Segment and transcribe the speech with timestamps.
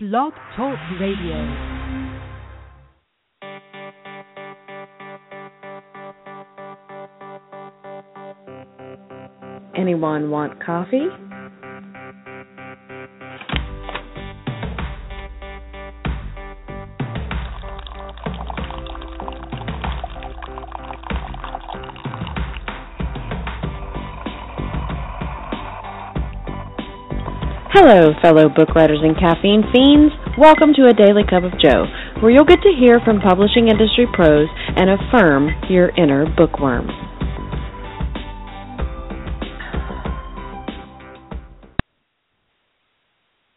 [0.00, 1.34] Blog Talk Radio.
[9.74, 11.08] Anyone want coffee?
[27.70, 30.14] Hello, fellow book writers and caffeine fiends.
[30.38, 31.84] Welcome to A Daily Cup of Joe,
[32.22, 36.88] where you'll get to hear from publishing industry pros and affirm your inner bookworm.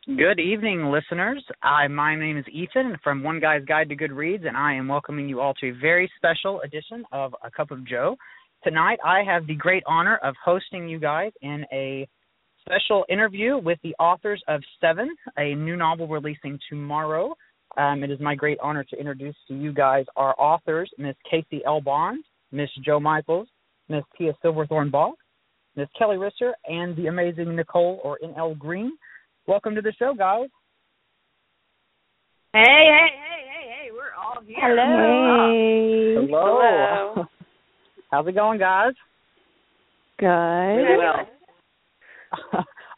[0.05, 1.41] Good evening, listeners.
[1.64, 4.89] I, my name is Ethan from One Guy's Guide to Good Reads, and I am
[4.89, 8.17] welcoming you all to a very special edition of A Cup of Joe.
[8.66, 12.05] Tonight, I have the great honor of hosting you guys in a
[12.62, 17.36] special interview with the authors of Seven, a new novel releasing tomorrow.
[17.78, 21.62] Um, it is my great honor to introduce to you guys our authors, Miss Casey
[21.66, 21.81] L.
[21.81, 23.48] Bond, Miss Jo Michaels,
[23.90, 25.16] Miss Tia Silverthorne Bach,
[25.76, 28.56] Miss Kelly Risser, and the amazing Nicole or N.L.
[28.56, 28.92] Greene.
[29.48, 30.50] Welcome to the show, guys.
[32.53, 34.58] Hey, hey, hey, hey, hey, we're all here.
[34.59, 36.25] Hello.
[36.28, 37.14] Hello.
[37.16, 37.25] Hello.
[38.12, 38.94] How's it going, guys?
[40.20, 40.28] Good.
[40.28, 41.28] Really well.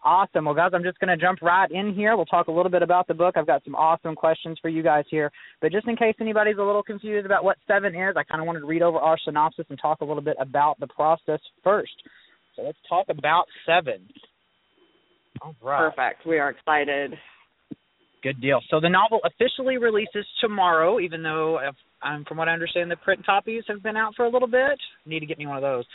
[0.03, 0.45] Awesome.
[0.45, 2.15] Well, guys, I'm just going to jump right in here.
[2.15, 3.35] We'll talk a little bit about the book.
[3.37, 5.31] I've got some awesome questions for you guys here.
[5.61, 8.47] But just in case anybody's a little confused about what Seven is, I kind of
[8.47, 11.93] wanted to read over our synopsis and talk a little bit about the process first.
[12.55, 14.07] So let's talk about Seven.
[15.41, 15.91] All right.
[15.91, 16.27] Perfect.
[16.27, 17.13] We are excited.
[18.21, 18.61] Good deal.
[18.69, 22.95] So the novel officially releases tomorrow, even though, if, um, from what I understand, the
[22.95, 24.79] print copies have been out for a little bit.
[25.05, 25.85] Need to get me one of those.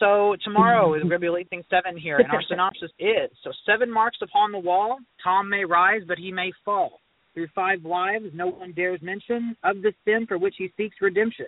[0.00, 3.90] So tomorrow we're going to be releasing seven here, and our synopsis is: so seven
[3.90, 4.98] marks upon the wall.
[5.22, 7.00] Tom may rise, but he may fall.
[7.34, 11.46] Through five lives, no one dares mention of the sin for which he seeks redemption.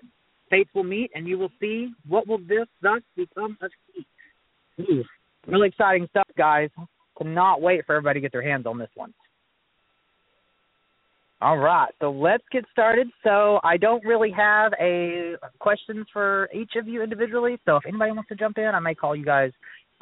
[0.50, 5.02] Fates will meet, and you will see what will this thus become of he.
[5.46, 6.70] Really exciting stuff, guys.
[7.18, 9.14] Cannot wait for everybody to get their hands on this one.
[11.42, 13.08] All right, so let's get started.
[13.22, 17.58] So I don't really have a questions for each of you individually.
[17.66, 19.50] So if anybody wants to jump in, I may call you guys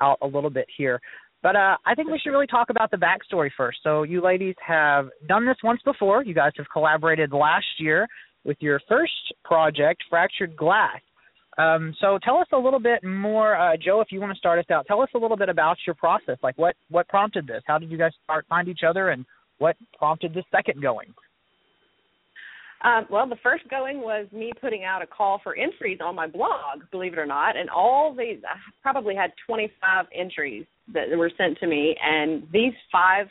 [0.01, 1.01] out a little bit here.
[1.43, 3.79] But uh, I think we should really talk about the backstory first.
[3.83, 6.25] So you ladies have done this once before.
[6.25, 8.07] You guys have collaborated last year
[8.45, 9.13] with your first
[9.45, 11.01] project, Fractured Glass.
[11.59, 14.01] Um, so tell us a little bit more, uh, Jo.
[14.01, 16.39] If you want to start us out, tell us a little bit about your process.
[16.43, 17.63] Like what what prompted this?
[17.67, 19.25] How did you guys start find each other, and
[19.59, 21.15] what prompted the second going?
[22.85, 26.27] Um, well, the first going was me putting out a call for entries on my
[26.27, 31.31] blog, believe it or not, and all these I probably had 25 entries that were
[31.39, 33.29] sent to me, and these five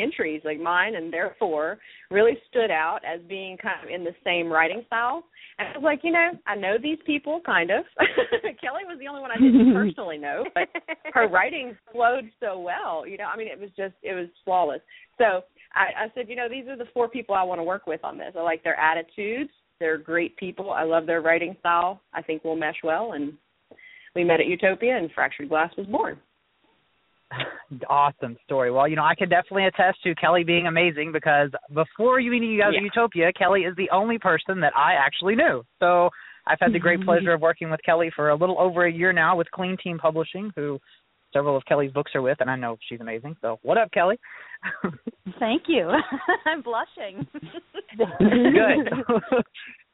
[0.00, 1.78] entries, like mine and therefore
[2.10, 5.24] really stood out as being kind of in the same writing style.
[5.58, 7.84] And I was like, you know, I know these people kind of.
[8.60, 10.68] Kelly was the only one I didn't personally know, but
[11.12, 13.06] her writing flowed so well.
[13.06, 14.80] You know, I mean, it was just it was flawless.
[15.18, 15.42] So
[15.74, 18.02] I, I said, you know, these are the four people I want to work with
[18.04, 18.32] on this.
[18.36, 19.50] I like their attitudes.
[19.78, 20.70] They're great people.
[20.70, 22.00] I love their writing style.
[22.12, 23.12] I think we'll mesh well.
[23.12, 23.32] And
[24.14, 26.18] we met at Utopia, and Fractured Glass was born.
[27.88, 28.70] awesome story.
[28.70, 32.50] Well, you know, I can definitely attest to Kelly being amazing because before you meeting
[32.50, 32.78] you guys Yeah.
[32.80, 35.62] at Utopia, Kelly is the only person that I actually knew.
[35.78, 36.10] So
[36.46, 39.12] I've had the great pleasure of working with Kelly for a little over a year
[39.12, 40.80] now with Clean Teen Publishing, who
[41.32, 43.36] several of Kelly's books are with, and I know she's amazing.
[43.40, 44.18] So what up, Kelly?
[45.38, 45.90] Thank you.
[46.46, 47.26] I'm blushing.
[47.96, 48.90] Good.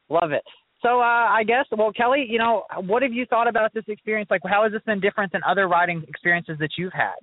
[0.09, 0.43] Love it.
[0.81, 4.29] So uh, I guess, well, Kelly, you know, what have you thought about this experience?
[4.29, 7.15] Like, how has this been different than other writing experiences that you've had?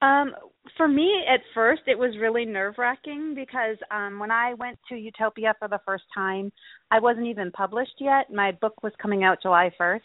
[0.00, 0.34] um,
[0.76, 4.96] for me, at first, it was really nerve wracking because um, when I went to
[4.96, 6.52] Utopia for the first time,
[6.90, 8.32] I wasn't even published yet.
[8.32, 10.00] My book was coming out July 1st.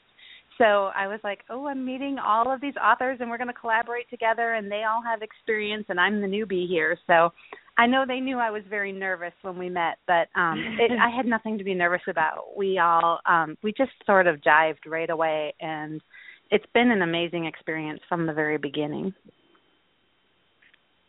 [0.58, 3.54] So I was like, oh, I'm meeting all of these authors and we're going to
[3.54, 6.98] collaborate together, and they all have experience, and I'm the newbie here.
[7.08, 7.32] So
[7.78, 11.16] I know they knew I was very nervous when we met, but um it, I
[11.16, 12.58] had nothing to be nervous about.
[12.58, 16.02] We all um we just sort of jived right away and
[16.52, 19.14] it's been an amazing experience from the very beginning.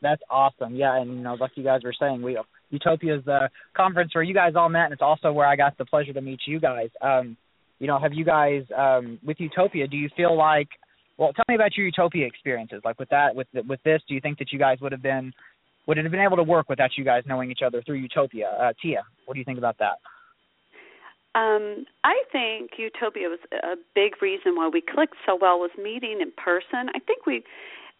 [0.01, 0.75] That's awesome.
[0.75, 2.39] Yeah, and you know, like you guys were saying, we
[2.71, 5.79] Utopia is the conference where you guys all met, and it's also where I got
[5.79, 6.89] the pleasure to meet you guys.
[7.01, 7.37] Um,
[7.79, 9.87] you know, have you guys um, with Utopia?
[9.87, 10.69] Do you feel like?
[11.17, 12.83] Well, tell me about your Utopia experiences.
[12.85, 15.33] Like with that, with with this, do you think that you guys would have been
[15.87, 18.51] would it have been able to work without you guys knowing each other through Utopia?
[18.61, 19.99] Uh, Tia, what do you think about that?
[21.35, 26.21] Um, I think Utopia was a big reason why we clicked so well was meeting
[26.21, 26.91] in person.
[26.95, 27.43] I think we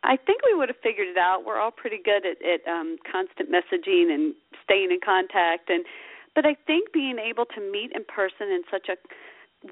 [0.05, 1.45] I think we would have figured it out.
[1.47, 5.85] We're all pretty good at, at um, constant messaging and staying in contact, and
[6.35, 8.97] but I think being able to meet in person in such a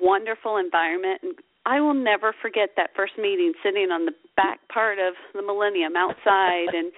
[0.00, 4.99] wonderful environment and I will never forget that first meeting sitting on the back part
[4.99, 6.93] of the Millennium outside and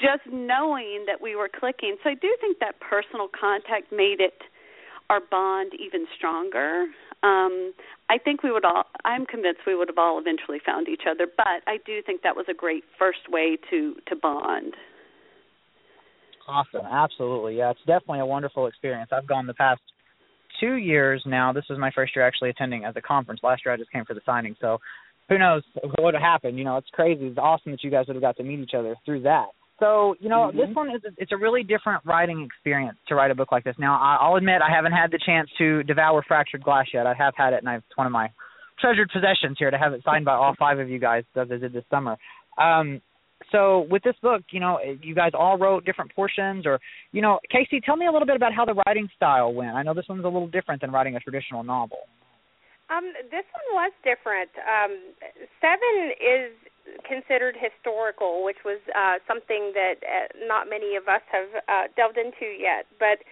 [0.00, 1.96] just knowing that we were clicking.
[2.02, 4.40] So I do think that personal contact made it
[5.08, 6.86] our bond even stronger.
[7.22, 7.72] Um
[8.08, 11.26] I think we would all I'm convinced we would have all eventually found each other,
[11.36, 14.74] but I do think that was a great first way to to bond.
[16.48, 16.86] Awesome.
[16.86, 17.58] Absolutely.
[17.58, 19.10] Yeah, it's definitely a wonderful experience.
[19.12, 19.80] I've gone the past
[20.58, 21.52] two years now.
[21.52, 23.40] This was my first year actually attending as a conference.
[23.42, 24.56] Last year I just came for the signing.
[24.60, 24.78] So
[25.28, 26.58] who knows what would have happened?
[26.58, 27.26] You know, it's crazy.
[27.26, 29.48] It's awesome that you guys would have got to meet each other through that.
[29.80, 30.58] So you know, mm-hmm.
[30.58, 33.74] this one is it's a really different writing experience to write a book like this.
[33.78, 37.06] Now, I'll admit I haven't had the chance to devour Fractured Glass yet.
[37.06, 38.30] I have had it, and I've, it's one of my
[38.78, 41.56] treasured possessions here to have it signed by all five of you guys as I
[41.56, 42.16] did this summer.
[42.58, 43.00] Um,
[43.52, 46.78] so with this book, you know, you guys all wrote different portions, or
[47.12, 49.74] you know, Casey, tell me a little bit about how the writing style went.
[49.74, 51.98] I know this one's a little different than writing a traditional novel.
[52.90, 54.50] Um, this one was different.
[54.66, 55.14] Um,
[55.62, 56.50] seven is
[57.06, 62.18] considered historical, which was uh, something that uh, not many of us have uh, delved
[62.18, 62.90] into yet.
[62.98, 63.22] But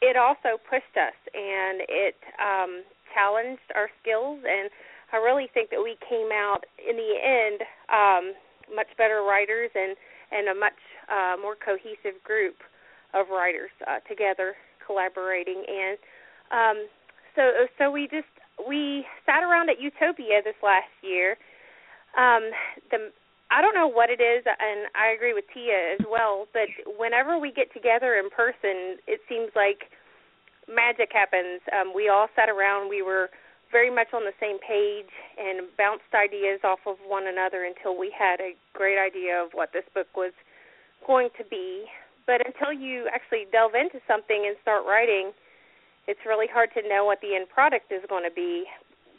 [0.00, 4.70] it also pushed us and it um, challenged our skills, and
[5.12, 7.62] I really think that we came out in the end.
[7.90, 8.34] Um,
[8.72, 9.96] much better writers and
[10.32, 10.80] and a much
[11.12, 12.56] uh, more cohesive group
[13.12, 14.54] of writers uh, together
[14.84, 15.98] collaborating and
[16.50, 16.88] um,
[17.36, 18.30] so so we just
[18.66, 21.36] we sat around at Utopia this last year.
[22.16, 22.50] Um,
[22.90, 23.10] the
[23.50, 26.48] I don't know what it is, and I agree with Tia as well.
[26.52, 26.66] But
[26.98, 29.94] whenever we get together in person, it seems like
[30.66, 31.60] magic happens.
[31.70, 32.88] Um, we all sat around.
[32.88, 33.30] We were
[33.70, 38.10] very much on the same page and bounced ideas off of one another until we
[38.10, 40.32] had a great idea of what this book was
[41.06, 41.84] going to be.
[42.26, 45.30] But until you actually delve into something and start writing,
[46.06, 48.64] it's really hard to know what the end product is going to be.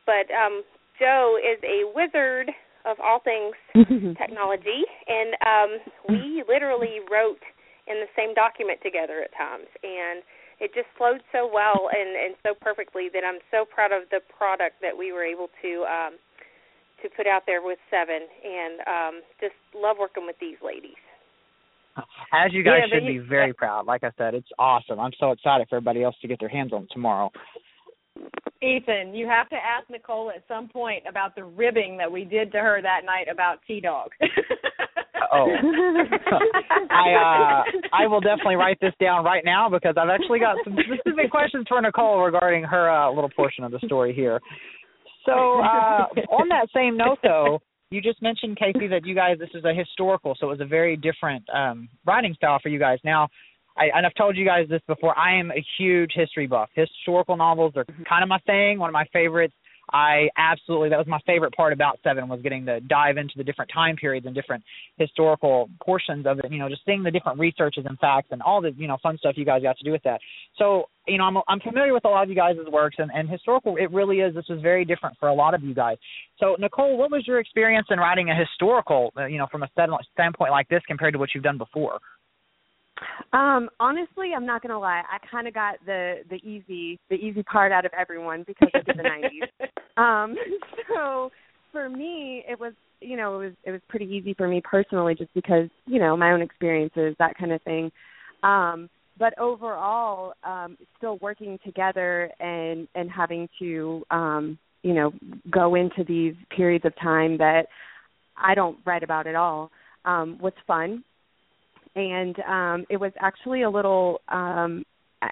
[0.05, 0.63] But um,
[0.99, 2.51] Jo is a wizard
[2.85, 3.55] of all things
[4.17, 5.71] technology, and um,
[6.09, 7.41] we literally wrote
[7.87, 9.69] in the same document together at times.
[9.81, 10.21] And
[10.59, 14.21] it just flowed so well and and so perfectly that I'm so proud of the
[14.25, 16.13] product that we were able to um
[17.03, 20.99] to put out there with Seven and um just love working with these ladies.
[22.33, 23.85] As you guys yeah, should be very proud.
[23.85, 24.99] Like I said, it's awesome.
[24.99, 27.31] I'm so excited for everybody else to get their hands on it tomorrow.
[28.61, 32.51] Ethan, you have to ask Nicole at some point about the ribbing that we did
[32.53, 34.09] to her that night about T Dog.
[35.31, 35.47] oh,
[36.89, 37.63] I uh,
[37.93, 41.65] I will definitely write this down right now because I've actually got some specific questions
[41.67, 44.39] for Nicole regarding her uh, little portion of the story here.
[45.25, 47.59] So uh, on that same note, though,
[47.95, 50.65] you just mentioned Casey that you guys this is a historical, so it was a
[50.65, 52.99] very different um, writing style for you guys.
[53.03, 53.29] Now,
[53.77, 55.17] I, and I've told you guys this before.
[55.17, 56.69] I am a huge history buff.
[56.75, 58.79] Historical novels are kind of my thing.
[58.79, 59.53] One of my favorites.
[59.91, 63.43] I absolutely that was my favorite part about Seven was getting to dive into the
[63.43, 64.63] different time periods and different
[64.97, 66.51] historical portions of it.
[66.51, 69.17] You know, just seeing the different researches and facts and all the you know fun
[69.17, 70.19] stuff you guys got to do with that.
[70.57, 73.29] So you know, I'm I'm familiar with a lot of you guys' works and and
[73.29, 73.77] historical.
[73.77, 74.33] It really is.
[74.33, 75.97] This was very different for a lot of you guys.
[76.39, 79.13] So Nicole, what was your experience in writing a historical?
[79.17, 79.69] Uh, you know, from a
[80.13, 81.99] standpoint like this compared to what you've done before?
[83.33, 85.03] Um, honestly, I'm not gonna lie.
[85.11, 88.79] I kind of got the the easy the easy part out of everyone because I
[88.79, 89.69] did the '90s.
[89.97, 90.35] Um,
[90.93, 91.31] so
[91.71, 95.15] for me, it was you know it was it was pretty easy for me personally,
[95.15, 97.89] just because you know my own experiences, that kind of thing.
[98.43, 105.13] Um, but overall, um, still working together and and having to um, you know
[105.49, 107.67] go into these periods of time that
[108.35, 109.71] I don't write about at all
[110.03, 111.05] um, was fun
[111.95, 114.83] and um it was actually a little um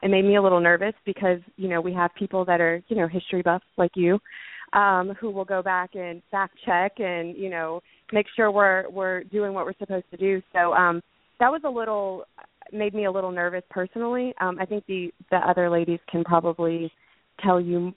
[0.01, 2.95] it made me a little nervous because you know we have people that are you
[2.95, 4.19] know history buffs like you
[4.73, 9.23] um who will go back and fact check and you know make sure we're we're
[9.25, 10.41] doing what we're supposed to do.
[10.53, 11.01] So um
[11.39, 12.25] that was a little
[12.71, 14.33] made me a little nervous personally.
[14.41, 16.91] Um i think the the other ladies can probably
[17.43, 17.93] tell you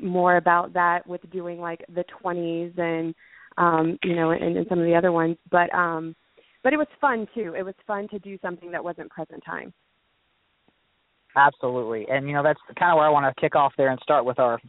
[0.00, 3.14] more about that with doing like the 20s and
[3.58, 5.36] um you know and, and some of the other ones.
[5.50, 6.14] But um
[6.62, 7.54] but it was fun too.
[7.56, 9.72] It was fun to do something that wasn't present time.
[11.36, 14.00] Absolutely, and you know that's kind of where I want to kick off there and
[14.02, 14.60] start with our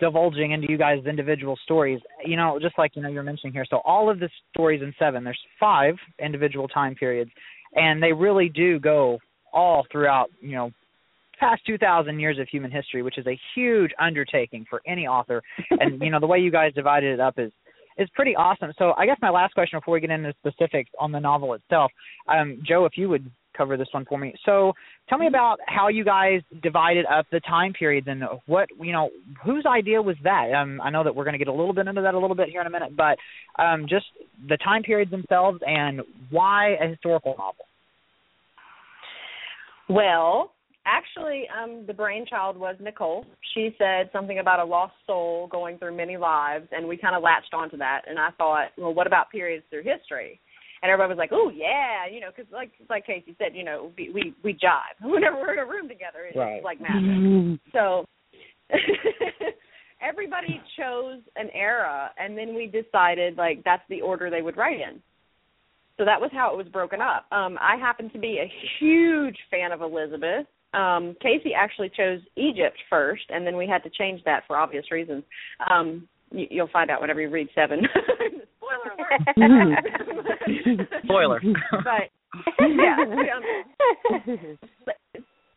[0.00, 2.00] divulging into you guys' individual stories.
[2.24, 3.64] You know, just like you know you're mentioning here.
[3.68, 7.30] So all of the stories in seven, there's five individual time periods,
[7.74, 9.18] and they really do go
[9.52, 10.30] all throughout.
[10.40, 10.70] You know,
[11.38, 15.42] past 2,000 years of human history, which is a huge undertaking for any author.
[15.70, 17.52] And you know the way you guys divided it up is
[17.96, 18.72] is pretty awesome.
[18.78, 21.92] So I guess my last question before we get into specifics on the novel itself,
[22.28, 24.34] um, Jo, if you would cover this one for me.
[24.44, 24.72] So
[25.08, 29.10] tell me about how you guys divided up the time periods and what you know
[29.44, 30.52] whose idea was that.
[30.52, 32.36] Um, I know that we're going to get a little bit into that a little
[32.36, 33.16] bit here in a minute, but
[33.62, 34.06] um, just
[34.48, 37.66] the time periods themselves and why a historical novel.
[39.88, 40.53] Well,
[40.86, 43.24] actually, um, the brainchild was Nicole.
[43.54, 47.22] She said something about a lost soul going through many lives, and we kind of
[47.22, 48.02] latched onto that.
[48.06, 50.40] And I thought, well, what about periods through history?
[50.82, 53.90] And everybody was like, "Oh yeah," you know, because like like Casey said, you know,
[53.96, 56.26] we we, we jive whenever we're in a room together.
[56.28, 56.62] It's right.
[56.62, 57.58] like magic.
[57.72, 58.04] so
[60.02, 64.80] everybody chose an era, and then we decided like that's the order they would write
[64.80, 65.00] in.
[65.96, 67.26] So that was how it was broken up.
[67.30, 70.46] Um, I happen to be a huge fan of Elizabeth.
[70.74, 74.90] Um, Casey actually chose Egypt first, and then we had to change that for obvious
[74.90, 75.24] reasons.
[75.70, 77.82] Um, you, you'll find out whenever you read seven.
[78.58, 80.88] Spoiler alert.
[81.04, 81.40] Spoiler.
[81.70, 82.10] but
[82.60, 82.96] yeah.
[83.00, 84.56] Um,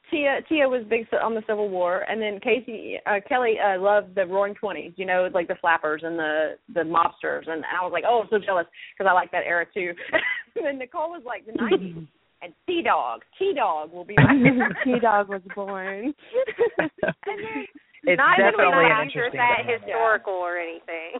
[0.09, 4.15] Tia Tia was big on the Civil War, and then Casey uh, Kelly uh, loved
[4.15, 4.93] the Roaring Twenties.
[4.95, 8.27] You know, like the flappers and the the mobsters, and I was like, oh, I'm
[8.29, 9.93] so jealous because I like that era too.
[10.55, 12.07] and then Nicole was like the '90s,
[12.41, 14.15] and T Dog T Dog will be.
[14.83, 16.13] T Dog was born.
[16.77, 16.91] and
[17.25, 17.65] then
[18.03, 19.39] it's Not even definitely when an I interesting.
[19.41, 19.81] that dynamic.
[19.83, 21.17] historical or anything.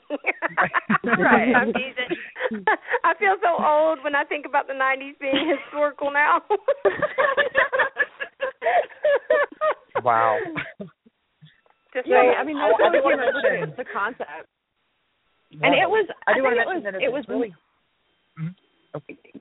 [1.04, 1.52] Right.
[1.58, 2.64] Confusing.
[3.04, 6.42] I feel so old when I think about the '90s being historical now.
[10.04, 10.38] Wow.
[11.94, 12.34] Just yeah, saying.
[12.38, 13.90] I mean I- that's I how we do wanna came up with mention- the, the
[13.92, 14.48] concept.
[15.64, 17.56] And it was I do I want to think mention that it was, really.
[18.40, 19.37] Mm-hmm.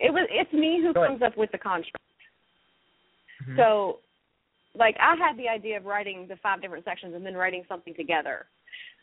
[0.00, 1.18] It was it's me who Go ahead.
[1.20, 2.02] comes up with the construct.
[3.46, 3.56] Mhm.
[3.56, 3.98] So,
[4.74, 7.94] like, I had the idea of writing the five different sections and then writing something
[7.94, 8.46] together.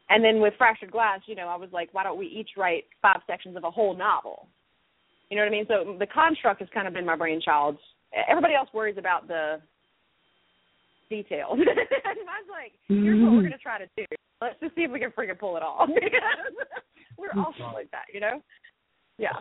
[0.10, 2.86] And then with Fractured Glass, you know, I was like, why don't we each write
[3.02, 4.48] five sections of a whole novel?
[5.30, 5.66] You know what I mean?
[5.68, 7.78] So the construct has kind of been my brainchild.
[8.30, 9.62] Everybody else worries about the
[11.10, 11.60] details.
[11.60, 14.06] and mine's like, here's what we're going to try to do.
[14.42, 15.90] Let's just see if we can freaking pull it off.
[17.18, 18.42] We're all like that, you know?
[19.18, 19.34] Yeah.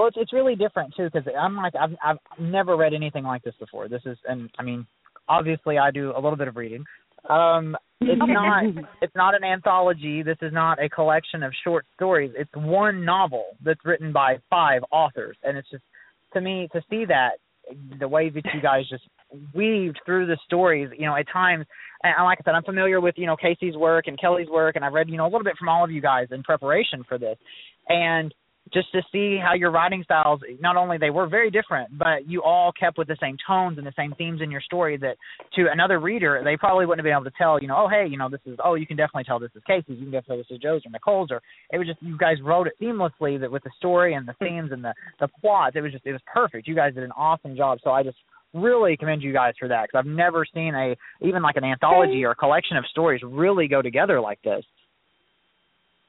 [0.00, 3.42] Well, it's it's really different too because I'm like I've I've never read anything like
[3.42, 3.86] this before.
[3.86, 4.86] This is and I mean
[5.28, 6.86] obviously I do a little bit of reading.
[7.28, 8.64] Um, it's not
[9.02, 10.22] it's not an anthology.
[10.22, 12.32] This is not a collection of short stories.
[12.34, 15.84] It's one novel that's written by five authors, and it's just
[16.32, 17.32] to me to see that
[17.98, 19.04] the way that you guys just
[19.54, 20.88] weaved through the stories.
[20.98, 21.66] You know, at times,
[22.02, 24.84] and like I said, I'm familiar with you know Casey's work and Kelly's work, and
[24.84, 27.18] I've read you know a little bit from all of you guys in preparation for
[27.18, 27.36] this,
[27.90, 28.32] and
[28.72, 32.42] just to see how your writing styles not only they were very different but you
[32.42, 35.16] all kept with the same tones and the same themes in your story that
[35.54, 38.06] to another reader they probably wouldn't have been able to tell you know oh hey
[38.08, 40.36] you know this is oh you can definitely tell this is casey's you can definitely
[40.36, 41.40] tell this is jo's or nicole's or
[41.72, 44.70] it was just you guys wrote it seamlessly that with the story and the themes
[44.72, 45.76] and the the plots.
[45.76, 46.66] It was just it was perfect.
[46.66, 47.78] You guys did an awesome job.
[47.82, 48.18] So i just
[48.52, 52.24] really commend you guys for that because i've never seen a even like an anthology
[52.24, 54.64] or a collection of stories really go together like this.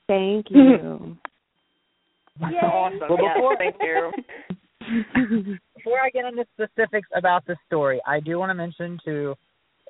[0.08, 1.18] Thank you.
[2.42, 4.12] awesome well Yes, before thank you.
[5.76, 9.36] before I get into specifics about the story, I do want to mention to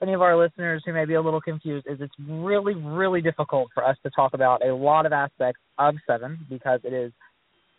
[0.02, 3.70] any of our listeners who may be a little confused is it's really, really difficult
[3.74, 7.12] for us to talk about a lot of aspects of Seven because it is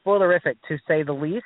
[0.06, 1.44] spoilerific to say the least.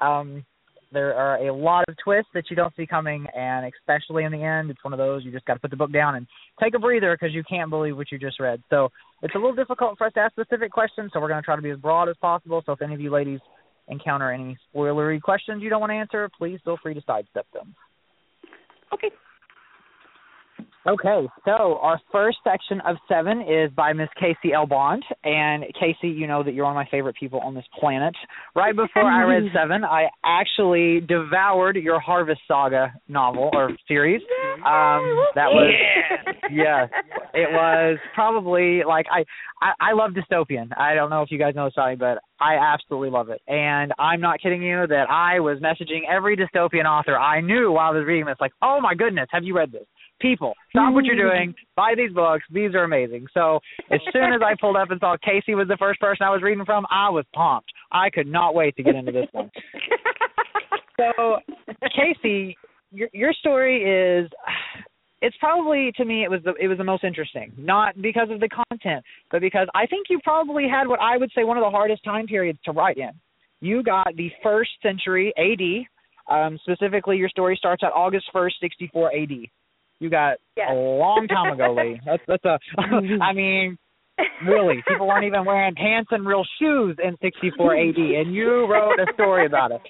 [0.00, 0.44] Um,
[0.92, 4.42] there are a lot of twists that you don't see coming, and especially in the
[4.42, 6.26] end, it's one of those you just got to put the book down and
[6.62, 8.62] take a breather because you can't believe what you just read.
[8.70, 8.90] So
[9.22, 11.10] it's a little difficult for us to ask specific questions.
[11.12, 12.62] So we're going to try to be as broad as possible.
[12.64, 13.40] So if any of you ladies
[13.88, 17.74] encounter any spoilery questions you don't want to answer, please feel free to sidestep them.
[18.92, 19.10] Okay.
[20.88, 24.64] Okay, so our first section of seven is by Miss Casey L.
[24.64, 25.04] Bond.
[25.22, 28.14] And Casey, you know that you're one of my favorite people on this planet.
[28.56, 34.22] Right before I read seven, I actually devoured your Harvest Saga novel or series.
[34.58, 35.74] Um, that was
[36.50, 36.86] yeah,
[37.34, 39.24] it was probably like I,
[39.60, 40.70] I I love dystopian.
[40.78, 43.42] I don't know if you guys know this but I absolutely love it.
[43.46, 47.90] And I'm not kidding you that I was messaging every dystopian author I knew while
[47.90, 49.84] I was reading this, like, oh my goodness, have you read this?
[50.20, 51.54] People, stop what you're doing.
[51.76, 52.44] Buy these books.
[52.50, 53.26] These are amazing.
[53.32, 53.60] So
[53.90, 56.42] as soon as I pulled up and saw Casey was the first person I was
[56.42, 57.70] reading from, I was pumped.
[57.92, 59.50] I could not wait to get into this one.
[60.98, 61.38] So
[61.94, 62.56] Casey,
[62.90, 64.30] your your story is
[65.22, 67.52] it's probably to me it was the it was the most interesting.
[67.56, 71.30] Not because of the content, but because I think you probably had what I would
[71.34, 73.10] say one of the hardest time periods to write in.
[73.60, 75.86] You got the first century AD.
[76.30, 79.30] Um, specifically, your story starts at August first, sixty four AD.
[80.00, 80.68] You got Yes.
[80.70, 82.00] a long time ago, Lee.
[82.06, 82.58] That's that's a.
[83.22, 83.78] I mean,
[84.46, 88.98] really, people weren't even wearing pants and real shoes in 64 AD, and you wrote
[88.98, 89.80] a story about it.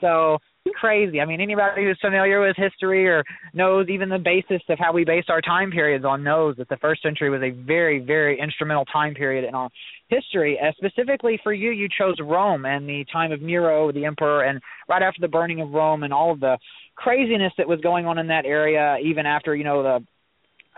[0.00, 0.38] So
[0.74, 1.20] crazy.
[1.20, 3.24] I mean, anybody who's familiar with history or
[3.54, 6.76] knows even the basis of how we base our time periods on knows that the
[6.78, 9.68] first century was a very, very instrumental time period in our
[10.08, 10.58] history.
[10.60, 14.60] Uh, specifically for you, you chose Rome and the time of Nero, the emperor, and
[14.88, 16.58] right after the burning of Rome and all of the
[16.96, 20.04] craziness that was going on in that area, even after you know the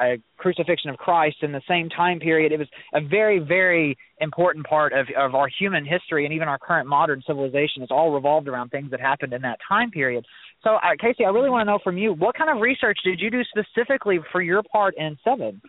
[0.00, 2.52] a crucifixion of Christ in the same time period.
[2.52, 6.58] It was a very, very important part of, of our human history and even our
[6.58, 7.82] current modern civilization.
[7.82, 10.24] It's all revolved around things that happened in that time period.
[10.62, 13.20] So, uh, Casey, I really want to know from you what kind of research did
[13.20, 15.60] you do specifically for your part in Seven?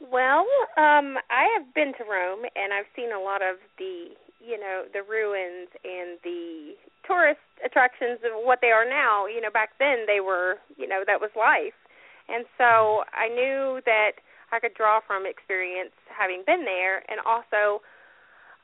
[0.00, 0.46] Well,
[0.76, 4.12] um, I have been to Rome and I've seen a lot of the,
[4.44, 6.74] you know, the ruins and the
[7.06, 9.26] tourist attractions of what they are now.
[9.26, 11.74] You know, back then they were, you know, that was life
[12.28, 17.82] and so I knew that I could draw from experience having been there, and also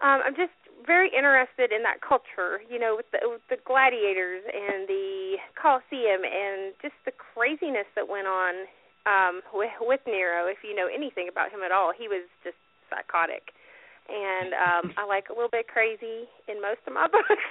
[0.02, 0.54] um, I'm just
[0.86, 2.62] very interested in that culture.
[2.66, 8.08] You know, with the, with the gladiators and the Colosseum, and just the craziness that
[8.08, 8.66] went on
[9.06, 10.46] um, with, with Nero.
[10.46, 12.58] If you know anything about him at all, he was just
[12.90, 13.54] psychotic
[14.08, 17.46] and um I like a little bit crazy in most of my books.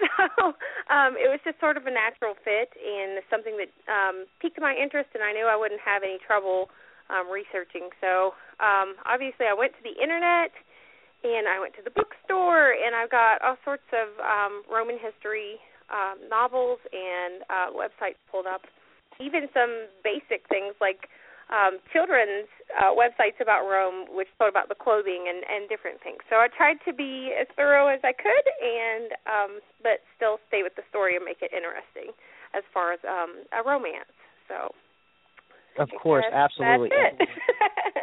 [0.00, 0.56] so
[0.88, 4.72] um it was just sort of a natural fit and something that um piqued my
[4.74, 6.70] interest and I knew I wouldn't have any trouble
[7.12, 7.92] um researching.
[8.00, 10.52] So um obviously I went to the internet
[11.24, 15.60] and I went to the bookstore and I've got all sorts of um Roman history
[15.92, 18.64] um novels and uh websites pulled up.
[19.20, 21.06] Even some basic things like
[21.52, 26.24] um, children's uh, websites about Rome, which told about the clothing and, and different things.
[26.30, 30.64] So I tried to be as thorough as I could, and um, but still stay
[30.64, 32.16] with the story and make it interesting
[32.56, 34.10] as far as um, a romance.
[34.48, 34.72] So
[35.78, 36.90] of course, that's, absolutely.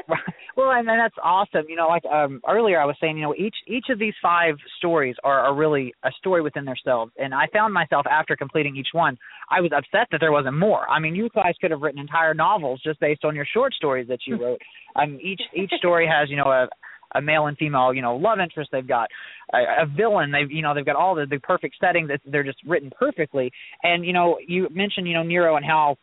[0.61, 1.65] Well, and, and that's awesome.
[1.67, 4.55] You know, like um earlier I was saying, you know, each each of these five
[4.77, 7.11] stories are, are really a story within themselves.
[7.17, 9.17] And I found myself after completing each one,
[9.49, 10.87] I was upset that there wasn't more.
[10.87, 14.07] I mean, you guys could have written entire novels just based on your short stories
[14.09, 14.61] that you wrote.
[14.95, 16.67] um each each story has, you know, a
[17.15, 18.69] a male and female, you know, love interest.
[18.71, 19.09] They've got
[19.53, 20.31] a, a villain.
[20.31, 22.09] They've, you know, they've got all the the perfect settings.
[22.09, 23.51] That they're just written perfectly.
[23.83, 25.97] And you know, you mentioned, you know, Nero and how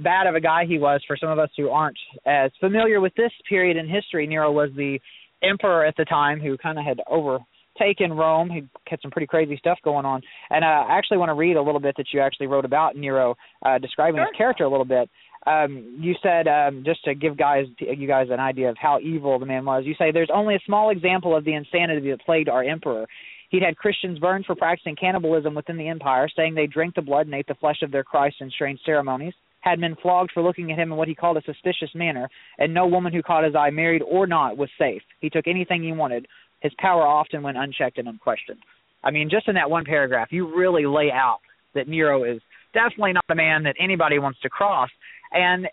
[0.00, 3.14] bad of a guy he was for some of us who aren't as familiar with
[3.14, 4.26] this period in history.
[4.26, 4.98] Nero was the
[5.42, 8.50] emperor at the time who kind of had overtaken Rome.
[8.50, 10.22] He had some pretty crazy stuff going on.
[10.50, 12.96] And uh, I actually want to read a little bit that you actually wrote about
[12.96, 14.26] Nero, uh, describing sure.
[14.26, 15.08] his character a little bit.
[15.46, 19.38] Um, you said um, just to give guys you guys an idea of how evil
[19.38, 19.84] the man was.
[19.86, 23.06] You say there's only a small example of the insanity that plagued our emperor.
[23.50, 27.26] He'd had Christians burned for practicing cannibalism within the empire, saying they drank the blood
[27.26, 30.70] and ate the flesh of their Christ in strange ceremonies had men flogged for looking
[30.70, 33.54] at him in what he called a suspicious manner, and no woman who caught his
[33.54, 35.02] eye, married or not, was safe.
[35.20, 36.26] He took anything he wanted.
[36.60, 38.60] His power often went unchecked and unquestioned.
[39.02, 41.38] I mean, just in that one paragraph, you really lay out
[41.74, 42.40] that Nero is
[42.74, 44.90] definitely not a man that anybody wants to cross.
[45.32, 45.66] And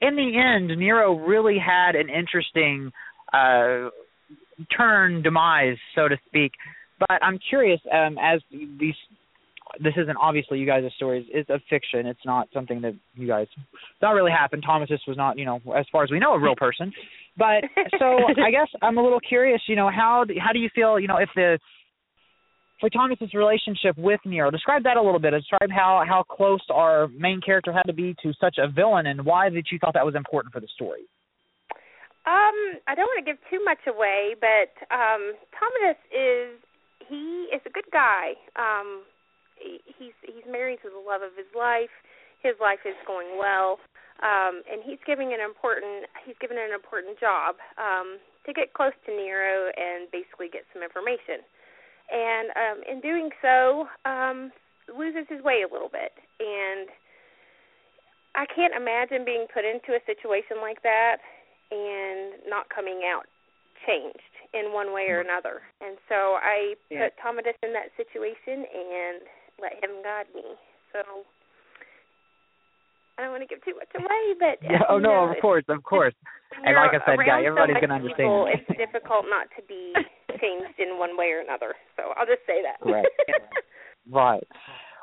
[0.00, 2.90] in the end, Nero really had an interesting
[3.32, 3.90] uh,
[4.76, 6.52] turn, demise, so to speak.
[6.98, 8.94] But I'm curious, um, as these
[9.82, 11.26] this isn't obviously you guys' stories.
[11.28, 12.06] It's a fiction.
[12.06, 13.46] It's not something that you guys.
[14.02, 14.62] Not really happened.
[14.66, 16.92] Thomas's was not, you know, as far as we know, a real person.
[17.36, 17.64] But
[17.98, 19.60] so I guess I'm a little curious.
[19.68, 20.98] You know, how how do you feel?
[20.98, 21.58] You know, if the
[22.80, 25.32] for Thomas's relationship with Nero, describe that a little bit.
[25.32, 29.24] Describe how how close our main character had to be to such a villain, and
[29.24, 31.02] why that you thought that was important for the story.
[32.26, 36.58] Um, I don't want to give too much away, but um Thomas is
[37.08, 38.34] he is a good guy.
[38.56, 39.02] Um
[39.58, 41.92] he's he's married to the love of his life.
[42.42, 43.80] His life is going well,
[44.22, 48.94] um, and he's giving an important he's given an important job um, to get close
[49.06, 51.42] to Nero and basically get some information.
[52.06, 54.52] And um, in doing so, um,
[54.86, 56.14] loses his way a little bit.
[56.38, 56.86] And
[58.36, 61.18] I can't imagine being put into a situation like that
[61.72, 63.26] and not coming out
[63.86, 64.22] changed
[64.54, 65.62] in one way or another.
[65.80, 67.08] And so I Yeah.
[67.08, 69.22] put Commodus in that situation and
[69.60, 70.44] let him guide me.
[70.92, 71.00] So
[73.18, 75.64] I don't want to give too much away, but Yeah, oh no, know, of course,
[75.68, 76.14] of course.
[76.64, 78.16] And like I said, guy, everybody's so gonna understand.
[78.16, 79.92] people, It's difficult not to be
[80.40, 81.74] changed in one way or another.
[81.96, 82.78] So I'll just say that.
[82.86, 83.04] Right.
[84.10, 84.46] Right.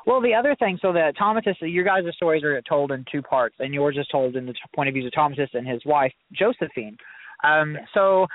[0.06, 3.56] Well, the other thing, so that Thomas, your guys' stories are told in two parts,
[3.58, 6.12] and yours is told in the t- point of view of Thomas and his wife
[6.32, 6.96] Josephine.
[7.42, 8.26] Um, so,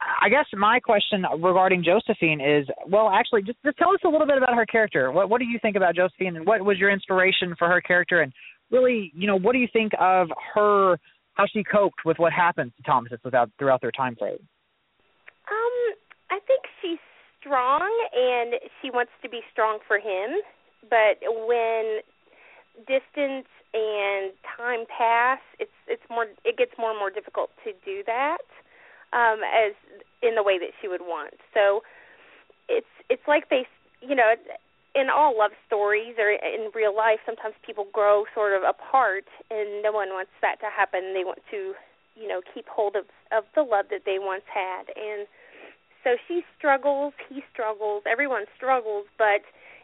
[0.00, 4.26] I guess my question regarding Josephine is, well, actually, just, just tell us a little
[4.26, 5.10] bit about her character.
[5.10, 8.20] What What do you think about Josephine, and what was your inspiration for her character,
[8.20, 8.32] and
[8.70, 10.98] really, you know, what do you think of her,
[11.34, 14.38] how she coped with what happened to Thomas without throughout their time frame?
[15.48, 15.94] Um,
[16.30, 16.98] I think she's
[17.40, 20.40] strong and she wants to be strong for him,
[20.90, 22.00] but when
[22.86, 28.02] distance and time pass, it's it's more it gets more and more difficult to do
[28.06, 28.44] that
[29.16, 29.72] um as
[30.22, 31.34] in the way that she would want.
[31.56, 31.80] So
[32.68, 33.64] it's it's like they
[34.04, 34.36] you know
[34.94, 39.82] in all love stories or in real life sometimes people grow sort of apart and
[39.82, 41.16] no one wants that to happen.
[41.16, 41.72] They want to
[42.14, 45.26] you know keep hold of of the love that they once had and
[46.06, 49.42] so she struggles, he struggles, everyone struggles, but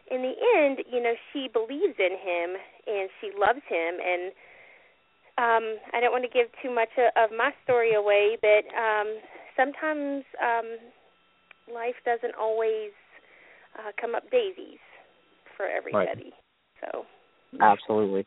[0.09, 2.55] in the end, you know, she believes in him
[2.87, 4.31] and she loves him and
[5.37, 9.17] um I don't want to give too much of my story away, but um
[9.57, 10.77] sometimes um
[11.73, 12.91] life doesn't always
[13.79, 14.81] uh come up daisies
[15.57, 16.33] for everybody.
[16.33, 16.91] Right.
[16.91, 17.05] So
[17.61, 18.25] Absolutely.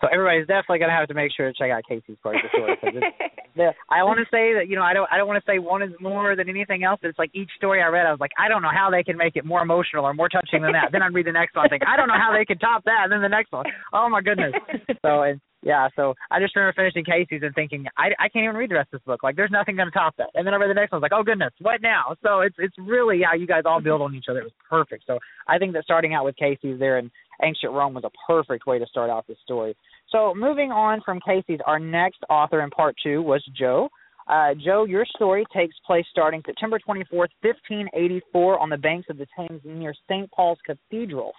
[0.00, 2.48] So everybody's definitely gonna have to make sure to check out Casey's part of the
[2.56, 3.04] story.
[3.90, 5.82] I want to say that you know I don't I don't want to say one
[5.82, 7.00] is more than anything else.
[7.02, 9.18] It's like each story I read, I was like, I don't know how they can
[9.18, 10.88] make it more emotional or more touching than that.
[10.92, 13.04] then I'd read the next one, think I don't know how they can top that.
[13.04, 14.54] And then the next one, oh my goodness.
[15.02, 18.56] So and yeah, so I just remember finishing Casey's and thinking I I can't even
[18.56, 19.22] read the rest of this book.
[19.22, 20.30] Like there's nothing gonna top that.
[20.34, 22.16] And then I read the next one, I was like, oh goodness, what now?
[22.22, 24.40] So it's it's really how you guys all build on each other.
[24.40, 25.04] It was perfect.
[25.06, 25.18] So
[25.48, 27.10] I think that starting out with Casey's there in
[27.42, 29.76] ancient Rome was a perfect way to start out the story.
[30.08, 33.90] So moving on from Casey's, our next author in part two was Jo.
[34.28, 39.26] Uh, Jo, your story takes place starting September 24th, 1584, on the banks of the
[39.36, 40.30] Thames near St.
[40.30, 41.32] Paul's Cathedral.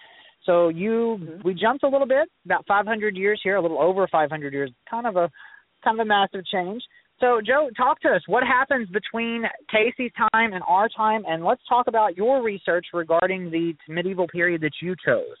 [0.44, 1.42] So you, mm-hmm.
[1.44, 5.06] we jumped a little bit, about 500 years here, a little over 500 years, kind
[5.06, 5.30] of a,
[5.84, 6.82] kind of a massive change.
[7.20, 8.22] So Jo, talk to us.
[8.26, 13.50] What happens between Casey's time and our time, and let's talk about your research regarding
[13.50, 15.36] the medieval period that you chose.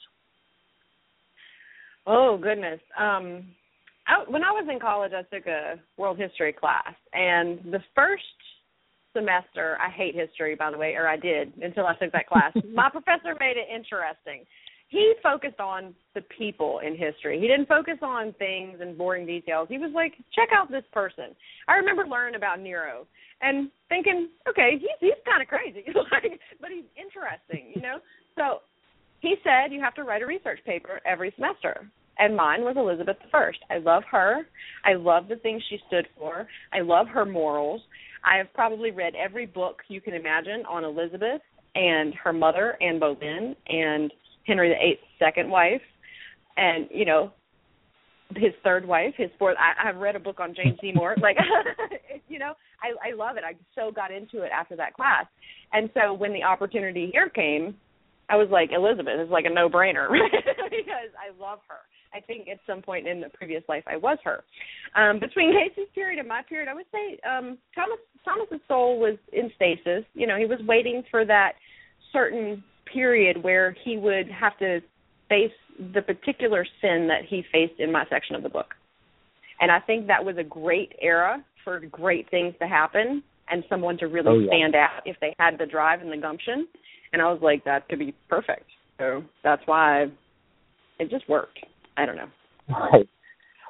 [2.06, 2.80] Oh goodness.
[2.98, 3.48] Um
[4.06, 8.22] I, when I was in college, I took a world history class, and the first
[9.12, 12.52] semester, I hate history, by the way, or I did until I took that class.
[12.74, 14.44] My professor made it interesting.
[14.92, 17.40] He focused on the people in history.
[17.40, 19.68] He didn't focus on things and boring details.
[19.70, 21.34] He was like, check out this person.
[21.66, 23.06] I remember learning about Nero
[23.40, 28.00] and thinking, okay, he's he's kind of crazy, like, but he's interesting, you know.
[28.36, 28.60] So
[29.20, 31.88] he said you have to write a research paper every semester.
[32.18, 33.52] And mine was Elizabeth I.
[33.70, 34.42] I love her.
[34.84, 36.46] I love the things she stood for.
[36.74, 37.80] I love her morals.
[38.22, 41.40] I have probably read every book you can imagine on Elizabeth
[41.74, 44.12] and her mother, Anne Boleyn, and
[44.46, 45.82] Henry VIII's second wife,
[46.56, 47.32] and you know
[48.36, 49.56] his third wife, his fourth.
[49.58, 51.16] I, I've read a book on Jane Seymour.
[51.20, 51.36] like,
[52.28, 53.44] you know, I, I love it.
[53.44, 55.26] I so got into it after that class,
[55.72, 57.76] and so when the opportunity here came,
[58.28, 60.08] I was like, Elizabeth is like a no brainer
[60.70, 61.78] because I love her.
[62.14, 64.44] I think at some point in the previous life I was her.
[64.96, 69.16] Um, between Casey's period and my period, I would say um, Thomas Thomas's soul was
[69.32, 70.04] in stasis.
[70.14, 71.52] You know, he was waiting for that
[72.12, 74.80] certain period where he would have to
[75.28, 75.52] face
[75.94, 78.74] the particular sin that he faced in my section of the book.
[79.60, 83.96] And I think that was a great era for great things to happen and someone
[83.98, 84.48] to really oh, yeah.
[84.48, 86.66] stand out if they had the drive and the gumption
[87.12, 88.66] and I was like, that could be perfect.
[88.98, 90.06] So that's why
[90.98, 91.58] it just worked.
[91.96, 92.28] I don't know.
[92.68, 93.08] Right.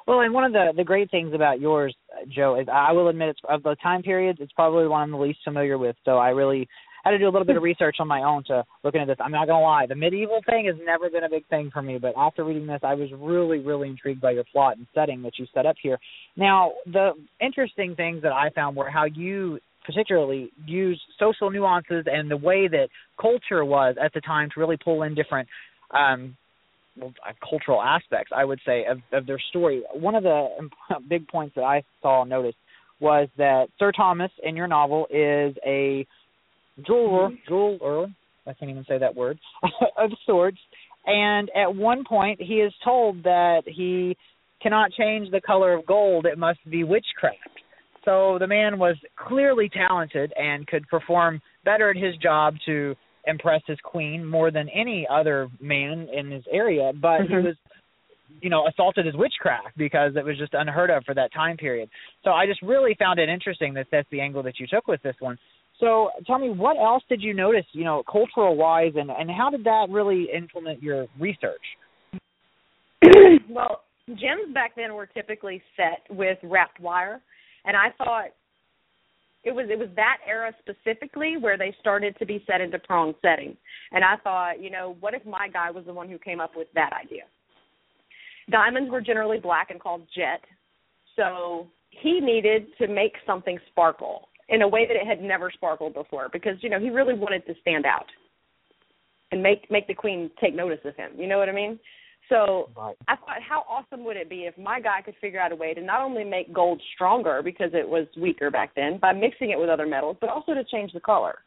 [0.07, 1.95] Well, and one of the the great things about yours,
[2.33, 5.17] Jo, is I will admit it's of the time periods, it's probably one I'm the
[5.17, 5.95] least familiar with.
[6.05, 6.67] So I really
[7.03, 9.17] had to do a little bit of research on my own to looking at this.
[9.19, 11.97] I'm not gonna lie, the medieval thing has never been a big thing for me,
[11.97, 15.33] but after reading this, I was really, really intrigued by your plot and setting that
[15.37, 15.99] you set up here.
[16.35, 17.11] Now, the
[17.41, 22.67] interesting things that I found were how you particularly use social nuances and the way
[22.67, 22.87] that
[23.19, 25.47] culture was at the time to really pull in different
[25.91, 26.37] um,
[26.97, 29.83] well, uh, cultural aspects, I would say, of, of their story.
[29.93, 30.47] One of the
[31.09, 32.57] big points that I saw noticed
[32.99, 36.05] was that Sir Thomas in your novel is a
[36.85, 37.35] jeweler, mm-hmm.
[37.47, 38.07] jeweler,
[38.47, 39.39] I can't even say that word,
[39.97, 40.59] of sorts.
[41.05, 44.15] And at one point, he is told that he
[44.61, 47.37] cannot change the color of gold; it must be witchcraft.
[48.05, 53.61] So the man was clearly talented and could perform better at his job to impress
[53.65, 57.39] his queen more than any other man in his area, but mm-hmm.
[57.39, 57.55] he was
[58.41, 61.89] you know assaulted as witchcraft because it was just unheard of for that time period.
[62.23, 65.01] So I just really found it interesting that that's the angle that you took with
[65.03, 65.37] this one.
[65.79, 69.49] So tell me what else did you notice, you know, cultural wise and and how
[69.49, 71.61] did that really implement your research?
[73.49, 77.21] well, gems back then were typically set with wrapped wire
[77.65, 78.27] and I thought
[79.43, 83.13] it was it was that era specifically where they started to be set into prong
[83.21, 83.57] setting.
[83.91, 86.51] And I thought, you know, what if my guy was the one who came up
[86.55, 87.23] with that idea?
[88.49, 90.41] Diamonds were generally black and called jet,
[91.15, 94.27] so he needed to make something sparkle.
[94.49, 97.45] In a way that it had never sparkled before because you know he really wanted
[97.45, 98.05] to stand out
[99.31, 101.11] and make make the queen take notice of him.
[101.17, 101.79] You know what I mean?
[102.29, 102.95] So Right.
[103.07, 105.73] I thought, how awesome would it be if my guy could figure out a way
[105.73, 109.59] to not only make gold stronger because it was weaker back then by mixing it
[109.59, 111.39] with other metals, but also to change the color.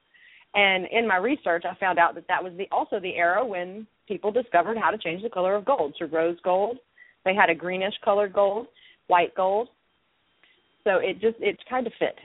[0.55, 3.87] And in my research, I found out that that was the also the era when
[4.09, 6.79] people discovered how to change the color of gold to rose gold.
[7.25, 8.67] They had a greenish colored gold,
[9.07, 9.69] white gold.
[10.85, 12.17] So it just it kind of fit.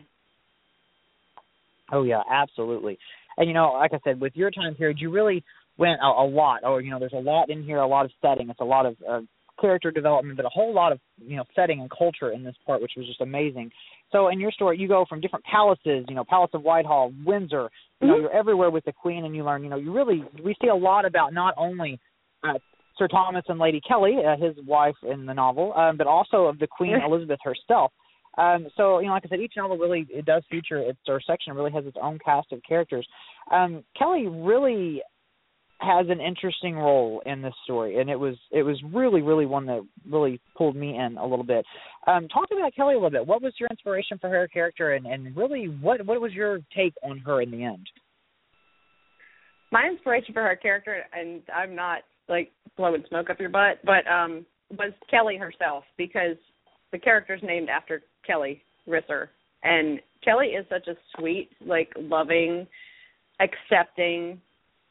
[1.92, 2.98] Oh yeah, absolutely.
[3.38, 5.44] And you know, like I said, with your time period, you really
[5.78, 6.64] went a, a lot.
[6.64, 8.50] Or you know, there's a lot in here, a lot of setting.
[8.50, 9.22] It's a lot of uh,
[9.60, 12.82] character development, but a whole lot of you know setting and culture in this part,
[12.82, 13.72] which was just amazing.
[14.12, 17.70] So in your story, you go from different palaces, you know, Palace of Whitehall, Windsor.
[18.02, 18.22] You know, Mhm.
[18.22, 19.64] you're everywhere with the Queen, and you learn.
[19.64, 22.00] You know, you really we see a lot about not only
[22.44, 22.58] uh,
[22.98, 26.60] Sir Thomas and Lady Kelly, uh, his wife in the novel, um, but also of
[26.60, 27.92] the Queen Elizabeth herself.
[28.38, 31.22] Um, so you know, like I said, each novel really it does feature its or
[31.26, 33.08] section really has its own cast of characters.
[33.52, 35.02] Um, Kelly really
[35.80, 39.66] has an interesting role in this story, and it was it was really really one
[39.66, 41.66] that really pulled me in a little bit.
[42.08, 43.28] Um, talk about Kelly a little bit.
[43.28, 46.94] What was your inspiration for her character, and and really what what was your take
[47.04, 47.88] on her in the end?
[49.72, 54.10] my inspiration for her character, and I'm not like blowing smoke up your butt, but
[54.10, 54.46] um
[54.78, 56.38] was Kelly herself because
[56.92, 59.28] the character's named after Kelly Risser,
[59.64, 62.68] and Kelly is such a sweet, like loving,
[63.40, 64.40] accepting,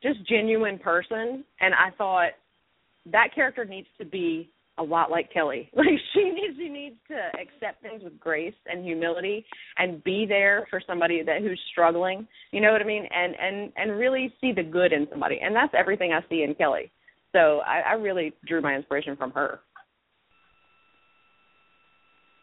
[0.03, 2.31] just genuine person, and I thought
[3.13, 5.71] that character needs to be a lot like Kelly.
[5.77, 9.45] Like she needs she needs to accept things with grace and humility
[9.79, 12.27] and be there for somebody that who's struggling.
[12.51, 13.07] You know what I mean?
[13.15, 15.41] And and and really see the good in somebody.
[15.43, 16.91] And that's everything I see in Kelly.
[17.33, 19.61] So I, I really drew my inspiration from her.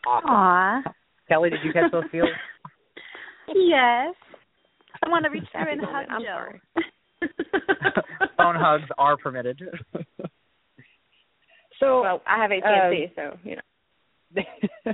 [0.07, 0.29] Awesome.
[0.29, 0.81] Aw.
[1.27, 2.29] Kelly, did you catch those feels?
[3.55, 4.13] Yes.
[5.05, 6.05] I want to reach through and hug.
[6.09, 6.15] Jo.
[6.15, 6.61] I'm sorry.
[8.37, 9.61] Phone hugs are permitted.
[11.79, 14.93] so well, I have AT&T, um, so you know.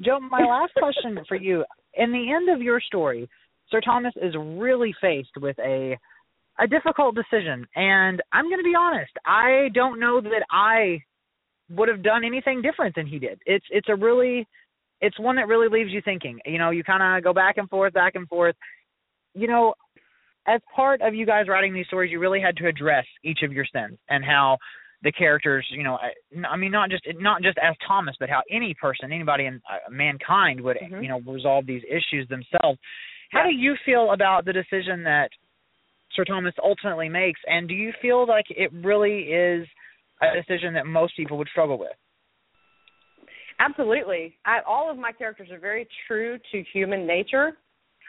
[0.00, 1.64] Jo, my last question for you.
[1.94, 3.28] In the end of your story,
[3.70, 5.98] Sir Thomas is really faced with a
[6.60, 9.12] a difficult decision, and I'm going to be honest.
[9.26, 11.02] I don't know that I
[11.70, 13.40] would have done anything different than he did.
[13.46, 14.46] It's it's a really
[15.00, 16.38] it's one that really leaves you thinking.
[16.44, 18.54] You know, you kind of go back and forth, back and forth.
[19.34, 19.74] You know,
[20.46, 23.52] as part of you guys writing these stories, you really had to address each of
[23.52, 24.58] your sins and how
[25.02, 28.42] the characters, you know, I, I mean, not just not just as Thomas, but how
[28.50, 31.02] any person, anybody in uh, mankind would, Mhm.
[31.02, 32.78] you know, resolve these issues themselves.
[33.30, 35.30] How do you feel about the decision that
[36.12, 39.66] Sir Thomas ultimately makes, and do you feel like it really is
[40.22, 41.92] a decision that most people would struggle with?
[43.58, 44.36] Absolutely.
[44.44, 47.58] I, all of my characters are very true to human nature.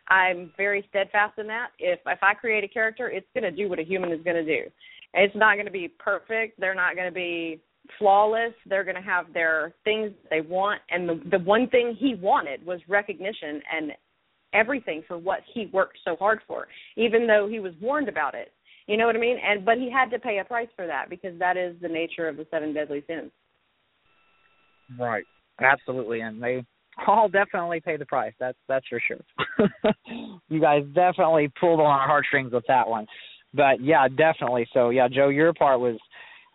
[0.07, 1.69] I'm very steadfast in that.
[1.77, 4.37] If if I create a character, it's going to do what a human is going
[4.37, 4.69] to do.
[5.13, 6.59] It's not going to be perfect.
[6.59, 7.61] They're not going to be
[7.99, 8.53] flawless.
[8.65, 12.65] They're going to have their things they want, and the the one thing he wanted
[12.65, 13.91] was recognition and
[14.53, 18.51] everything for what he worked so hard for, even though he was warned about it.
[18.91, 19.37] You know what I mean?
[19.41, 22.27] And but he had to pay a price for that because that is the nature
[22.27, 23.31] of the seven deadly sins.
[24.99, 25.23] Right.
[25.61, 26.65] Absolutely, and they
[27.07, 28.33] all definitely pay the price.
[28.37, 29.93] That's that's for sure.
[30.49, 33.05] you guys definitely pulled on our heartstrings with that one.
[33.53, 34.67] But yeah, definitely.
[34.73, 35.97] So yeah, Jo, your part was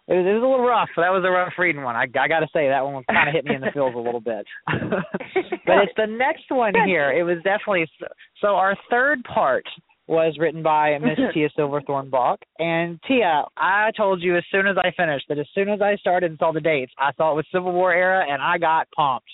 [0.06, 0.90] it was, it was a little rough.
[0.98, 1.96] That was a rough reading one.
[1.96, 3.98] I I got to say that one kind of hit me in the feels a
[3.98, 4.44] little bit.
[4.66, 7.12] but it's the next one here.
[7.12, 8.06] It was definitely so,
[8.42, 9.64] so our third part
[10.06, 12.40] was written by Miss Tia Silverthorne Bach.
[12.58, 15.96] And Tia, I told you as soon as I finished that as soon as I
[15.96, 18.88] started and saw the dates, I saw it was Civil War era and I got
[18.96, 19.28] pumped.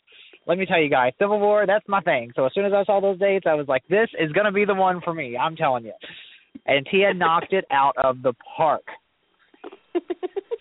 [0.47, 2.33] Let me tell you guys, Civil War, that's my thing.
[2.35, 4.53] So as soon as I saw those dates, I was like, this is going to
[4.53, 5.37] be the one for me.
[5.37, 5.93] I'm telling you.
[6.67, 8.85] And Tia knocked it out of the park.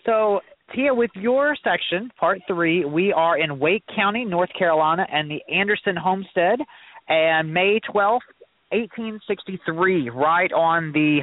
[0.04, 0.40] So,
[0.74, 5.40] Tia, with your section, part three, we are in Wake County, North Carolina, and the
[5.52, 6.58] Anderson Homestead,
[7.08, 8.20] and May 12th,
[8.72, 11.20] 1863, right on the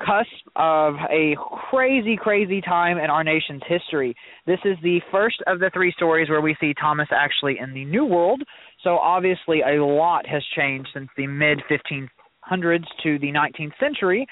[0.00, 1.36] cusp of a
[1.70, 4.14] crazy, crazy time in our nation's history.
[4.46, 7.84] This is the first of the three stories where we see Thomas actually in the
[7.84, 8.42] New World.
[8.84, 14.26] So obviously, a lot has changed since the mid 1500s to the 19th century.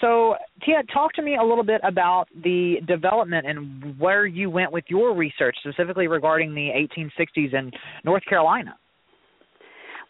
[0.00, 0.34] So,
[0.64, 4.84] Tia, talk to me a little bit about the development and where you went with
[4.88, 7.70] your research, specifically regarding the 1860s in
[8.04, 8.74] North Carolina.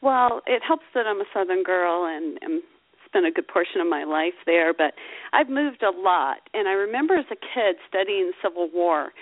[0.03, 2.63] Well, it helps that I'm a Southern girl and am
[3.07, 4.95] spent a good portion of my life there, but
[5.33, 6.39] I've moved a lot.
[6.55, 9.13] And I remember as a kid studying Civil War,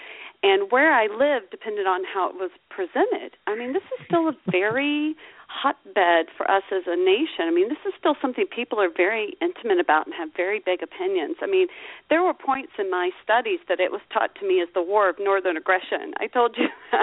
[0.42, 3.36] and where I lived depended on how it was presented.
[3.46, 5.16] I mean, this is still a very
[5.50, 7.50] hotbed for us as a nation.
[7.50, 10.82] I mean, this is still something people are very intimate about and have very big
[10.82, 11.36] opinions.
[11.42, 11.66] I mean,
[12.08, 15.08] there were points in my studies that it was taught to me as the war
[15.08, 16.14] of northern aggression.
[16.18, 16.68] I told you.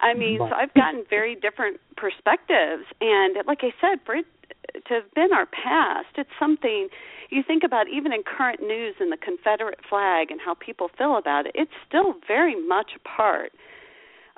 [0.00, 4.26] I mean, so I've gotten very different perspectives, and like I said, for it
[4.86, 6.88] to have been our past, it's something
[7.30, 11.16] you think about even in current news and the Confederate flag and how people feel
[11.16, 11.52] about it.
[11.54, 13.52] It's still very much a part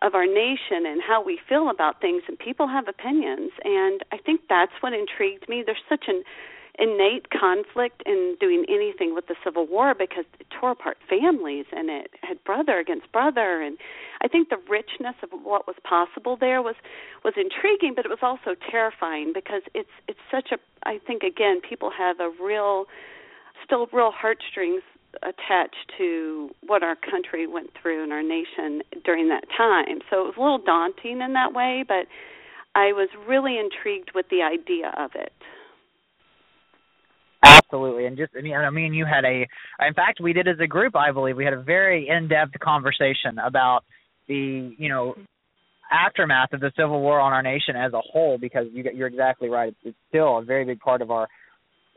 [0.03, 4.19] of our nation and how we feel about things and people have opinions and I
[4.19, 5.63] think that's what intrigued me.
[5.65, 6.23] There's such an
[6.79, 11.91] innate conflict in doing anything with the Civil War because it tore apart families and
[11.91, 13.77] it had brother against brother and
[14.23, 16.77] I think the richness of what was possible there was
[17.23, 20.59] was intriguing but it was also terrifying because it's it's such a
[20.89, 22.87] I think again people have a real
[23.65, 24.83] still real heartstrings
[25.23, 29.99] attached to what our country went through and our nation during that time.
[30.11, 32.07] So it was a little daunting in that way, but
[32.75, 35.33] I was really intrigued with the idea of it.
[37.43, 39.47] Absolutely, and just I mean, I mean, you had a.
[39.87, 40.95] In fact, we did as a group.
[40.95, 43.85] I believe we had a very in-depth conversation about
[44.29, 45.15] the, you know,
[45.91, 48.39] aftermath of the Civil War on our nation as a whole.
[48.39, 49.69] Because you, you're exactly right.
[49.69, 51.29] It's, it's still a very big part of our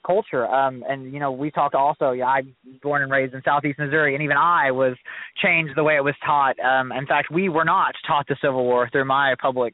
[0.05, 0.47] culture.
[0.47, 2.11] Um, and you know, we talked also.
[2.11, 4.95] Yeah, I'm born and raised in Southeast Missouri, and even I was
[5.43, 6.55] changed the way it was taught.
[6.59, 9.73] Um, in fact, we were not taught the Civil War through my public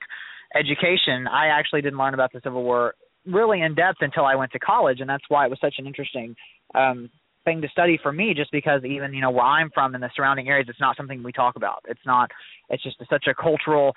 [0.56, 1.28] education.
[1.28, 2.94] I actually didn't learn about the Civil War
[3.26, 5.88] really in depth until I went to college, and that's why it was such an
[5.88, 6.36] interesting
[6.76, 7.10] um,
[7.46, 8.34] thing to study for me.
[8.36, 11.24] Just because even you know where I'm from in the surrounding areas, it's not something
[11.24, 11.84] we talk about.
[11.88, 12.32] It's not.
[12.70, 13.94] It's just such a cultural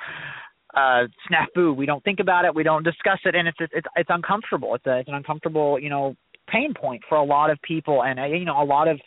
[0.74, 1.74] uh snafu.
[1.76, 2.54] We don't think about it.
[2.54, 3.34] We don't discuss it.
[3.34, 4.74] And it's it's it's uncomfortable.
[4.74, 6.14] It's a it's an uncomfortable you know
[6.48, 8.02] pain point for a lot of people.
[8.04, 9.00] And uh, you know a lot of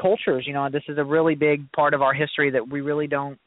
[0.00, 3.08] cultures you know this is a really big part of our history that we really
[3.08, 3.38] don't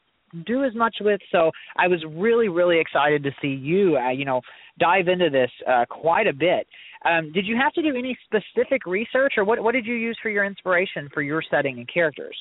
[0.44, 1.20] do as much with.
[1.32, 4.40] So i was really really excited to see you uh, you know
[4.78, 6.66] dive into this uh quite a bit.
[7.04, 10.18] Um did you have to do any specific research or what what did you use
[10.22, 12.36] for your inspiration for your setting and characters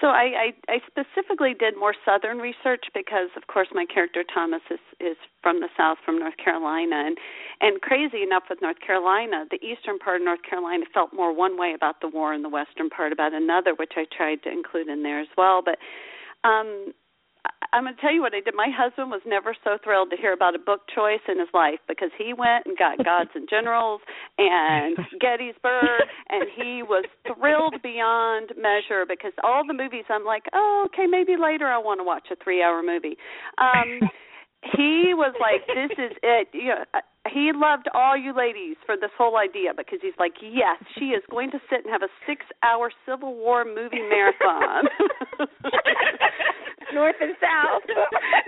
[0.00, 4.60] so I, I, I specifically did more southern research because, of course, my character Thomas
[4.70, 7.16] is is from the south, from North Carolina, and
[7.60, 11.58] and crazy enough with North Carolina, the eastern part of North Carolina felt more one
[11.58, 14.88] way about the war, and the western part about another, which I tried to include
[14.88, 15.62] in there as well.
[15.64, 15.78] But
[16.46, 16.92] um
[17.72, 18.54] I'm going to tell you what I did.
[18.54, 21.80] My husband was never so thrilled to hear about a book choice in his life
[21.88, 24.00] because he went and got Gods and Generals
[24.38, 30.88] and Gettysburg, and he was thrilled beyond measure because all the movies I'm like, oh,
[30.92, 33.16] okay, maybe later I want to watch a three-hour movie.
[33.58, 34.08] Um,
[34.74, 36.48] he was like, this is it.
[36.52, 36.84] You know,
[37.32, 41.22] he loved all you ladies for this whole idea because he's like, yes, she is
[41.30, 44.84] going to sit and have a six-hour Civil War movie marathon.
[46.94, 47.84] north and south.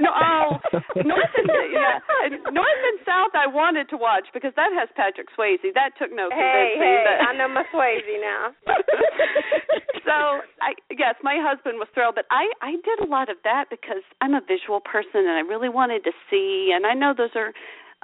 [0.00, 0.56] no, oh,
[1.04, 2.00] north and yeah,
[2.48, 3.34] north and south.
[3.34, 5.60] I wanted to watch because that has Patrick Swayze.
[5.74, 6.80] That took no convincing.
[6.80, 7.16] Hey, hey, but...
[7.28, 8.44] I know my Swayze now.
[10.08, 10.16] so
[10.64, 14.02] I yes, my husband was thrilled, but I I did a lot of that because
[14.20, 16.72] I'm a visual person and I really wanted to see.
[16.74, 17.52] And I know those are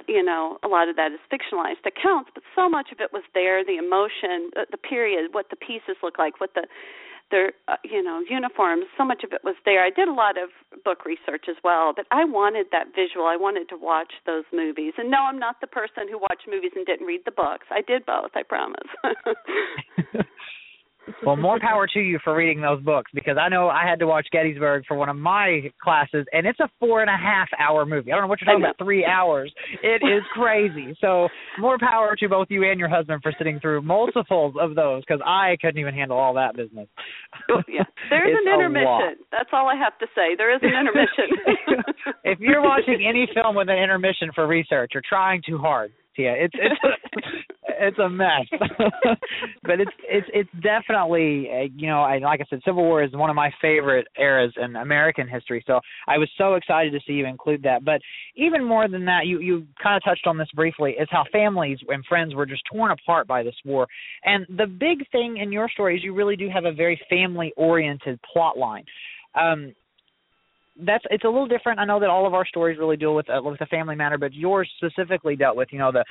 [0.09, 3.23] you know a lot of that is fictionalized accounts but so much of it was
[3.35, 6.67] there the emotion the period what the pieces look like what the
[7.31, 9.83] their uh, you know uniforms so much of it was there.
[9.83, 10.51] I did a lot of
[10.85, 13.27] book research as well but i wanted that visual.
[13.27, 14.93] I wanted to watch those movies.
[14.99, 17.67] And no i'm not the person who watched movies and didn't read the books.
[17.71, 18.89] I did both i promise
[21.27, 24.07] well, more power to you for reading those books because I know I had to
[24.07, 27.85] watch Gettysburg for one of my classes, and it's a four and a half hour
[27.85, 28.13] movie.
[28.13, 29.53] I don't know what you're talking about, three hours.
[29.83, 30.97] It is crazy.
[31.01, 35.03] So, more power to both you and your husband for sitting through multiples of those
[35.07, 36.89] because I couldn't even handle all that business.
[37.51, 39.25] Oh, yeah, there's an intermission.
[39.31, 40.37] That's all I have to say.
[40.37, 41.85] There is an intermission.
[42.25, 45.93] if you're watching any film with an intermission for research, you're trying too hard.
[46.17, 46.35] Tia.
[46.39, 46.75] It's it's
[47.79, 48.47] it's a mess,
[49.63, 53.13] but it's it's it's definitely uh, you know I, like I said, Civil War is
[53.13, 55.63] one of my favorite eras in American history.
[55.67, 57.85] So I was so excited to see you include that.
[57.85, 58.01] But
[58.37, 61.79] even more than that, you you kind of touched on this briefly, is how families
[61.89, 63.87] and friends were just torn apart by this war.
[64.25, 67.53] And the big thing in your story is you really do have a very family
[67.57, 68.85] oriented plot line.
[69.35, 69.75] Um,
[70.81, 71.79] that's it's a little different.
[71.79, 74.19] I know that all of our stories really deal with uh, with a family matter,
[74.19, 76.05] but yours specifically dealt with you know the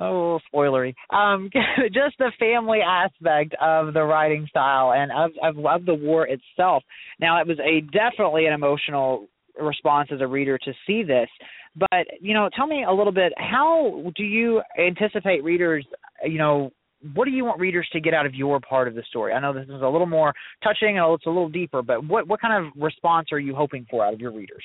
[0.00, 1.50] oh spoilery um
[1.92, 6.82] just the family aspect of the writing style and of, of of the war itself
[7.20, 9.26] now it was a definitely an emotional
[9.60, 11.28] response as a reader to see this
[11.76, 15.86] but you know tell me a little bit how do you anticipate readers
[16.24, 16.70] you know
[17.14, 19.32] what do you want readers to get out of your part of the story?
[19.32, 20.32] I know this is a little more
[20.62, 23.86] touching, and it's a little deeper, but what what kind of response are you hoping
[23.90, 24.64] for out of your readers?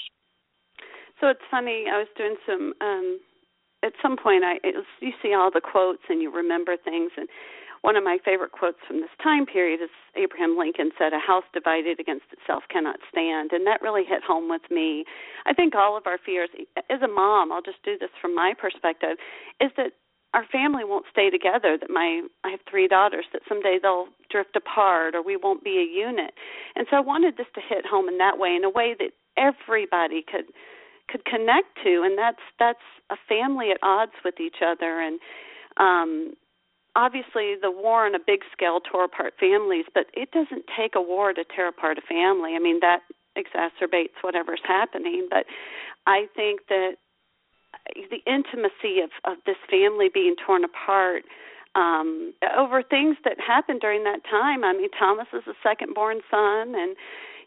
[1.20, 1.86] So it's funny.
[1.92, 2.74] I was doing some.
[2.82, 3.20] um
[3.84, 7.28] At some point, I was, you see all the quotes and you remember things, and
[7.82, 11.46] one of my favorite quotes from this time period is Abraham Lincoln said, "A house
[11.54, 15.06] divided against itself cannot stand," and that really hit home with me.
[15.46, 16.50] I think all of our fears,
[16.90, 19.18] as a mom, I'll just do this from my perspective,
[19.62, 19.94] is that
[20.34, 24.56] our family won't stay together that my I have three daughters that someday they'll drift
[24.56, 26.34] apart or we won't be a unit.
[26.76, 29.12] And so I wanted this to hit home in that way in a way that
[29.38, 30.46] everybody could
[31.10, 32.80] could connect to and that's that's
[33.10, 35.20] a family at odds with each other and
[35.78, 36.34] um
[36.98, 41.02] obviously the war on a big scale tore apart families, but it doesn't take a
[41.02, 42.56] war to tear apart a family.
[42.56, 43.02] I mean that
[43.38, 45.46] exacerbates whatever's happening, but
[46.08, 46.98] I think that
[47.96, 51.24] the intimacy of of this family being torn apart
[51.76, 54.64] um over things that happened during that time.
[54.64, 56.96] I mean Thomas is the second born son and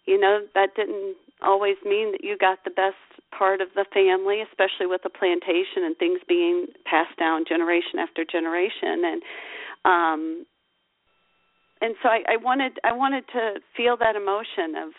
[0.06, 2.96] you know that didn't always mean that you got the best
[3.36, 8.24] part of the family, especially with the plantation and things being passed down generation after
[8.24, 9.04] generation.
[9.04, 9.22] And
[9.84, 10.46] um,
[11.80, 14.92] and so I, I wanted I wanted to feel that emotion of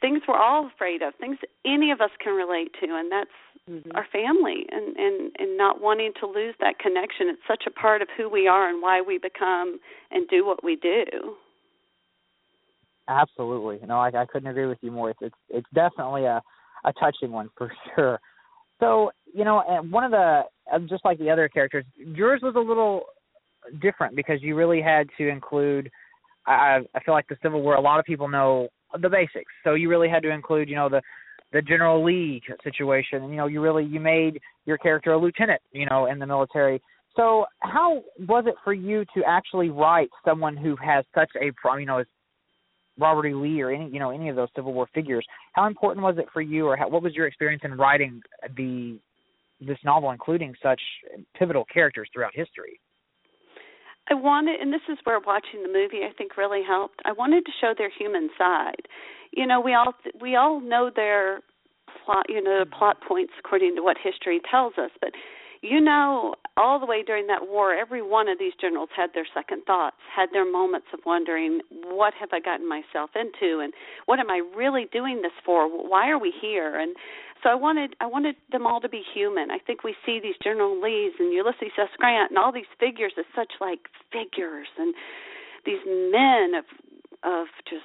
[0.00, 3.38] things we're all afraid of, things any of us can relate to, and that's
[3.70, 3.90] mm-hmm.
[3.94, 7.28] our family and and and not wanting to lose that connection.
[7.28, 9.78] It's such a part of who we are and why we become
[10.10, 11.36] and do what we do.
[13.10, 13.84] Absolutely.
[13.86, 15.10] No, I, I couldn't agree with you more.
[15.10, 16.40] It's it's, it's definitely a
[16.84, 18.20] a touching one for sure.
[18.78, 20.42] So you know, and one of the
[20.88, 23.02] just like the other characters, yours was a little
[23.82, 25.90] different because you really had to include.
[26.46, 27.74] I I feel like the Civil War.
[27.74, 28.68] A lot of people know
[29.00, 31.02] the basics, so you really had to include, you know, the
[31.52, 33.24] the General Lee situation.
[33.24, 36.26] And, you know, you really you made your character a lieutenant, you know, in the
[36.26, 36.80] military.
[37.16, 41.46] So how was it for you to actually write someone who has such a,
[41.78, 42.04] you know,
[43.00, 43.34] Robert E.
[43.34, 45.26] Lee or any you know any of those Civil War figures.
[45.52, 48.20] How important was it for you, or how, what was your experience in writing
[48.56, 48.98] the
[49.60, 50.80] this novel, including such
[51.38, 52.80] pivotal characters throughout history?
[54.10, 57.00] I wanted, and this is where watching the movie I think really helped.
[57.04, 58.88] I wanted to show their human side.
[59.32, 61.40] You know, we all we all know their
[62.04, 65.10] plot, you know, the plot points according to what history tells us, but
[65.62, 69.26] you know, all the way during that war, every one of these generals had their
[69.34, 73.72] second thoughts, had their moments of wondering, what have I gotten myself into, and
[74.06, 75.68] what am I really doing this for?
[75.68, 76.78] Why are we here?
[76.78, 76.96] And
[77.42, 79.50] so I wanted, I wanted them all to be human.
[79.50, 81.88] I think we see these General Lees and Ulysses S.
[81.98, 83.80] Grant and all these figures as such like
[84.12, 84.94] figures and
[85.66, 86.64] these men of,
[87.22, 87.84] of just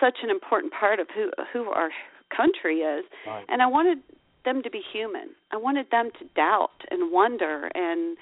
[0.00, 1.90] such an important part of who who our
[2.34, 3.04] country is.
[3.26, 3.44] Right.
[3.48, 3.98] And I wanted
[4.44, 5.30] them to be human.
[5.52, 8.16] I wanted them to doubt and wonder and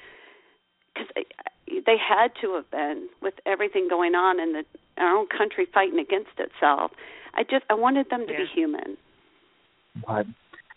[0.93, 1.09] because
[1.67, 4.65] they had to have been with everything going on in the
[4.99, 6.91] our own country fighting against itself.
[7.35, 8.39] I just I wanted them to yeah.
[8.41, 8.97] be human.
[10.07, 10.27] But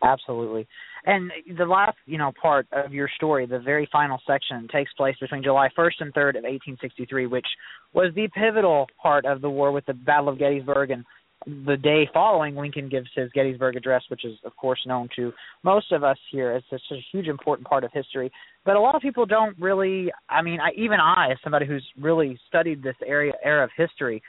[0.04, 0.68] absolutely.
[1.06, 5.16] And the last, you know, part of your story, the very final section, takes place
[5.20, 7.46] between July 1st and 3rd of 1863, which
[7.94, 11.06] was the pivotal part of the war with the Battle of Gettysburg and
[11.46, 15.32] the day following, Lincoln gives his Gettysburg Address, which is, of course, known to
[15.64, 18.32] most of us here as such a huge, important part of history.
[18.66, 20.12] But a lot of people don't really.
[20.30, 24.22] I mean, I, even I, as somebody who's really studied this area era of history,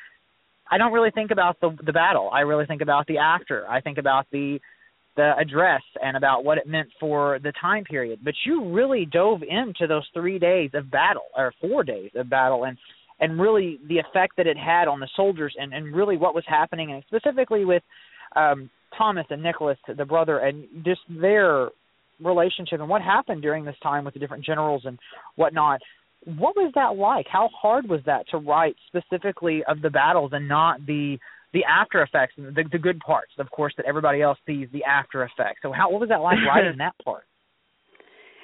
[0.70, 2.30] I don't really think about the the battle.
[2.32, 3.66] I really think about the after.
[3.68, 4.58] I think about the
[5.16, 8.20] the address and about what it meant for the time period.
[8.22, 12.64] But you really dove into those three days of battle or four days of battle
[12.64, 12.76] and
[13.20, 16.44] and really the effect that it had on the soldiers and, and really what was
[16.46, 17.82] happening and specifically with
[18.34, 21.68] um, Thomas and Nicholas, the brother, and just their
[22.22, 24.98] relationship and what happened during this time with the different generals and
[25.36, 25.80] whatnot.
[26.24, 27.26] What was that like?
[27.30, 31.18] How hard was that to write specifically of the battles and not the
[31.52, 34.84] the after effects and the, the good parts, of course, that everybody else sees the
[34.84, 35.60] after effects.
[35.62, 37.24] So how what was that like writing that part?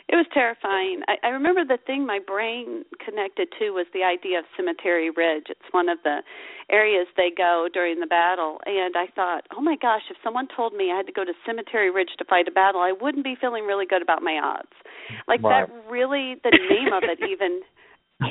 [0.08, 1.02] It was terrifying.
[1.08, 5.46] I, I remember the thing my brain connected to was the idea of Cemetery Ridge.
[5.48, 6.22] It's one of the
[6.70, 10.74] areas they go during the battle, and I thought, oh my gosh, if someone told
[10.74, 13.36] me I had to go to Cemetery Ridge to fight a battle, I wouldn't be
[13.40, 14.74] feeling really good about my odds.
[15.28, 15.66] Like right.
[15.68, 17.62] that, really, the name of it even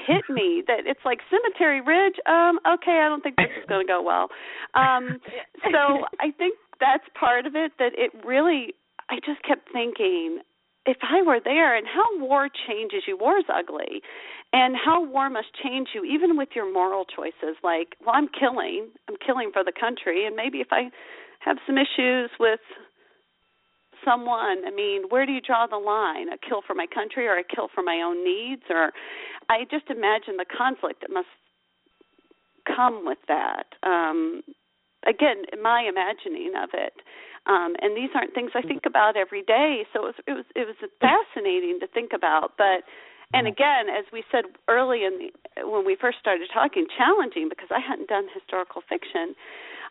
[0.08, 3.86] hit me that it's like cemetery ridge um okay i don't think this is going
[3.86, 4.30] to go well
[4.74, 5.20] um
[5.68, 8.74] so i think that's part of it that it really
[9.10, 10.40] i just kept thinking
[10.86, 14.02] if I were there and how war changes you, war is ugly,
[14.54, 17.56] and how war must change you even with your moral choices.
[17.64, 20.90] Like, well, I'm killing, I'm killing for the country, and maybe if I
[21.40, 22.60] have some issues with
[24.06, 24.66] someone.
[24.66, 26.30] I mean, where do you draw the line?
[26.30, 28.64] A kill for my country or a kill for my own needs?
[28.70, 28.92] Or
[29.50, 31.28] I just imagine the conflict that must
[32.66, 33.66] come with that.
[33.84, 34.42] Um,
[35.08, 36.94] again, my imagining of it.
[37.48, 40.46] Um, and these aren't things I think about every day, so it was it was
[40.56, 42.54] it was fascinating to think about.
[42.58, 42.86] But
[43.34, 47.70] and again, as we said early in the, when we first started talking, challenging because
[47.72, 49.36] I hadn't done historical fiction.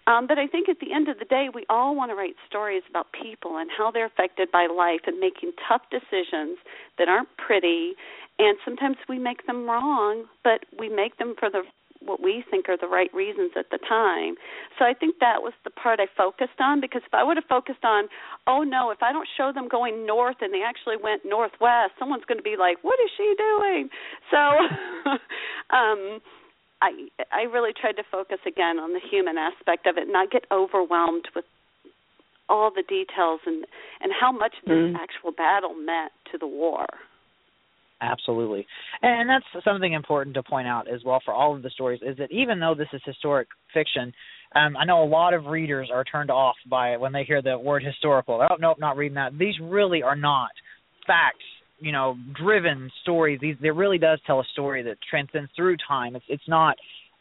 [0.07, 2.36] Um, but I think at the end of the day, we all want to write
[2.48, 6.59] stories about people and how they're affected by life and making tough decisions
[6.98, 7.94] that aren't pretty.
[8.38, 11.62] And sometimes we make them wrong, but we make them for the
[12.05, 14.34] what we think are the right reasons at the time.
[14.78, 17.44] So I think that was the part I focused on because if I would have
[17.48, 18.09] focused on,
[18.46, 22.24] oh no, if I don't show them going north and they actually went northwest, someone's
[22.24, 23.88] going to be like, what is she doing?
[24.30, 24.38] So
[25.76, 26.20] um
[26.82, 30.30] I I really tried to focus again on the human aspect of it, and not
[30.30, 31.44] get overwhelmed with
[32.48, 33.64] all the details and
[34.01, 34.94] and how much this mm.
[34.96, 36.86] actual battle meant to the war.
[38.03, 38.66] Absolutely.
[39.03, 42.16] And that's something important to point out as well for all of the stories is
[42.16, 44.12] that even though this is historic fiction,
[44.55, 47.42] um, I know a lot of readers are turned off by it when they hear
[47.42, 48.44] the word historical.
[48.51, 49.38] Oh, nope, not reading that.
[49.38, 50.51] These really are not
[51.07, 51.44] facts,
[51.78, 53.38] you know, driven stories.
[53.40, 56.16] These it really does tell a story that transcends through time.
[56.16, 56.76] It's it's not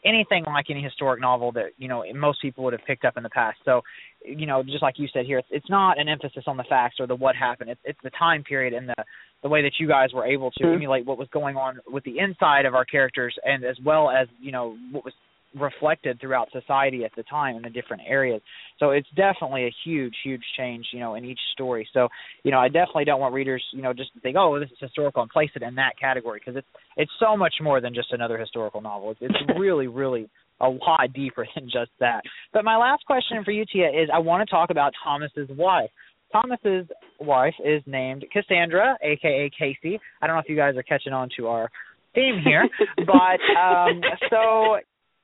[0.05, 3.23] anything like any historic novel that you know most people would have picked up in
[3.23, 3.57] the past.
[3.65, 3.81] So,
[4.23, 6.95] you know, just like you said here, it's, it's not an emphasis on the facts
[6.99, 7.69] or the what happened.
[7.69, 9.03] It's it's the time period and the
[9.41, 10.73] the way that you guys were able to mm-hmm.
[10.73, 14.27] emulate what was going on with the inside of our characters, and as well as
[14.39, 15.13] you know what was
[15.55, 18.41] reflected throughout society at the time in the different areas.
[18.79, 21.87] So it's definitely a huge, huge change, you know, in each story.
[21.93, 22.07] So,
[22.43, 24.77] you know, I definitely don't want readers, you know, just to think, oh, this is
[24.79, 28.11] historical and place it in that category because it's it's so much more than just
[28.11, 29.11] another historical novel.
[29.11, 30.29] It's, it's really, really
[30.61, 32.21] a lot deeper than just that.
[32.53, 35.89] But my last question for you, Tia, is I want to talk about Thomas's wife.
[36.31, 36.87] Thomas's
[37.19, 39.99] wife is named Cassandra, aka Casey.
[40.21, 41.69] I don't know if you guys are catching on to our
[42.13, 44.77] theme here, but um so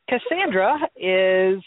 [0.10, 1.64] Cassandra is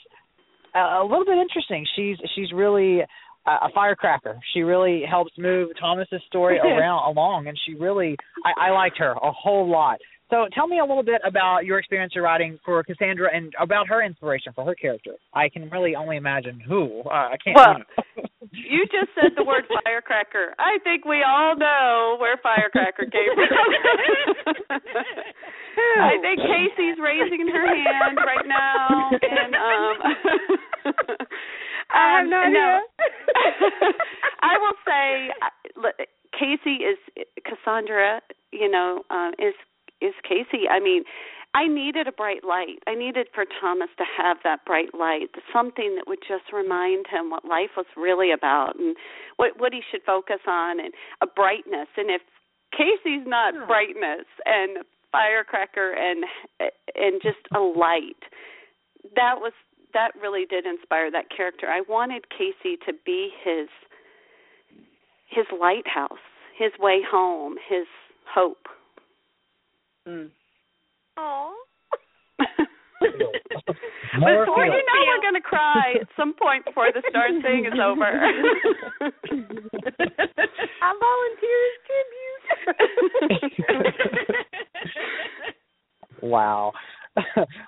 [0.74, 1.86] uh, a little bit interesting.
[1.96, 3.00] She's she's really
[3.46, 4.38] a firecracker.
[4.52, 9.12] She really helps move Thomas's story around along, and she really I, I liked her
[9.12, 9.98] a whole lot.
[10.30, 13.88] So tell me a little bit about your experience of writing for Cassandra and about
[13.88, 15.12] her inspiration for her character.
[15.32, 17.00] I can really only imagine who.
[17.06, 17.56] Uh, I can't.
[17.56, 17.76] Well,
[18.52, 20.54] you, just said the word firecracker.
[20.58, 24.78] I think we all know where firecracker came from.
[26.00, 29.96] I think Casey's raising her hand right now, and um.
[31.90, 32.80] I have no um, idea.
[34.42, 36.04] I will say, uh,
[36.38, 36.98] Casey is
[37.44, 38.20] Cassandra.
[38.52, 39.54] You know, uh, is
[40.00, 40.68] is Casey.
[40.70, 41.04] I mean,
[41.54, 42.78] I needed a bright light.
[42.86, 47.30] I needed for Thomas to have that bright light, something that would just remind him
[47.30, 48.96] what life was really about and
[49.36, 50.92] what what he should focus on and
[51.22, 51.88] a brightness.
[51.96, 52.22] And if
[52.72, 53.66] Casey's not oh.
[53.66, 56.24] brightness and firecracker and
[56.94, 58.22] and just a light,
[59.16, 59.52] that was
[59.94, 61.66] that really did inspire that character.
[61.66, 63.68] I wanted Casey to be his
[65.30, 66.24] his lighthouse,
[66.58, 67.86] his way home, his
[68.32, 68.68] hope.
[70.08, 70.30] Mm.
[71.18, 71.50] Aww.
[72.38, 72.48] but
[74.22, 77.74] well, you know we're going to cry at some point before the Stars thing is
[77.78, 78.06] over.
[80.82, 82.28] I volunteer as tribute.
[86.22, 86.72] wow.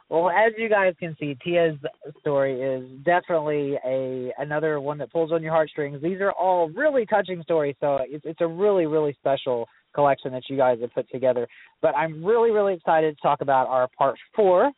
[0.08, 1.76] well, as you guys can see, Tia's
[2.20, 6.00] story is definitely a another one that pulls on your heartstrings.
[6.02, 10.42] These are all really touching stories, so it's it's a really really special collection that
[10.48, 11.46] you guys have put together.
[11.82, 14.70] But I'm really, really excited to talk about our part four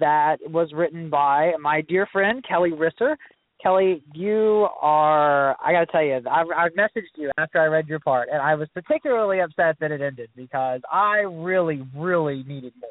[0.00, 3.16] that was written by my dear friend Kelly Risser.
[3.62, 7.86] Kelly, you are, I got to tell you, I've, I've messaged you after I read
[7.86, 12.74] your part, and I was particularly upset that it ended because I really, really needed
[12.78, 12.90] more.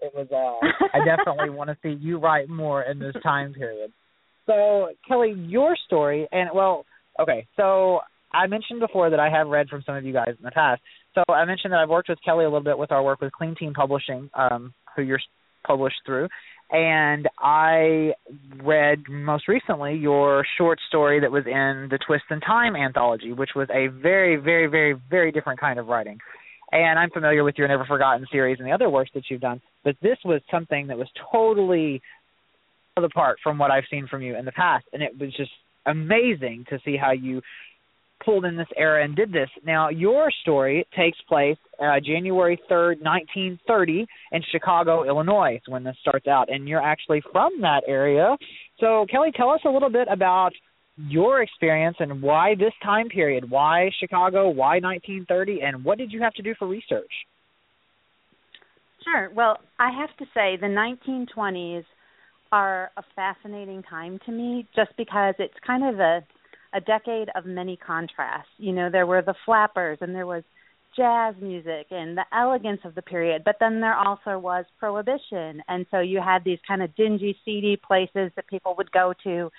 [0.00, 3.92] It was, uh, I definitely want to see you write more in this time period.
[4.46, 6.84] So, Kelly, your story, and well,
[7.20, 8.00] okay, so
[8.32, 10.82] I mentioned before that I have read from some of you guys in the past.
[11.14, 13.32] So I mentioned that I've worked with Kelly a little bit with our work with
[13.32, 15.20] Clean Teen Publishing, um, who you're
[15.66, 16.28] published through.
[16.70, 18.12] And I
[18.62, 23.50] read most recently your short story that was in the Twist and Time anthology, which
[23.54, 26.18] was a very, very, very, very different kind of writing.
[26.70, 29.60] And I'm familiar with your Never Forgotten series and the other works that you've done,
[29.84, 32.00] but this was something that was totally
[32.96, 35.50] apart from what I've seen from you in the past, and it was just
[35.84, 37.42] amazing to see how you
[38.24, 39.48] pulled in this era and did this.
[39.64, 46.26] Now, your story takes place uh, January 3rd, 1930, in Chicago, Illinois, when this starts
[46.26, 48.36] out, and you're actually from that area.
[48.78, 50.52] So, Kelly, tell us a little bit about
[50.96, 56.20] your experience and why this time period, why Chicago, why 1930, and what did you
[56.20, 57.10] have to do for research?
[59.04, 59.30] Sure.
[59.34, 61.84] Well, I have to say the 1920s
[62.52, 66.20] are a fascinating time to me just because it's kind of a
[66.74, 68.48] a decade of many contrasts.
[68.58, 70.42] You know, there were the flappers and there was
[70.96, 75.62] jazz music and the elegance of the period, but then there also was prohibition.
[75.68, 79.50] And so you had these kind of dingy, seedy places that people would go to.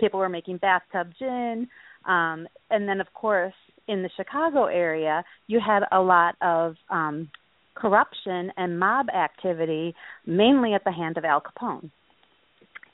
[0.00, 1.68] People were making bathtub gin.
[2.06, 3.54] Um, and then, of course,
[3.88, 7.30] in the Chicago area, you had a lot of um,
[7.74, 9.94] corruption and mob activity,
[10.26, 11.90] mainly at the hand of Al Capone.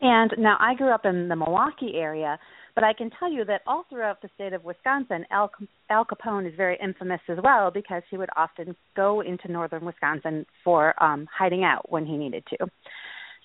[0.01, 2.39] And now I grew up in the Milwaukee area,
[2.79, 5.51] but I can tell you that all throughout the state of Wisconsin, Al,
[5.91, 10.47] Al Capone is very infamous as well because he would often go into northern Wisconsin
[10.63, 12.69] for um hiding out when he needed to.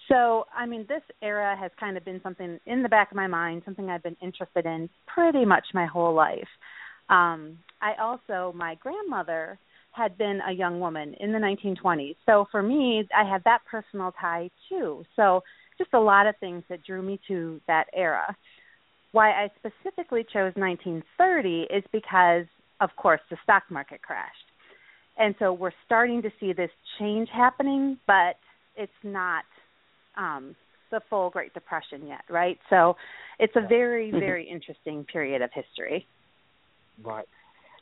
[0.08, 3.26] So, I mean, this era has kind of been something in the back of my
[3.26, 6.48] mind, something I've been interested in pretty much my whole life.
[7.10, 9.58] Um, I also, my grandmother
[9.94, 12.18] had been a young woman in the 1920s.
[12.28, 15.04] So for me, I had that personal tie too.
[15.16, 15.42] So
[15.80, 18.36] just a lot of things that drew me to that era.
[19.14, 22.45] Why I specifically chose 1930 is because,
[22.82, 24.34] of course, the stock market crashed.
[25.18, 28.36] And so we're starting to see this change happening, but
[28.76, 29.45] it's not
[30.18, 30.55] um,
[30.91, 32.57] the full Great Depression yet, right?
[32.70, 32.95] So
[33.39, 34.20] it's a very, Mm-hmm.
[34.20, 36.05] very interesting period of history.
[37.03, 37.26] Right.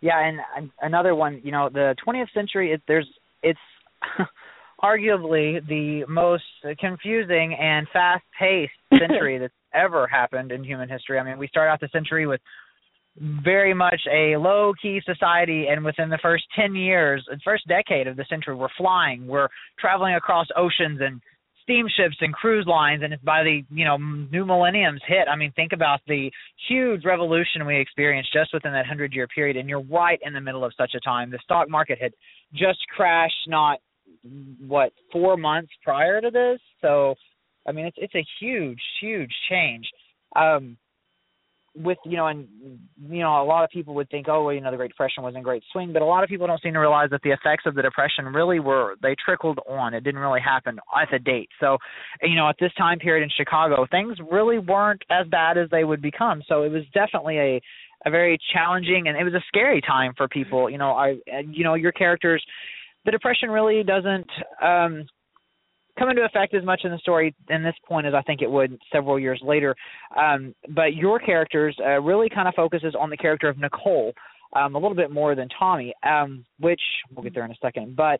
[0.02, 3.08] Yeah, and another one, you know, the 20th century, it, there's
[3.44, 3.60] it's
[4.84, 6.44] arguably the most
[6.80, 11.20] confusing and fast-paced century that's ever happened in human history.
[11.20, 12.42] I mean, we start out the century with
[13.18, 18.08] very much a low key society and within the first 10 years the first decade
[18.08, 19.28] of the century we're flying.
[19.28, 19.50] We're
[19.80, 21.22] traveling across oceans and
[21.62, 25.28] steamships and cruise lines and by the you know new millennium's hit.
[25.30, 26.32] I mean think about the
[26.70, 30.42] huge revolution we experienced just within that 100 year period and you're right in the
[30.42, 31.32] middle of such a time.
[31.32, 32.14] The stock market had
[32.54, 33.80] just crashed not
[34.66, 36.60] what 4 months prior to this?
[36.82, 37.16] So
[37.68, 39.88] i mean it's it's a huge huge change.
[40.36, 40.78] Um
[41.76, 42.48] with you know and
[43.10, 45.24] you know a lot of people would think oh well you know the great depression
[45.24, 47.30] was in great swing but a lot of people don't seem to realize that the
[47.32, 49.94] effects of the depression really were they trickled on.
[49.94, 51.50] It didn't really happen at the date.
[51.62, 51.78] So
[52.22, 55.86] you know at this time period in chicago things really weren't as bad as they
[55.86, 56.44] would become.
[56.48, 57.62] So it was definitely a
[58.06, 60.70] a very challenging and it was a scary time for people.
[60.70, 61.16] You know i
[61.50, 62.44] you know your characters
[63.06, 64.30] the depression really doesn't
[64.62, 65.06] um
[65.98, 68.50] come into effect as much in the story in this point as I think it
[68.50, 69.76] would several years later.
[70.18, 74.14] Um, but your characters uh, really kind of focuses on the character of Nicole
[74.54, 76.82] um, a little bit more than Tommy, um, which
[77.14, 77.96] we'll get there in a second.
[77.96, 78.20] But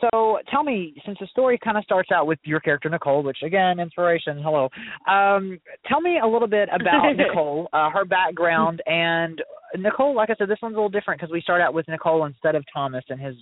[0.00, 3.38] so tell me, since the story kind of starts out with your character Nicole, which
[3.42, 4.68] again, inspiration, hello.
[5.08, 9.40] Um, tell me a little bit about Nicole, uh, her background, and
[9.78, 10.14] Nicole.
[10.14, 12.54] Like I said, this one's a little different because we start out with Nicole instead
[12.54, 13.34] of Thomas and his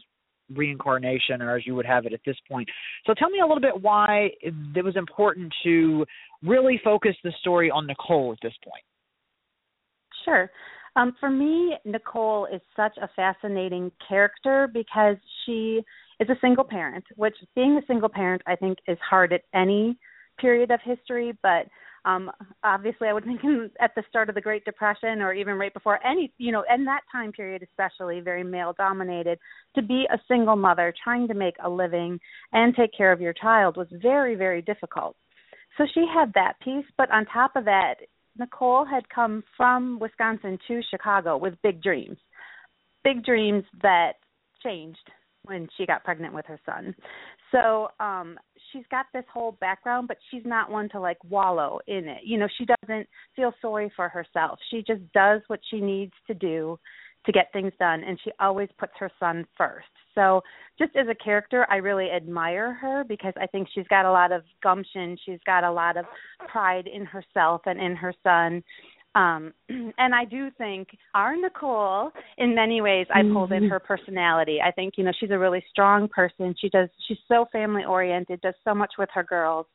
[0.53, 2.69] reincarnation or as you would have it at this point.
[3.07, 6.05] So tell me a little bit why it was important to
[6.43, 8.85] really focus the story on Nicole at this point.
[10.25, 10.51] Sure.
[10.97, 15.83] Um, for me, Nicole is such a fascinating character because she
[16.21, 19.99] is a single parent, which being a single parent I think is hard at any
[20.39, 21.67] period of history, but
[22.05, 22.31] um
[22.63, 25.73] obviously I would think in, at the start of the Great Depression or even right
[25.73, 29.39] before any you know in that time period especially very male dominated
[29.75, 32.19] to be a single mother trying to make a living
[32.53, 35.17] and take care of your child was very very difficult.
[35.77, 37.95] So she had that piece, but on top of that
[38.39, 42.19] Nicole had come from Wisconsin to Chicago with big dreams.
[43.05, 44.15] Big dreams that
[44.63, 45.11] changed
[45.45, 46.95] when she got pregnant with her son.
[47.53, 48.39] So, um
[48.75, 52.23] she's got this whole background, but she's not one to like wallow in it.
[52.25, 54.59] You know, she doesn't feel sorry for herself.
[54.71, 56.79] She just does what she needs to do
[57.25, 59.87] to get things done and she always puts her son first.
[60.15, 60.43] So,
[60.79, 64.31] just as a character, I really admire her because I think she's got a lot
[64.31, 66.05] of gumption, she's got a lot of
[66.49, 68.63] pride in herself and in her son.
[69.15, 74.59] Um and I do think our Nicole in many ways I pulled in her personality.
[74.65, 76.55] I think, you know, she's a really strong person.
[76.61, 79.67] She does she's so family oriented, does so much with her girls.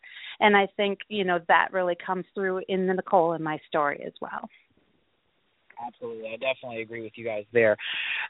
[0.42, 4.02] And I think, you know, that really comes through in the Nicole in my story
[4.06, 4.50] as well.
[5.86, 7.78] Absolutely, I definitely agree with you guys there.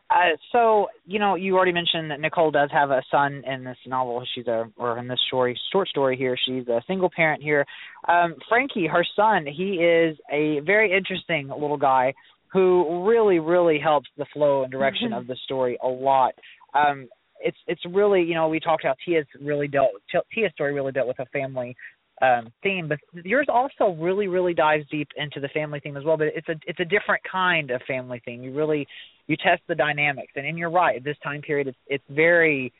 [0.09, 3.77] Uh, so, you know, you already mentioned that Nicole does have a son in this
[3.87, 4.23] novel.
[4.35, 6.37] She's a, or in this story, short story here.
[6.45, 7.65] She's a single parent here.
[8.07, 12.13] Um, Frankie, her son, he is a very interesting little guy
[12.51, 16.33] who really, really helps the flow and direction of the story a lot.
[16.73, 17.07] Um,
[17.41, 19.91] it's it's really, you know, we talked about Tia's really dealt
[20.33, 21.75] Tia's story really dealt with a family
[22.21, 26.17] um, theme, but yours also really, really dives deep into the family theme as well.
[26.17, 28.43] But it's a it's a different kind of family theme.
[28.43, 28.87] You really
[29.27, 31.03] you test the dynamics, and, and you're right.
[31.03, 32.73] This time period, it's it's very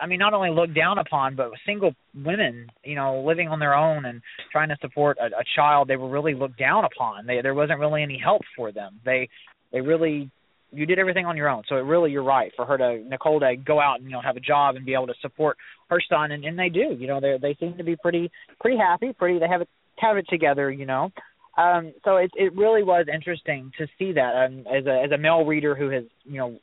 [0.00, 3.74] I mean, not only looked down upon, but single women, you know, living on their
[3.74, 4.20] own and
[4.52, 7.26] trying to support a, a child, they were really looked down upon.
[7.26, 9.00] They, there wasn't really any help for them.
[9.04, 9.28] They,
[9.72, 10.30] they really,
[10.72, 11.62] you did everything on your own.
[11.68, 14.20] So it really, you're right for her to Nicole to go out and you know
[14.20, 15.56] have a job and be able to support
[15.88, 16.96] her son, and, and they do.
[16.98, 20.16] You know, they they seem to be pretty pretty happy, pretty they have it have
[20.16, 20.70] it together.
[20.70, 21.10] You know.
[21.56, 25.18] Um, so it it really was interesting to see that um, as a as a
[25.18, 26.58] male reader who has you know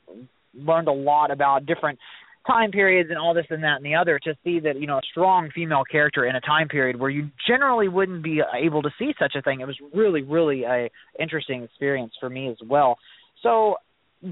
[0.54, 1.98] learned a lot about different
[2.46, 4.98] time periods and all this and that and the other to see that you know
[4.98, 8.90] a strong female character in a time period where you generally wouldn't be able to
[8.98, 12.98] see such a thing it was really really a interesting experience for me as well
[13.42, 13.76] so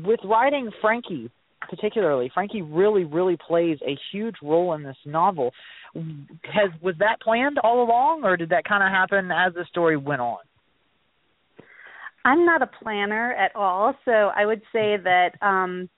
[0.05, 1.31] with writing frankie
[1.69, 5.53] particularly frankie really really plays a huge role in this novel
[6.45, 9.97] has was that planned all along or did that kind of happen as the story
[9.97, 10.39] went on
[12.25, 15.89] i'm not a planner at all so i would say that um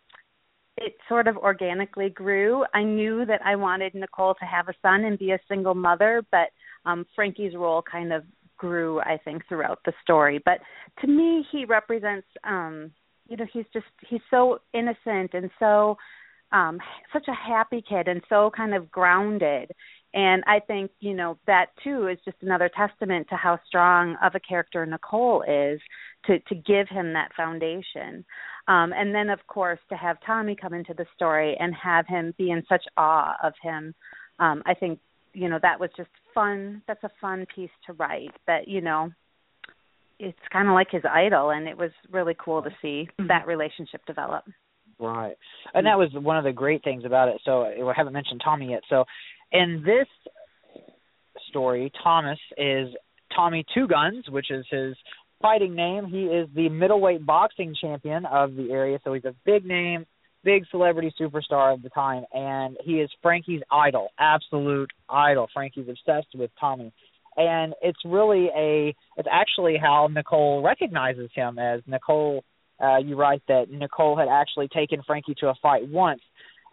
[0.77, 2.65] it sort of organically grew.
[2.75, 6.23] I knew that I wanted Nicole to have a son and be a single mother,
[6.31, 6.51] but
[6.85, 8.25] um Frankie's role kind of
[8.57, 10.41] grew, I think, throughout the story.
[10.45, 10.59] But
[11.01, 12.91] to me, he represents um
[13.29, 15.97] you know, he's just he's so innocent and so
[16.53, 16.79] um
[17.13, 19.71] such a happy kid and so kind of grounded
[20.15, 24.37] and I think, you know, that too is just another testament to how strong of
[24.37, 25.81] a character Nicole is
[26.27, 28.25] to to give him that foundation.
[28.69, 32.33] Um, and then, of course, to have Tommy come into the story and have him
[32.39, 33.93] be in such awe of him,
[34.39, 35.01] um, I think,
[35.33, 36.81] you know, that was just fun.
[36.87, 38.31] That's a fun piece to write.
[38.47, 39.11] That you know,
[40.19, 43.29] it's kind of like his idol, and it was really cool to see mm-hmm.
[43.29, 44.45] that relationship develop.
[44.99, 45.37] Right,
[45.75, 47.41] and that was one of the great things about it.
[47.45, 48.83] So I haven't mentioned Tommy yet.
[48.89, 49.05] So
[49.51, 50.07] in this
[51.49, 52.89] story, Thomas is
[53.35, 54.95] Tommy Two Guns, which is his
[55.43, 56.07] fighting name.
[56.07, 60.07] He is the middleweight boxing champion of the area, so he's a big name,
[60.43, 65.49] big celebrity superstar of the time, and he is Frankie's idol, absolute idol.
[65.53, 66.93] Frankie's obsessed with Tommy.
[67.37, 72.45] And it's really a it's actually how Nicole recognizes him as Nicole
[72.83, 76.21] uh you write that Nicole had actually taken Frankie to a fight once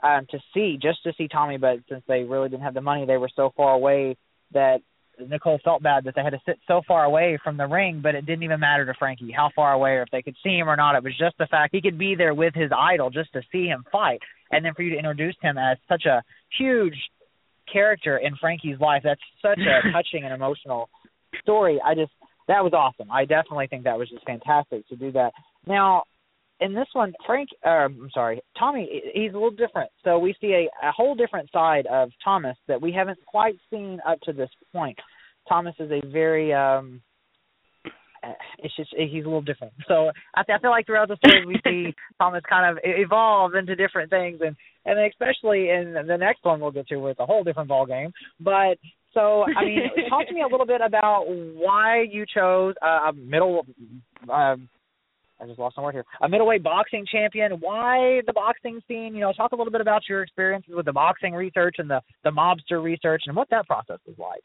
[0.03, 1.57] um, to see, just to see Tommy.
[1.57, 4.17] But since they really didn't have the money, they were so far away
[4.53, 4.81] that
[5.19, 8.01] Nicole felt bad that they had to sit so far away from the ring.
[8.01, 10.57] But it didn't even matter to Frankie how far away or if they could see
[10.57, 10.95] him or not.
[10.95, 13.65] It was just the fact he could be there with his idol just to see
[13.65, 14.19] him fight,
[14.51, 16.23] and then for you to introduce him as such a
[16.57, 16.95] huge
[17.71, 19.01] character in Frankie's life.
[19.03, 20.89] That's such a touching and emotional
[21.41, 21.79] story.
[21.85, 22.11] I just
[22.47, 23.11] that was awesome.
[23.11, 25.31] I definitely think that was just fantastic to do that.
[25.67, 26.03] Now,
[26.59, 29.89] in this one, Frank, uh, I'm sorry, Tommy, he's a little different.
[30.03, 33.99] So we see a, a whole different side of Thomas that we haven't quite seen
[34.07, 34.97] up to this point.
[35.49, 37.01] Thomas is a very, um
[38.59, 39.73] it's just he's a little different.
[39.87, 43.75] So I, I feel like throughout the story we see Thomas kind of evolve into
[43.75, 44.55] different things, and
[44.85, 47.85] and especially in the next one we'll get to where it's a whole different ball
[47.85, 48.11] game.
[48.39, 48.77] But
[49.13, 53.65] so I mean, talk to me a little bit about why you chose a middle.
[54.29, 54.55] Uh,
[55.41, 56.05] I just lost my word here.
[56.21, 57.53] A middleweight boxing champion.
[57.53, 59.15] Why the boxing scene?
[59.15, 62.01] You know, talk a little bit about your experiences with the boxing research and the
[62.23, 64.41] the mobster research and what that process was like.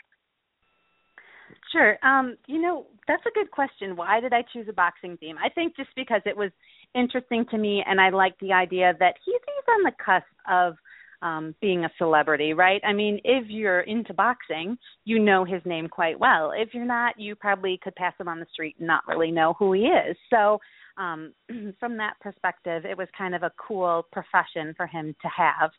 [1.73, 1.99] Sure.
[2.05, 3.97] Um, you know, that's a good question.
[3.97, 5.37] Why did I choose a boxing theme?
[5.43, 6.51] I think just because it was
[6.95, 10.77] interesting to me and I liked the idea that he's he's on the cusp of
[11.23, 12.81] um being a celebrity, right?
[12.85, 16.53] I mean, if you're into boxing, you know his name quite well.
[16.55, 19.55] If you're not, you probably could pass him on the street and not really know
[19.59, 20.17] who he is.
[20.31, 20.59] So,
[20.97, 21.33] um,
[21.81, 25.71] from that perspective, it was kind of a cool profession for him to have.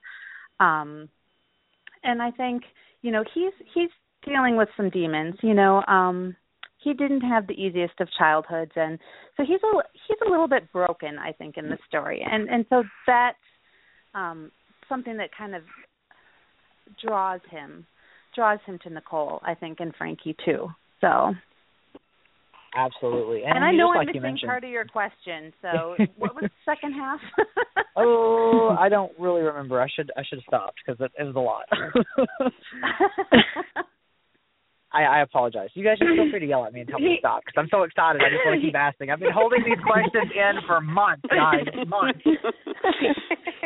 [0.59, 1.09] Um,
[2.03, 2.63] and I think,
[3.01, 3.89] you know, he's he's
[4.28, 5.36] dealing with some demons.
[5.41, 6.36] You know, um,
[6.84, 8.99] he didn't have the easiest of childhoods, and
[9.36, 12.25] so he's a he's a little bit broken, I think, in the story.
[12.30, 13.38] And and so that's
[14.13, 14.51] um,
[14.89, 15.63] something that kind of
[17.03, 17.86] draws him
[18.36, 20.67] draws him to Nicole, I think, and Frankie too.
[21.01, 21.34] So
[22.75, 23.43] Absolutely.
[23.43, 25.51] And, and I know I'm like missing part of your question.
[25.61, 27.19] So what was the second half?
[27.95, 29.82] oh, I don't really remember.
[29.82, 31.65] I should I should have stopped because it, it was a lot.
[34.94, 35.70] I, I apologize.
[35.74, 37.60] You guys just feel free to yell at me and tell me to stop because
[37.60, 38.22] I'm so excited.
[38.24, 39.12] I just want to keep asking.
[39.12, 42.24] I've been holding these questions in for months, guys, months.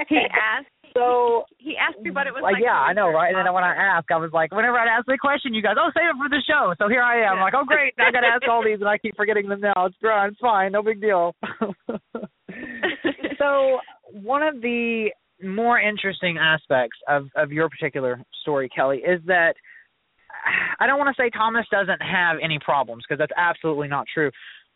[0.09, 2.55] he asked so he asked me what it was like.
[2.61, 3.33] Yeah, I know, right?
[3.33, 5.75] And then when I ask, I was like, whenever I'd ask the question, you guys,
[5.79, 6.73] oh, save it for the show.
[6.77, 8.97] So here I am, like, oh, great, I got to ask all these, and I
[8.97, 9.85] keep forgetting them now.
[9.85, 11.35] It's it's fine, no big deal.
[13.37, 13.79] so
[14.11, 15.09] one of the
[15.43, 19.53] more interesting aspects of of your particular story, Kelly, is that
[20.79, 24.31] I don't want to say Thomas doesn't have any problems because that's absolutely not true.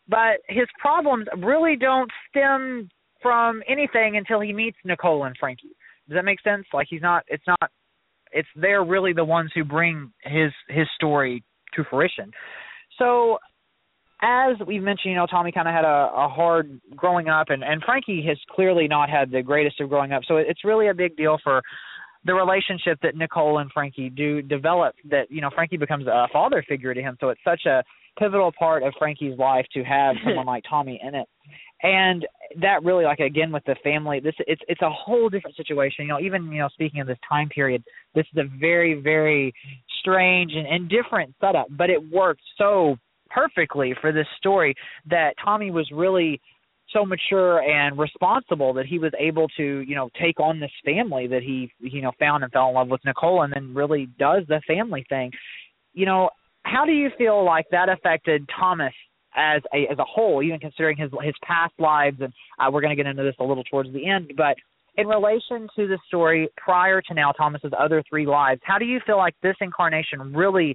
[0.08, 2.88] But his problems really don't stem
[3.22, 5.74] from anything until he meets Nicole and Frankie.
[6.08, 6.64] Does that make sense?
[6.72, 7.70] Like he's not it's not
[8.32, 11.42] it's they're really the ones who bring his his story
[11.74, 12.30] to fruition.
[12.98, 13.38] So
[14.22, 17.62] as we've mentioned, you know, Tommy kind of had a, a hard growing up, and
[17.62, 20.22] and Frankie has clearly not had the greatest of growing up.
[20.26, 21.62] So it's really a big deal for
[22.26, 24.94] the relationship that Nicole and Frankie do develop.
[25.08, 27.16] That you know, Frankie becomes a father figure to him.
[27.20, 27.82] So it's such a
[28.18, 31.28] pivotal part of Frankie's life to have someone like Tommy in it.
[31.82, 32.26] And
[32.60, 36.06] that really, like again with the family, this it's it's a whole different situation.
[36.06, 37.82] You know, even you know, speaking of this time period,
[38.14, 39.54] this is a very very
[40.00, 42.96] strange and, and different setup, but it worked so
[43.28, 44.74] perfectly for this story
[45.10, 46.40] that Tommy was really
[46.96, 51.26] so mature and responsible that he was able to you know take on this family
[51.26, 54.44] that he you know found and fell in love with Nicole and then really does
[54.48, 55.30] the family thing.
[55.92, 56.30] You know,
[56.62, 58.92] how do you feel like that affected Thomas
[59.34, 62.96] as a as a whole, even considering his his past lives and uh, we're going
[62.96, 64.56] to get into this a little towards the end, but
[64.96, 68.98] in relation to the story prior to now Thomas's other three lives, how do you
[69.04, 70.74] feel like this incarnation really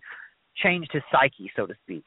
[0.61, 2.03] changed his psyche, so to speak?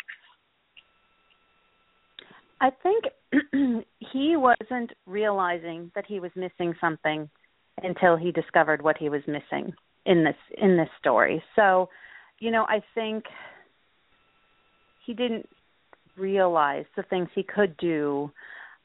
[2.61, 3.05] I think
[4.12, 7.28] he wasn't realizing that he was missing something
[7.82, 9.72] until he discovered what he was missing
[10.07, 11.43] in this in this story.
[11.57, 11.89] So,
[12.39, 13.24] you know, I think
[15.05, 15.49] he didn't
[16.16, 18.30] realize the things he could do.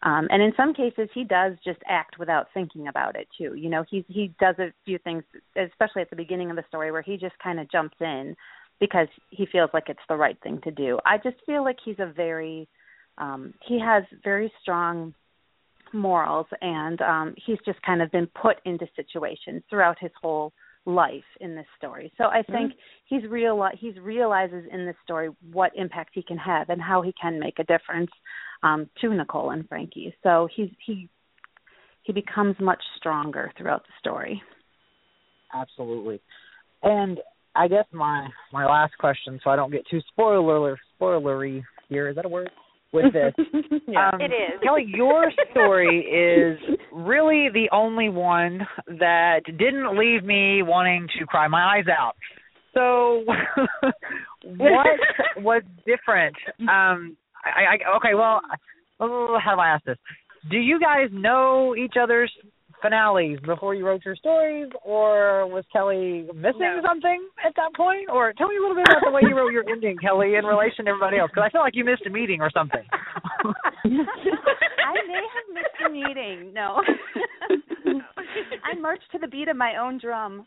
[0.01, 3.55] Um, and in some cases, he does just act without thinking about it too.
[3.55, 5.23] You know, he he does a few things,
[5.57, 8.35] especially at the beginning of the story, where he just kind of jumps in
[8.79, 10.99] because he feels like it's the right thing to do.
[11.05, 12.67] I just feel like he's a very
[13.19, 15.13] um, he has very strong
[15.93, 20.53] morals, and um, he's just kind of been put into situations throughout his whole
[20.85, 22.11] life in this story.
[22.17, 23.15] So I think mm-hmm.
[23.15, 27.13] he's real he's realizes in this story what impact he can have and how he
[27.21, 28.11] can make a difference
[28.63, 30.15] um, to Nicole and Frankie.
[30.23, 31.09] So he's he
[32.03, 34.41] he becomes much stronger throughout the story.
[35.53, 36.21] Absolutely.
[36.83, 37.19] And
[37.55, 42.09] I guess my my last question, so I don't get too spoiler spoilery here.
[42.09, 42.49] Is that a word?
[42.91, 43.33] With this.
[43.87, 44.59] yeah, um, it is.
[44.63, 51.47] Kelly, your story is really the only one that didn't leave me wanting to cry
[51.47, 52.15] my eyes out.
[52.73, 53.23] So,
[54.43, 54.87] what
[55.37, 56.35] was different?
[56.59, 58.13] Um, I, I okay.
[58.13, 58.41] Well,
[58.99, 59.97] how do I ask this?
[60.49, 62.31] Do you guys know each other's
[62.81, 66.81] finales before you wrote your stories, or was Kelly missing no.
[66.85, 68.09] something at that point?
[68.09, 70.45] Or tell me a little bit about the way you wrote your ending, Kelly, in
[70.45, 72.83] relation to everybody else, because I feel like you missed a meeting or something.
[73.83, 73.91] I
[75.07, 76.53] may have missed a meeting.
[76.53, 76.81] No,
[78.63, 80.45] I marched to the beat of my own drum.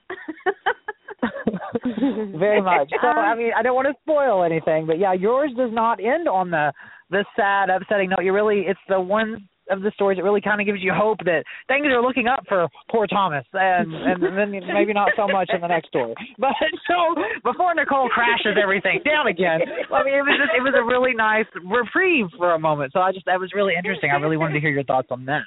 [2.39, 2.91] Very much.
[3.01, 6.01] So um, I mean, I don't want to spoil anything, but yeah, yours does not
[6.01, 6.72] end on the
[7.11, 8.24] the sad, upsetting note.
[8.24, 9.39] You really, it's the ones
[9.72, 12.44] of the stories it really kind of gives you hope that things are looking up
[12.48, 16.14] for poor Thomas, and and then maybe not so much in the next story.
[16.38, 16.52] But
[16.88, 17.14] so
[17.44, 19.60] before Nicole crashes everything down again,
[19.92, 22.92] I mean it was just it was a really nice reprieve for a moment.
[22.92, 24.10] So I just that was really interesting.
[24.10, 25.42] I really wanted to hear your thoughts on that.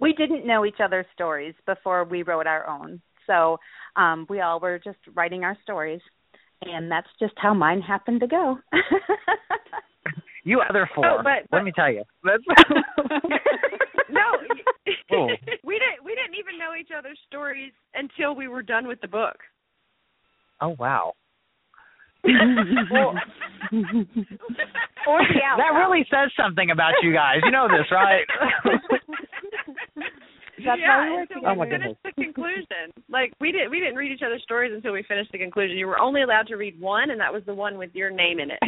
[0.00, 3.58] We didn't know each other's stories before we wrote our own, so
[3.96, 6.00] um, we all were just writing our stories,
[6.62, 8.58] and that's just how mine happened to go.
[10.44, 11.06] You other four.
[11.06, 12.04] Oh, but, but, let me tell you.
[12.24, 12.42] That's
[14.10, 14.22] no,
[15.12, 15.28] oh.
[15.64, 16.04] we didn't.
[16.04, 19.36] We didn't even know each other's stories until we were done with the book.
[20.60, 21.14] Oh wow.
[22.24, 23.14] well,
[23.72, 27.38] that really says something about you guys.
[27.44, 28.24] You know this, right?
[30.64, 32.92] That's yeah, until oh we finished the conclusion.
[33.08, 35.76] Like we didn't we didn't read each other's stories until we finished the conclusion.
[35.76, 38.38] You were only allowed to read one, and that was the one with your name
[38.38, 38.60] in it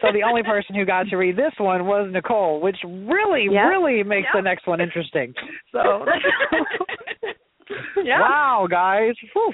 [0.00, 3.68] so the only person who got to read this one was Nicole, which really, yep.
[3.68, 4.42] really makes yep.
[4.42, 5.34] the next one interesting.
[5.72, 6.06] So.
[8.04, 8.20] yeah.
[8.20, 9.14] Wow, guys.
[9.32, 9.52] Whew.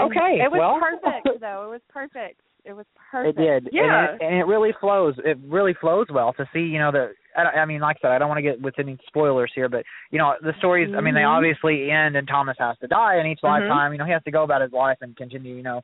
[0.00, 0.40] Okay.
[0.40, 0.78] It was well.
[0.80, 1.66] perfect, though.
[1.66, 2.40] It was perfect.
[2.64, 3.38] It was perfect.
[3.38, 3.68] It did.
[3.72, 4.12] Yeah.
[4.12, 5.14] And it, and it really flows.
[5.24, 7.12] It really flows well to see, you know, the.
[7.36, 9.68] I, I mean, like I said, I don't want to get with any spoilers here,
[9.68, 10.88] but you know, the stories.
[10.88, 10.98] Mm-hmm.
[10.98, 11.30] I mean, they mm-hmm.
[11.30, 13.64] obviously end, and Thomas has to die in each mm-hmm.
[13.64, 13.92] lifetime.
[13.92, 15.80] You know, he has to go about his life and continue, you know,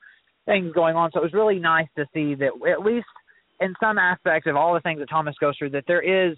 [0.46, 1.10] things going on.
[1.12, 3.06] So it was really nice to see that at least
[3.60, 6.36] in some aspects of all the things that Thomas goes through, that there is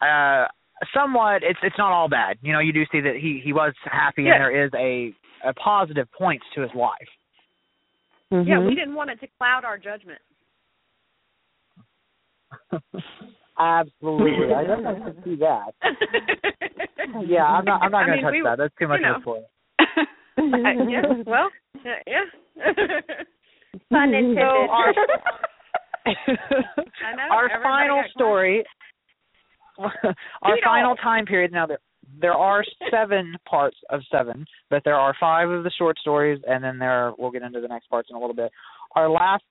[0.00, 0.46] uh,
[0.94, 1.42] somewhat.
[1.42, 2.38] It's it's not all bad.
[2.42, 4.34] You know, you do see that he he was happy, yeah.
[4.34, 5.14] and there is a
[5.48, 7.08] a positive points to his life.
[8.32, 8.48] Mm-hmm.
[8.48, 10.20] Yeah, we didn't want it to cloud our judgment.
[13.58, 15.72] Absolutely, I don't have to see that.
[17.26, 17.82] yeah, I'm not.
[17.82, 18.58] I'm not going to touch we, that.
[18.58, 19.14] That's too much you know.
[19.14, 19.44] of a spoiler.
[20.88, 21.50] yeah, well,
[21.84, 22.24] yeah.
[23.90, 24.38] Pun intended.
[24.38, 25.51] So our, I
[26.06, 27.22] know.
[27.30, 28.64] our final story,
[29.78, 31.52] our final time period.
[31.52, 31.78] Now there
[32.20, 36.62] there are seven parts of seven, but there are five of the short stories, and
[36.62, 38.50] then there we'll get into the next parts in a little bit.
[38.94, 39.44] Our last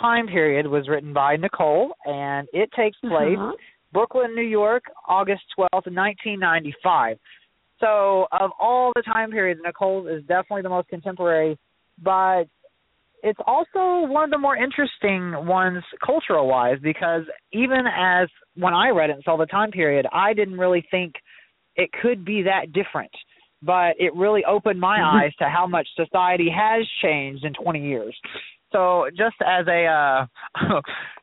[0.00, 3.52] time period was written by Nicole, and it takes place Uh-huh.
[3.92, 7.18] Brooklyn, New York, August twelfth, nineteen ninety five.
[7.80, 11.58] So of all the time periods, Nicole's is definitely the most contemporary,
[12.02, 12.44] but
[13.22, 18.90] it's also one of the more interesting ones cultural wise because even as when I
[18.90, 21.14] read it and saw the time period, I didn't really think
[21.76, 23.10] it could be that different.
[23.62, 28.14] But it really opened my eyes to how much society has changed in 20 years.
[28.72, 30.26] So just as a uh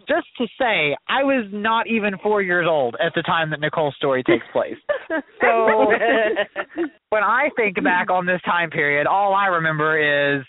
[0.07, 3.95] just to say, I was not even 4 years old at the time that Nicole's
[3.95, 4.77] story takes place.
[5.41, 5.67] So
[7.09, 10.43] when I think back on this time period, all I remember is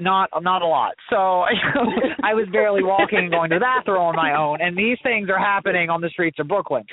[0.00, 0.92] not not a lot.
[1.10, 1.16] So
[2.22, 5.28] I was barely walking and going to the bathroom on my own, and these things
[5.30, 6.84] are happening on the streets of Brooklyn.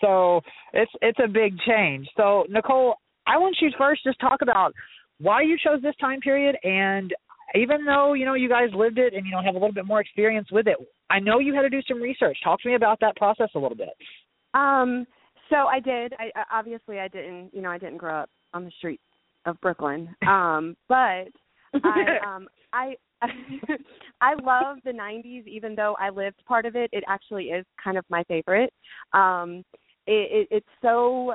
[0.00, 0.40] So
[0.72, 2.08] it's it's a big change.
[2.16, 2.94] So Nicole,
[3.26, 4.72] I want you to first just talk about
[5.18, 7.12] why you chose this time period, and
[7.54, 9.86] even though you know you guys lived it and you know have a little bit
[9.86, 10.76] more experience with it,
[11.10, 12.38] I know you had to do some research.
[12.44, 13.90] Talk to me about that process a little bit.
[14.54, 15.06] Um,
[15.50, 16.14] so I did.
[16.18, 17.50] I I- obviously I didn't.
[17.52, 19.02] You know, I didn't grow up on the streets
[19.46, 20.14] of Brooklyn.
[20.26, 21.28] Um, but
[21.82, 22.96] I um I
[24.20, 26.90] I love the 90s even though I lived part of it.
[26.92, 28.72] It actually is kind of my favorite.
[29.12, 29.64] Um
[30.06, 31.34] it, it it's so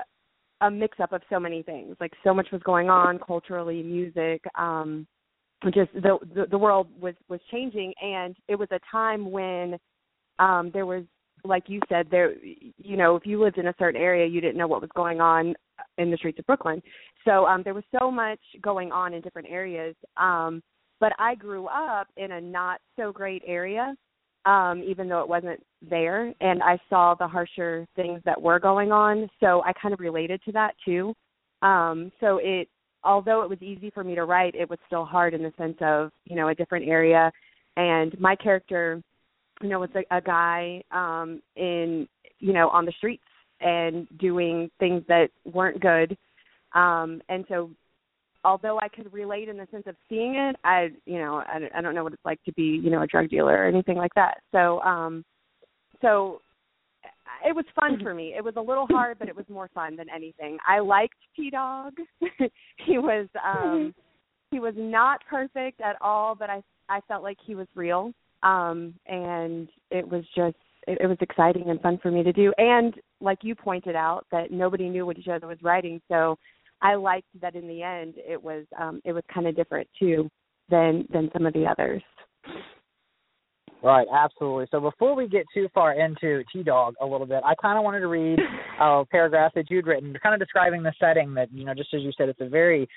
[0.62, 1.96] a mix up of so many things.
[2.00, 5.08] Like so much was going on culturally, music, um
[5.66, 9.78] just the, the the world was was changing and it was a time when
[10.40, 11.04] um there was
[11.44, 14.58] like you said there you know if you lived in a certain area you didn't
[14.58, 15.54] know what was going on
[15.98, 16.82] in the streets of Brooklyn.
[17.26, 19.96] So um there was so much going on in different areas.
[20.18, 20.62] Um
[21.00, 23.96] but I grew up in a not so great area
[24.46, 28.92] um even though it wasn't there and I saw the harsher things that were going
[28.92, 29.30] on.
[29.40, 31.14] So I kind of related to that too.
[31.62, 32.68] Um so it
[33.04, 35.78] although it was easy for me to write, it was still hard in the sense
[35.80, 37.32] of, you know, a different area
[37.78, 39.02] and my character
[39.62, 42.08] you know, was a, a guy um in
[42.40, 43.24] you know, on the streets
[43.60, 46.18] and doing things that weren't good.
[46.74, 47.70] Um and so
[48.46, 51.82] although I could relate in the sense of seeing it, I you know, I, I
[51.82, 54.14] don't know what it's like to be, you know, a drug dealer or anything like
[54.16, 54.40] that.
[54.52, 55.24] So um
[56.02, 56.42] so
[57.46, 58.34] it was fun for me.
[58.36, 60.58] It was a little hard, but it was more fun than anything.
[60.68, 61.94] I liked T Dog.
[62.86, 63.94] he was um
[64.52, 68.14] he was not perfect at all, but I I felt like he was real.
[68.44, 72.54] Um and it was just it, it was exciting and fun for me to do.
[72.58, 76.38] And like you pointed out that nobody knew what each other was writing, so
[76.82, 80.30] I liked that in the end it was um it was kind of different too
[80.70, 82.02] than than some of the others.
[83.82, 84.68] Right, absolutely.
[84.72, 87.84] So before we get too far into T Dog a little bit, I kind of
[87.86, 88.38] wanted to read
[88.80, 91.34] a paragraph that you'd written, kind of describing the setting.
[91.34, 92.88] That you know, just as you said, it's a very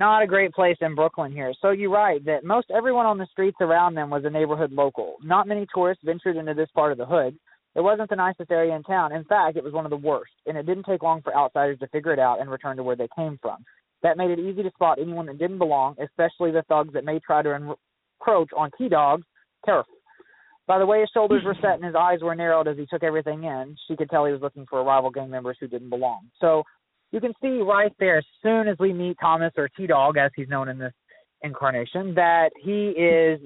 [0.00, 1.52] not a great place in Brooklyn here.
[1.60, 5.16] So you write that most everyone on the streets around them was a neighborhood local.
[5.22, 7.38] Not many tourists ventured into this part of the hood.
[7.76, 9.12] It wasn't the nicest area in town.
[9.12, 11.78] In fact, it was one of the worst, and it didn't take long for outsiders
[11.80, 13.64] to figure it out and return to where they came from.
[14.02, 17.20] That made it easy to spot anyone that didn't belong, especially the thugs that may
[17.20, 19.26] try to encroach on T Dog's
[19.66, 19.86] turf.
[20.66, 23.02] By the way his shoulders were set and his eyes were narrowed as he took
[23.02, 26.30] everything in, she could tell he was looking for rival gang members who didn't belong.
[26.40, 26.62] So
[27.12, 30.30] you can see right there, as soon as we meet Thomas or T Dog, as
[30.36, 30.92] he's known in this
[31.42, 33.40] incarnation, that he is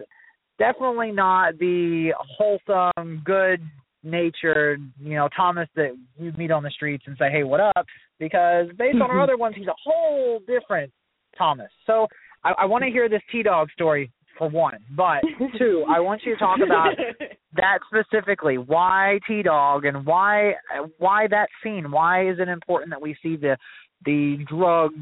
[0.59, 3.61] definitely not the wholesome, good
[4.03, 7.87] natured, you know, Thomas that you meet on the streets and say, Hey, what up?
[8.19, 9.21] Because based on our mm-hmm.
[9.21, 10.93] other ones, he's a whole different
[11.37, 11.71] Thomas.
[11.87, 12.07] So
[12.45, 14.79] I, I want to hear this T Dog story for one.
[14.97, 15.23] But
[15.59, 16.95] two, I want you to talk about
[17.55, 18.59] that specifically.
[18.59, 20.55] Why T Dog and why
[20.99, 21.91] why that scene?
[21.91, 23.57] Why is it important that we see the
[24.05, 24.95] the drugs,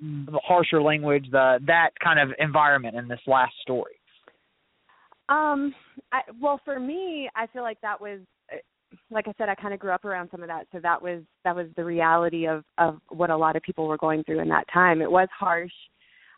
[0.00, 3.94] the harsher language, the that kind of environment in this last story?
[5.28, 5.72] Um,
[6.12, 8.18] I, well, for me, I feel like that was,
[9.12, 11.22] like I said, I kind of grew up around some of that, so that was
[11.44, 14.48] that was the reality of of what a lot of people were going through in
[14.48, 15.00] that time.
[15.00, 15.72] It was harsh,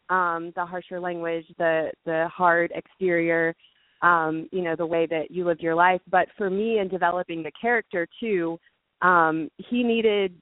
[0.09, 3.55] um, the harsher language, the the hard exterior,
[4.03, 6.00] um, you know, the way that you lived your life.
[6.11, 8.59] But for me, in developing the character too,
[9.00, 10.34] um, he needed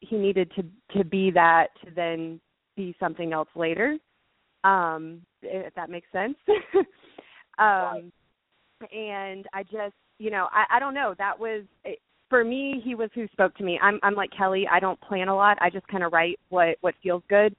[0.00, 0.64] he needed to
[0.96, 2.40] to be that to then
[2.76, 3.96] be something else later.
[4.64, 6.36] Um, if that makes sense.
[7.58, 8.12] um
[8.92, 11.98] and i just you know i i don't know that was it,
[12.30, 15.28] for me he was who spoke to me i'm i'm like kelly i don't plan
[15.28, 17.54] a lot i just kind of write what what feels good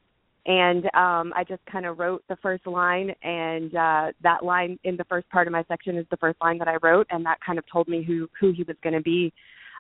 [0.46, 4.96] and um I just kind of wrote the first line and uh that line in
[4.96, 7.40] the first part of my section is the first line that I wrote and that
[7.46, 9.34] kind of told me who who he was going to be.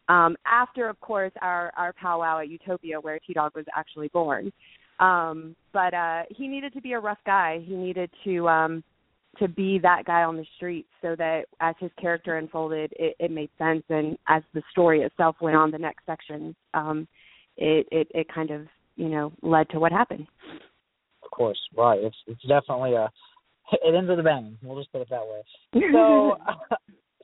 [0.09, 4.51] Um after of course our our powwow at Utopia where T-Dog was actually born.
[4.99, 7.63] Um but uh he needed to be a rough guy.
[7.65, 8.83] He needed to um
[9.37, 13.31] to be that guy on the street so that as his character unfolded it, it
[13.31, 13.83] made sense.
[13.89, 17.07] And as the story itself went on the next section um
[17.55, 18.67] it it it kind of
[18.99, 20.27] you know led to what happened.
[21.23, 21.99] Of course right.
[21.99, 23.09] It's it's definitely a
[23.71, 24.57] it ends with a bang.
[24.61, 25.41] We'll just put it that way.
[25.91, 26.37] So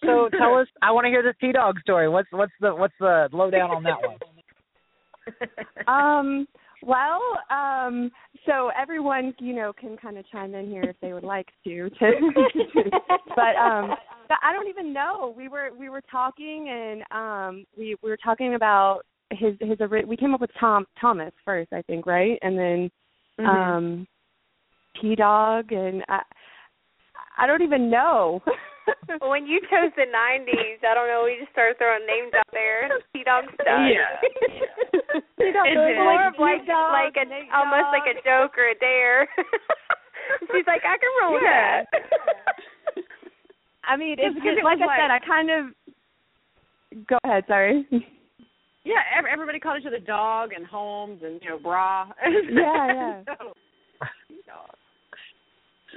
[0.06, 2.10] so tell us i want to hear this t dog story.
[2.10, 4.18] What's what's the what's the lowdown on that one?
[5.88, 6.48] Um
[6.86, 7.20] well,
[7.50, 8.12] um,
[8.46, 11.90] so everyone, you know, can kind of chime in here if they would like to.
[11.90, 12.12] to
[13.36, 13.96] but um,
[14.30, 15.34] I don't even know.
[15.36, 19.02] We were we were talking and um, we we were talking about
[19.32, 22.38] his his we came up with Tom Thomas first, I think, right?
[22.42, 22.92] And then
[23.40, 23.46] mm-hmm.
[23.46, 24.08] um,
[25.02, 26.22] T Dog and I
[27.38, 28.42] I don't even know.
[29.22, 31.24] when you chose the '90s, I don't know.
[31.26, 32.90] We just started throwing names out there.
[33.14, 33.82] P Dog stuff.
[33.90, 34.14] Yeah.
[35.38, 39.28] it's more of like dog, like a almost like a joke or a dare.
[40.52, 41.84] She's like, I can roll with yeah.
[41.84, 43.04] that.
[43.88, 45.66] I mean, it's because like I said, I kind of.
[47.08, 47.44] Go ahead.
[47.48, 47.86] Sorry.
[48.86, 52.06] Yeah, everybody called each other dog and Holmes and you know bra.
[52.24, 52.44] yeah,
[52.94, 53.24] yeah.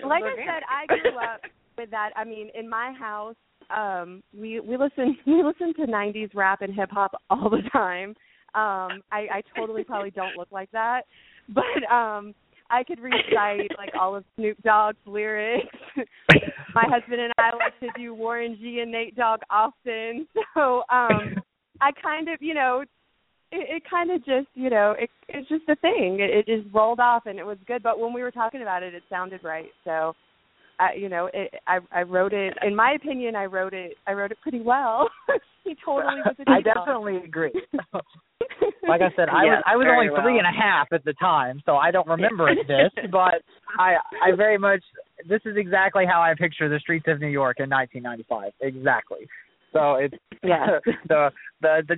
[0.01, 1.43] so, like I said, I grew up
[1.78, 2.11] with that.
[2.16, 3.36] I mean, in my house,
[3.68, 8.14] um, we we listen we listen to '90s rap and hip hop all the time.
[8.55, 11.03] Um, I, I totally probably don't look like that,
[11.51, 12.34] but um,
[12.70, 15.66] I could recite like all of Snoop Dogg's lyrics.
[16.74, 21.34] my husband and I like to do Warren G and Nate Dogg often, so um,
[21.81, 22.85] I kind of, you know,
[23.53, 26.18] it, it kind of just, you know, it, it's just a thing.
[26.20, 27.83] It, it just rolled off and it was good.
[27.83, 29.68] But when we were talking about it, it sounded right.
[29.85, 30.14] So
[30.79, 32.55] I, you know, it, I I wrote it.
[32.62, 33.95] In my opinion, I wrote it.
[34.07, 35.09] I wrote it pretty well.
[35.64, 36.37] he totally was.
[36.39, 37.53] A I definitely agree.
[38.89, 40.22] like I said, I yes, was I was only well.
[40.22, 43.43] three and a half at the time, so I don't remember this, but
[43.79, 44.83] I I very much
[45.29, 48.53] this is exactly how I picture the streets of New York in 1995.
[48.61, 49.26] Exactly.
[49.73, 50.79] So it's yeah.
[51.09, 51.97] the the the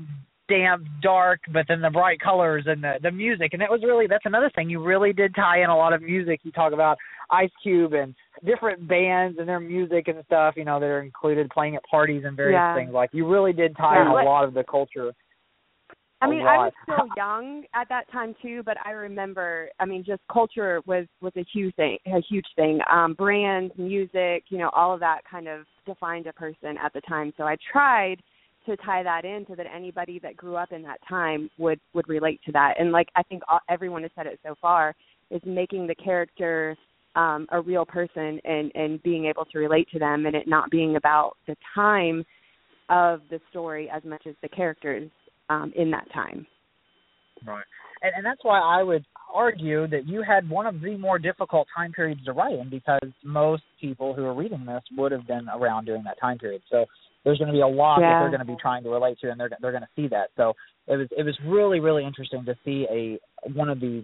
[0.48, 4.06] damp, dark, but then the bright colors and the the music, and that was really
[4.06, 4.68] that's another thing.
[4.68, 6.40] You really did tie in a lot of music.
[6.42, 6.98] You talk about
[7.30, 8.14] Ice Cube and
[8.44, 12.24] different bands and their music and stuff, you know, that are included playing at parties
[12.26, 12.74] and various yeah.
[12.74, 12.92] things.
[12.92, 14.02] Like you really did tie yeah.
[14.02, 15.12] in a lot of the culture.
[16.22, 19.70] I mean, I was still young at that time too, but I remember.
[19.78, 22.80] I mean, just culture was was a huge thing, a huge thing.
[22.92, 27.00] Um, brands, music, you know, all of that kind of defined a person at the
[27.02, 27.32] time.
[27.36, 28.16] So I tried
[28.66, 32.08] to tie that in so that anybody that grew up in that time would would
[32.08, 32.74] relate to that.
[32.78, 34.94] And like I think all, everyone has said it so far,
[35.30, 36.76] is making the character
[37.16, 40.70] um, a real person and and being able to relate to them, and it not
[40.70, 42.24] being about the time
[42.90, 45.10] of the story as much as the characters
[45.50, 46.46] um, in that time.
[47.46, 47.64] Right,
[48.02, 51.68] and and that's why I would argue that you had one of the more difficult
[51.76, 55.48] time periods to write in because most people who are reading this would have been
[55.54, 56.62] around during that time period.
[56.70, 56.84] So
[57.24, 58.08] there's going to be a lot yeah.
[58.08, 60.08] that they're going to be trying to relate to, and they're they're going to see
[60.08, 60.30] that.
[60.36, 60.54] So
[60.86, 64.02] it was it was really really interesting to see a one of the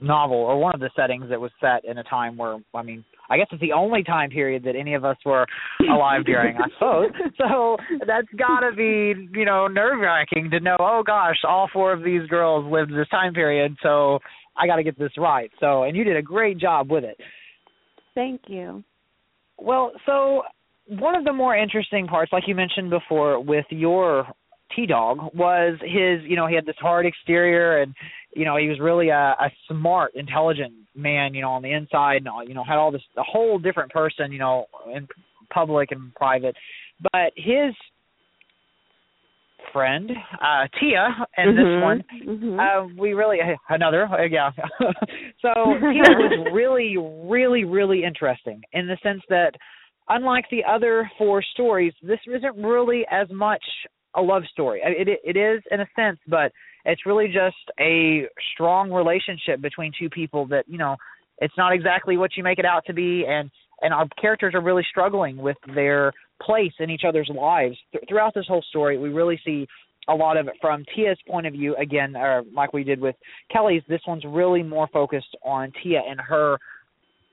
[0.00, 3.04] novel or one of the settings that was set in a time where I mean
[3.28, 5.46] I guess it's the only time period that any of us were
[5.90, 7.10] alive during, I suppose.
[7.38, 7.76] So
[8.06, 10.76] that's got to be you know nerve wracking to know.
[10.78, 14.18] Oh gosh, all four of these girls lived this time period, so
[14.56, 15.50] I got to get this right.
[15.60, 17.16] So and you did a great job with it.
[18.14, 18.84] Thank you.
[19.58, 20.42] Well, so
[20.86, 24.26] one of the more interesting parts, like you mentioned before, with your
[24.74, 26.28] T Dog was his.
[26.28, 27.94] You know, he had this hard exterior and
[28.34, 31.34] you know he was really a, a smart, intelligent man.
[31.34, 33.90] You know, on the inside, and all, you know had all this a whole different
[33.90, 34.32] person.
[34.32, 35.06] You know, in
[35.52, 36.56] public and private,
[37.12, 37.74] but his
[39.72, 40.10] friend
[40.40, 41.56] uh Tia and mm-hmm.
[41.56, 42.60] this one mm-hmm.
[42.60, 43.38] uh we really
[43.68, 44.50] another uh, yeah
[45.40, 49.52] so Tia was really really really interesting in the sense that
[50.08, 53.62] unlike the other four stories this isn't really as much
[54.16, 56.52] a love story it it, it is in a sense but
[56.84, 60.96] it's really just a strong relationship between two people that you know
[61.38, 63.50] it's not exactly what you make it out to be and
[63.82, 68.34] and our characters are really struggling with their place in each other's lives Th- throughout
[68.34, 69.66] this whole story we really see
[70.08, 73.16] a lot of it from Tia's point of view again or like we did with
[73.50, 76.58] Kelly's this one's really more focused on Tia and her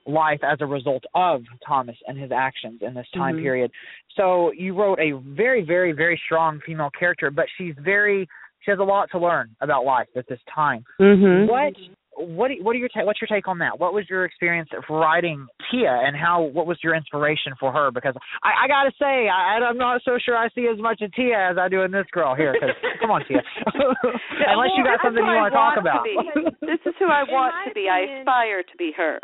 [0.06, 3.44] life as a result of Thomas and his actions in this time mm-hmm.
[3.44, 3.70] period
[4.16, 8.28] so you wrote a very very very strong female character but she's very
[8.64, 10.84] she has a lot to learn about life at this time.
[11.00, 11.50] Mm-hmm.
[11.50, 11.74] What
[12.20, 13.78] what what are your ta- what's your take on that?
[13.78, 17.90] What was your experience of writing Tia, and how what was your inspiration for her?
[17.90, 21.00] Because I, I got to say, I, I'm not so sure I see as much
[21.00, 22.54] of Tia as I do in this girl here.
[22.60, 23.40] Cause, come on, Tia.
[23.74, 26.04] Unless you got something you want to talk about.
[26.04, 27.88] To this is who I want to be.
[27.88, 29.20] Opinion, I aspire to be her.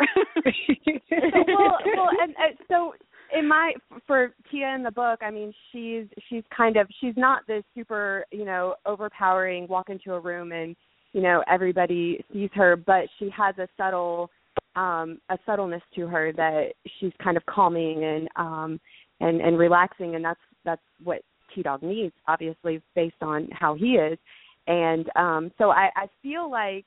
[1.49, 2.95] well, well, and, and so
[3.37, 3.73] in my
[4.07, 8.25] for Tia in the book, I mean, she's she's kind of she's not this super,
[8.31, 10.77] you know, overpowering walk into a room and,
[11.13, 14.31] you know, everybody sees her, but she has a subtle
[14.75, 18.81] um a subtleness to her that she's kind of calming and um
[19.21, 21.23] and and relaxing and that's that's what
[21.55, 24.19] T Dog needs, obviously based on how he is.
[24.67, 26.87] And um so I, I feel like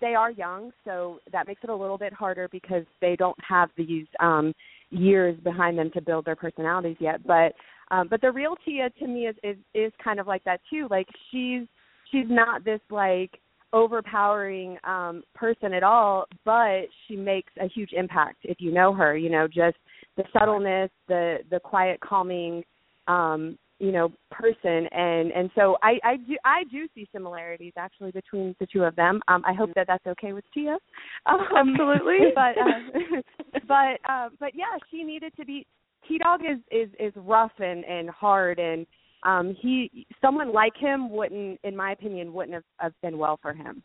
[0.00, 3.70] they are young, so that makes it a little bit harder because they don't have
[3.76, 4.52] these um
[4.94, 7.26] years behind them to build their personalities yet.
[7.26, 7.54] But
[7.90, 10.86] um but the real Tia to me is is is kind of like that too.
[10.90, 11.66] Like she's
[12.10, 13.38] she's not this like
[13.72, 19.16] overpowering um person at all, but she makes a huge impact if you know her,
[19.16, 19.76] you know, just
[20.16, 22.62] the subtleness, the the quiet calming
[23.08, 24.86] um you know person.
[24.92, 28.94] And and so i i do i do see similarities actually between the two of
[28.96, 29.20] them.
[29.28, 30.76] Um i hope that that's okay with tia.
[31.26, 32.18] Um, absolutely.
[32.34, 33.20] but uh,
[33.68, 35.66] but uh, but yeah she needed to be
[36.08, 38.58] t dog is is is rough and and hard.
[38.58, 38.86] And
[39.24, 43.52] um he someone like him wouldn't in my opinion wouldn't have, have been well for
[43.52, 43.82] him.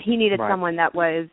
[0.00, 0.50] He needed right.
[0.50, 1.28] someone that was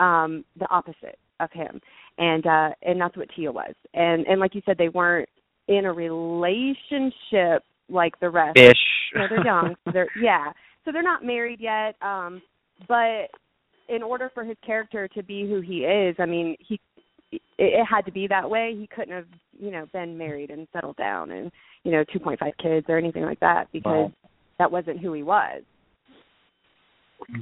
[0.00, 1.80] um the opposite of him.
[2.18, 3.74] And uh and that's what tia was.
[3.92, 5.28] And and like you said they weren't
[5.68, 8.58] in a relationship like the rest.
[8.58, 8.74] Ish.
[9.14, 9.74] You know, they're young.
[9.84, 10.52] So they're yeah.
[10.84, 11.96] So they're not married yet.
[12.02, 12.42] Um,
[12.88, 13.30] but
[13.88, 16.80] in order for his character to be who he is, I mean, he
[17.32, 18.74] it, it had to be that way.
[18.78, 19.26] He couldn't have,
[19.58, 21.50] you know, been married and settled down and,
[21.82, 24.10] you know, 2.5 kids or anything like that because
[24.58, 25.62] that wasn't who he was.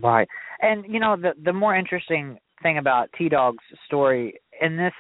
[0.03, 0.29] Right.
[0.61, 4.93] And you know, the the more interesting thing about T Dog's story in this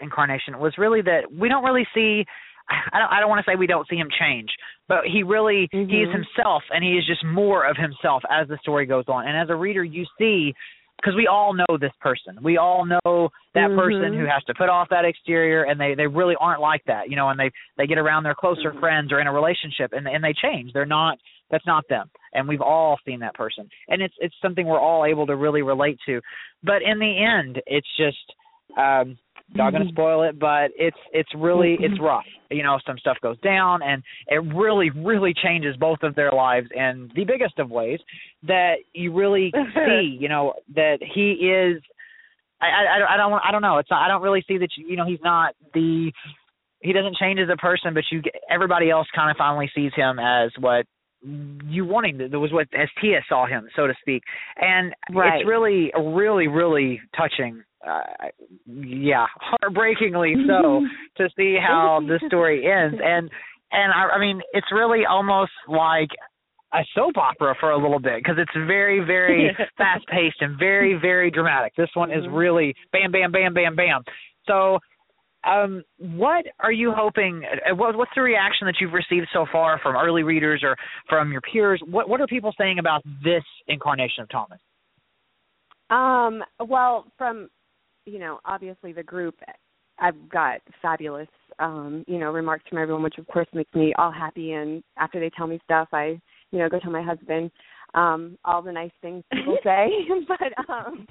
[0.00, 2.24] incarnation was really that we don't really see
[2.68, 4.50] I don't I don't want to say we don't see him change,
[4.88, 5.90] but he really mm-hmm.
[5.90, 9.26] he is himself and he is just more of himself as the story goes on.
[9.26, 10.52] And as a reader you see
[10.96, 12.38] because we all know this person.
[12.42, 13.78] We all know that mm-hmm.
[13.78, 17.08] person who has to put off that exterior and they they really aren't like that,
[17.10, 18.80] you know, and they they get around their closer mm-hmm.
[18.80, 20.72] friends or in a relationship and and they change.
[20.72, 21.18] They're not
[21.50, 22.10] that's not them.
[22.32, 23.68] And we've all seen that person.
[23.88, 26.20] And it's it's something we're all able to really relate to.
[26.62, 29.18] But in the end, it's just um
[29.54, 29.94] not going to mm-hmm.
[29.94, 32.04] spoil it, but it's it's really it's mm-hmm.
[32.04, 32.24] rough.
[32.50, 36.68] You know, some stuff goes down, and it really really changes both of their lives
[36.74, 38.00] in the biggest of ways
[38.44, 40.16] that you really see.
[40.20, 41.82] You know that he is.
[42.60, 43.78] I I, I don't I don't know.
[43.78, 44.68] It's not, I don't really see that.
[44.76, 46.12] You, you know, he's not the.
[46.80, 50.18] He doesn't change as a person, but you everybody else kind of finally sees him
[50.18, 50.86] as what
[51.22, 54.22] you wanting that was what as Tia saw him, so to speak,
[54.56, 55.40] and right.
[55.40, 57.62] it's really, really, really touching.
[57.86, 58.00] Uh,
[58.66, 60.84] yeah, heartbreakingly so
[61.16, 63.30] to see how the story ends, and
[63.70, 66.08] and I, I mean it's really almost like
[66.74, 70.98] a soap opera for a little bit because it's very, very fast paced and very,
[71.00, 71.72] very dramatic.
[71.76, 74.02] This one is really bam, bam, bam, bam, bam.
[74.46, 74.78] So
[75.46, 77.44] um, what are you hoping?
[77.44, 80.76] Uh, what, what's the reaction that you've received so far from early readers or
[81.08, 81.80] from your peers?
[81.88, 84.60] What What are people saying about this incarnation of Thomas?
[85.88, 87.48] Um, well, from
[88.06, 89.34] you know, obviously the group,
[89.98, 91.28] I've got fabulous,
[91.58, 94.52] um, you know, remarks from everyone, which of course makes me all happy.
[94.52, 96.20] And after they tell me stuff, I,
[96.50, 97.50] you know, go tell my husband
[97.94, 99.88] um, all the nice things people say.
[100.28, 101.06] but um,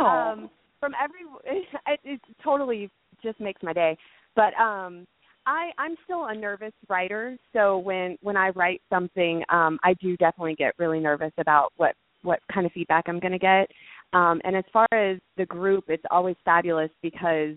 [0.00, 0.50] um,
[0.80, 1.20] from every,
[1.86, 2.90] it, it totally
[3.22, 3.96] just makes my day.
[4.34, 5.06] But um
[5.44, 10.16] I I'm still a nervous writer, so when when I write something, um I do
[10.16, 13.68] definitely get really nervous about what what kind of feedback I'm going to get.
[14.12, 17.56] Um and as far as the group, it's always fabulous because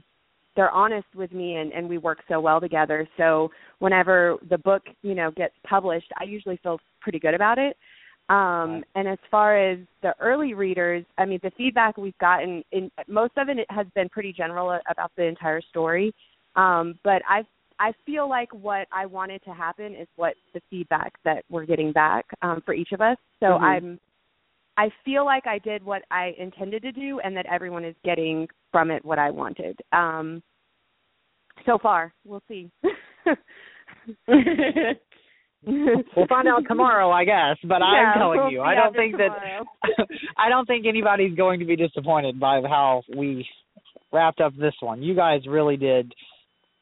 [0.55, 3.07] they're honest with me and and we work so well together.
[3.17, 7.77] So whenever the book, you know, gets published, I usually feel pretty good about it.
[8.27, 12.89] Um, and as far as the early readers, I mean, the feedback we've gotten, in
[13.07, 16.11] most of it has been pretty general about the entire story.
[16.55, 17.43] Um, but I
[17.79, 21.91] I feel like what I wanted to happen is what the feedback that we're getting
[21.91, 23.17] back um, for each of us.
[23.39, 23.63] So mm-hmm.
[23.63, 23.99] I'm
[24.77, 28.47] I feel like I did what I intended to do, and that everyone is getting
[28.71, 29.79] from it what I wanted.
[29.93, 30.43] Um,
[31.65, 32.69] so far, we'll see.
[34.27, 37.57] we'll find out tomorrow, I guess.
[37.63, 39.65] But yeah, I'm telling we'll you, I don't think tomorrow.
[39.97, 40.07] that
[40.37, 43.47] I don't think anybody's going to be disappointed by how we
[44.11, 45.01] wrapped up this one.
[45.01, 46.13] You guys really did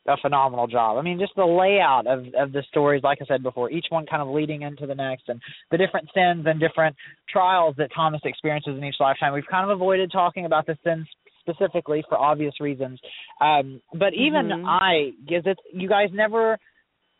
[0.07, 0.97] a phenomenal job.
[0.97, 4.05] I mean, just the layout of of the stories, like I said before, each one
[4.05, 6.95] kind of leading into the next, and the different sins and different
[7.29, 9.33] trials that Thomas experiences in each lifetime.
[9.33, 11.07] We've kind of avoided talking about the sins
[11.39, 12.99] specifically for obvious reasons,
[13.41, 14.63] um, but even Mhm.
[14.65, 16.57] I, because it's you guys never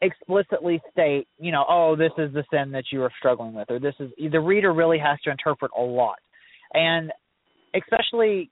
[0.02, 3.80] explicitly state, you know, oh, this is the sin that you are struggling with, or
[3.80, 6.20] this is the reader really has to interpret a lot,
[6.74, 7.12] and
[7.74, 8.50] especially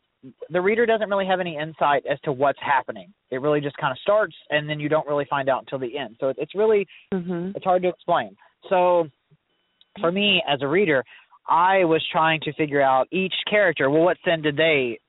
[0.50, 3.12] the reader doesn't really have any insight as to what's happening.
[3.32, 5.98] It really just kind of starts, and then you don't really find out until the
[5.98, 6.18] end.
[6.20, 7.56] So it- it's really Mhm.
[7.56, 8.38] it's hard to explain.
[8.70, 9.10] So
[10.00, 11.04] for me as a reader,
[11.48, 13.90] I was trying to figure out each character.
[13.90, 15.00] Well, what sin did they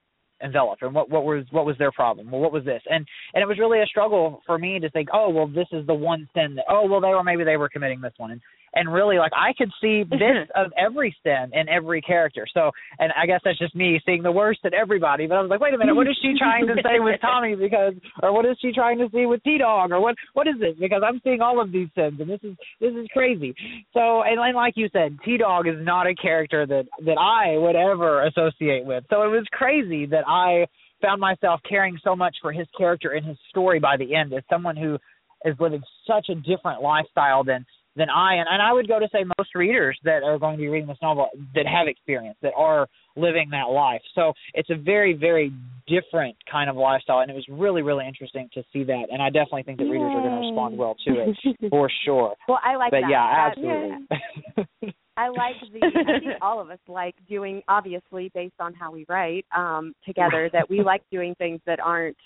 [0.40, 2.30] envelop, and what what was what was their problem?
[2.30, 2.82] Well, what was this?
[2.90, 5.86] And and it was really a struggle for me to think, oh, well, this is
[5.86, 6.64] the one sin that.
[6.68, 8.40] Oh, well, they were maybe they were committing this one, and
[8.74, 12.47] and really like I could see bits of every sin in every character.
[12.53, 15.27] So, and I guess that's just me seeing the worst in everybody.
[15.27, 17.55] But I was like, wait a minute, what is she trying to say with Tommy?
[17.55, 19.93] Because, or what is she trying to see with T Dog?
[19.93, 20.74] Or what what is this?
[20.78, 23.55] Because I'm seeing all of these sins, and this is this is crazy.
[23.93, 27.59] So, and, and like you said, T Dog is not a character that that I
[27.59, 29.05] would ever associate with.
[29.11, 30.66] So it was crazy that I
[31.01, 34.43] found myself caring so much for his character and his story by the end as
[34.49, 34.97] someone who
[35.44, 37.66] is living such a different lifestyle than
[37.97, 40.60] than I and, and I would go to say most readers that are going to
[40.60, 44.01] be reading this novel that have experience that are living that life.
[44.14, 45.52] So it's a very very
[45.86, 49.28] different kind of lifestyle and it was really really interesting to see that and I
[49.28, 52.35] definitely think that readers are going to respond well to it for sure.
[52.48, 53.10] Well, I like but that.
[53.10, 54.94] yeah, absolutely.
[55.16, 55.86] I like the.
[55.86, 60.48] I think all of us like doing, obviously, based on how we write um, together,
[60.52, 62.16] that we like doing things that aren't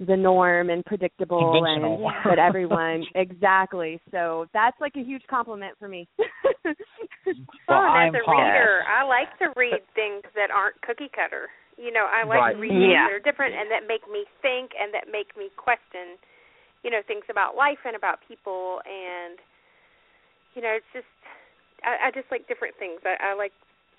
[0.00, 2.10] the norm and predictable, and Conventional.
[2.24, 4.00] that everyone exactly.
[4.10, 6.08] So that's like a huge compliment for me.
[6.66, 7.34] well,
[7.68, 8.34] Well, I'm as a Paul.
[8.42, 11.48] reader, I like to read things that aren't cookie cutter.
[11.78, 12.52] You know, I like Right.
[12.54, 13.06] to read things Yeah.
[13.06, 16.18] that are different and that make me think and that make me question,
[16.82, 19.38] you know, things about life and about people and
[20.54, 21.06] you know, it's just
[21.82, 23.00] I, I just like different things.
[23.04, 23.52] I, I like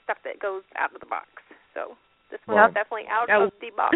[0.03, 1.27] stuff that goes out of the box.
[1.73, 1.95] So
[2.31, 2.73] this one's Right.
[2.73, 3.47] definitely out Oh.
[3.47, 3.95] of the box.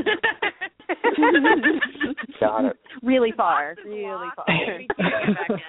[2.40, 2.78] Got it.
[3.04, 4.46] really far, really far.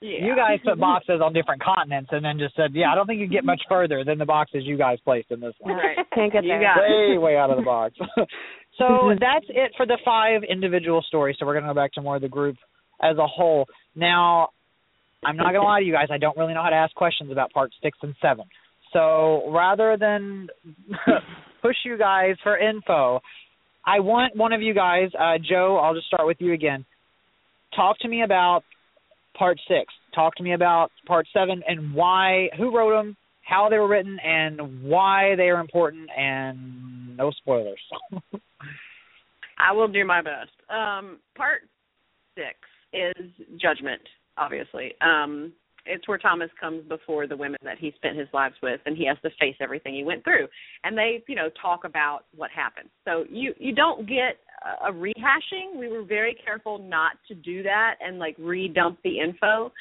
[0.00, 3.20] You guys put boxes on different continents and then just said, "Yeah, I don't think
[3.20, 5.96] you can get much further than the boxes you guys placed in this one." Right.
[6.12, 6.60] Can't get You there.
[6.60, 7.94] got way, way out of the box.
[8.78, 11.36] so that's it for the five individual stories.
[11.38, 12.56] So we're going to go back to more of the group
[13.00, 13.66] as a whole.
[13.94, 14.48] Now,
[15.24, 16.08] I'm not going to lie to you guys.
[16.10, 18.46] I don't really know how to ask questions about part six and seven.
[18.92, 20.48] So rather than
[21.62, 23.20] push you guys for info,
[23.86, 25.76] I want one of you guys, uh, Jo.
[25.76, 26.84] I'll just start with you again.
[27.76, 28.62] Talk to me about
[29.36, 29.92] part six.
[30.14, 34.18] Talk to me about part seven and why, who wrote them, how they were written,
[34.24, 36.08] and why they are important.
[36.16, 37.80] And no spoilers.
[39.58, 40.50] I will do my best.
[40.70, 41.62] Um, part
[42.36, 42.56] six
[42.92, 43.30] is
[43.60, 44.02] judgment,
[44.36, 44.94] obviously.
[45.00, 45.52] Um,
[45.86, 49.06] it's where Thomas comes before the women that he spent his lives with, and he
[49.06, 50.46] has to face everything he went through.
[50.84, 52.88] And they, you know, talk about what happened.
[53.04, 54.38] So you you don't get
[54.86, 55.76] a, rehashing.
[55.78, 59.72] We were very careful not to do that and like redump the info.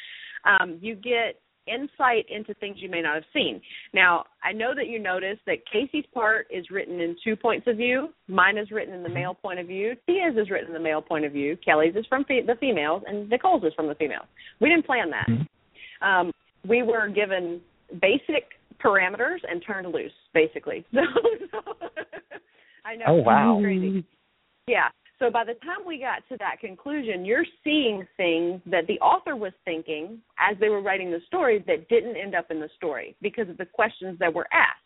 [0.45, 3.61] Um, you get insight into things you may not have seen.
[3.93, 7.77] Now, I know that you noticed that Casey's part is written in two points of
[7.77, 8.09] view.
[8.27, 9.95] Mine is written in the male point of view.
[10.05, 11.57] Tia's is written in the male point of view.
[11.63, 14.25] Kelly's is from fe- the females, and Nicole's is from the females.
[14.59, 15.27] We didn't plan that.
[16.03, 16.31] Um,
[16.67, 17.61] we were given
[18.01, 18.45] basic
[18.83, 20.85] parameters and turned loose, basically.
[21.51, 21.73] So,
[22.85, 23.05] I know.
[23.07, 23.59] Oh, wow.
[23.61, 24.03] Crazy.
[24.67, 24.89] Yeah.
[25.19, 29.35] So by the time we got to that conclusion, you're seeing things that the author
[29.35, 33.15] was thinking as they were writing the story that didn't end up in the story
[33.21, 34.83] because of the questions that were asked.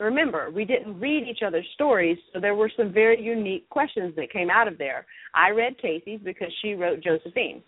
[0.00, 4.32] Remember, we didn't read each other's stories, so there were some very unique questions that
[4.32, 5.04] came out of there.
[5.34, 7.62] I read Casey's because she wrote Josephine.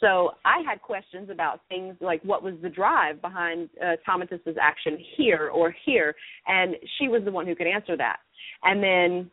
[0.00, 4.98] So I had questions about things like what was the drive behind uh, Thomas's action
[5.16, 6.14] here or here,
[6.46, 8.18] and she was the one who could answer that.
[8.62, 9.30] And then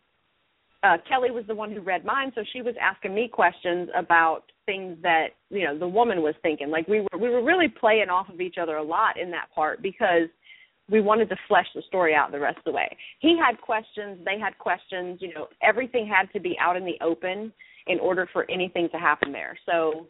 [0.84, 4.44] uh, Kelly was the one who read mine, so she was asking me questions about
[4.65, 6.69] things that you know the woman was thinking.
[6.69, 9.48] Like we were we were really playing off of each other a lot in that
[9.53, 10.30] part because
[10.90, 12.95] we wanted to flesh the story out the rest of the way.
[13.19, 15.19] He had questions, they had questions.
[15.22, 17.53] You know, everything had to be out in the open
[17.88, 19.57] in order for anything to happen there.
[19.65, 20.07] So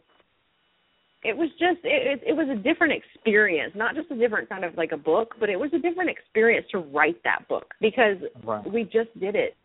[1.24, 4.64] it was just it, it, it was a different experience, not just a different kind
[4.64, 8.16] of like a book, but it was a different experience to write that book because
[8.44, 8.70] Right.
[8.70, 9.56] we just did it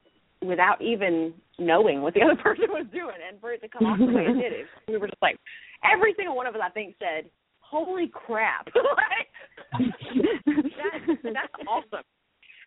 [0.42, 4.00] without even knowing what the other person was doing, and for it to come off
[4.00, 5.38] the way it did, it, we were just like
[5.84, 7.30] every single one of us, I think, said,
[7.60, 9.30] "Holy crap!" like,
[9.76, 12.06] that, that's awesome.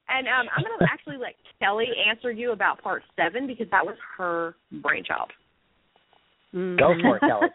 [0.09, 3.86] And um, I'm going to actually let Kelly answer you about part seven because that
[3.86, 5.31] was her brainchild.
[6.55, 6.78] Mm.
[6.78, 7.48] Go for it, Kelly.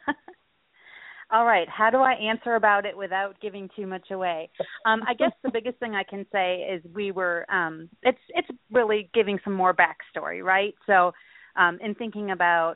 [1.29, 1.67] All right.
[1.67, 4.49] How do I answer about it without giving too much away?
[4.85, 7.45] Um, I guess the biggest thing I can say is we were.
[7.51, 10.73] Um, it's it's really giving some more backstory, right?
[10.85, 11.11] So,
[11.57, 12.75] um, in thinking about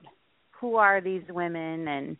[0.51, 2.17] who are these women and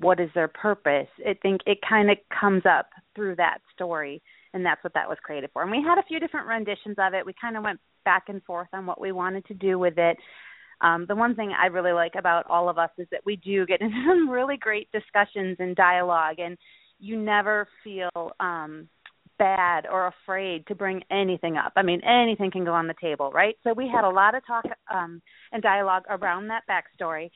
[0.00, 4.22] what is their purpose, I think it kind of comes up through that story,
[4.52, 5.62] and that's what that was created for.
[5.62, 7.24] And we had a few different renditions of it.
[7.24, 10.18] We kind of went back and forth on what we wanted to do with it.
[10.82, 13.64] Um, the one thing I really like about all of us is that we do
[13.66, 16.58] get into some really great discussions and dialogue, and
[16.98, 18.88] you never feel um,
[19.38, 21.72] bad or afraid to bring anything up.
[21.76, 23.56] I mean, anything can go on the table, right?
[23.64, 25.22] So we had a lot of talk um,
[25.52, 27.30] and dialogue around that backstory,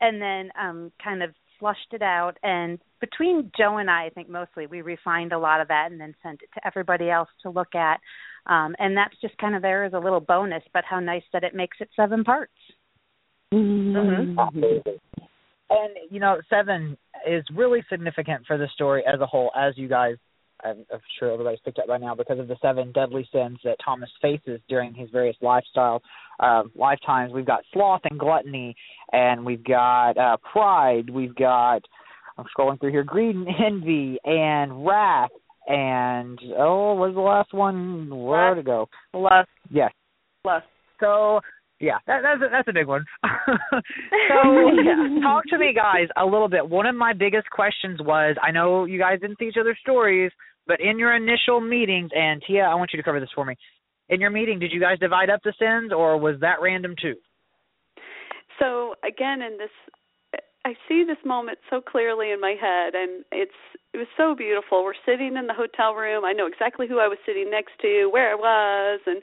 [0.00, 2.38] and then um, kind of flushed it out.
[2.42, 6.00] And between Jo and I, I think mostly we refined a lot of that and
[6.00, 8.00] then sent it to everybody else to look at.
[8.46, 11.44] Um, and that's just kind of there as a little bonus, but how nice that
[11.44, 12.52] it makes it seven parts.
[13.52, 14.38] Mm-hmm.
[15.70, 16.96] And you know, seven
[17.28, 20.16] is really significant for the story as a whole, as you guys,
[20.62, 23.76] I'm, I'm sure everybody's picked up by now, because of the seven deadly sins that
[23.84, 26.02] Thomas faces during his various lifestyle
[26.38, 27.32] uh, lifetimes.
[27.32, 28.74] We've got sloth and gluttony,
[29.12, 31.10] and we've got uh, pride.
[31.10, 31.82] We've got
[32.38, 35.30] I'm scrolling through here, greed and envy, and wrath,
[35.66, 38.08] and oh, what was the last one?
[38.10, 38.88] Where to go?
[39.12, 39.48] Lust.
[39.70, 39.92] Yes.
[40.44, 40.66] Lust.
[41.00, 41.40] So
[41.80, 43.04] yeah, that, that's a, that's a big one.
[43.24, 43.30] so
[44.84, 46.68] yeah, talk to me, guys, a little bit.
[46.68, 50.30] One of my biggest questions was, I know you guys didn't see each other's stories,
[50.66, 53.56] but in your initial meetings, and Tia, I want you to cover this for me.
[54.10, 57.14] In your meeting, did you guys divide up the sins, or was that random too?
[58.58, 59.70] So again, in this,
[60.66, 63.56] I see this moment so clearly in my head, and it's
[63.94, 64.84] it was so beautiful.
[64.84, 66.24] We're sitting in the hotel room.
[66.24, 69.22] I know exactly who I was sitting next to, where I was, and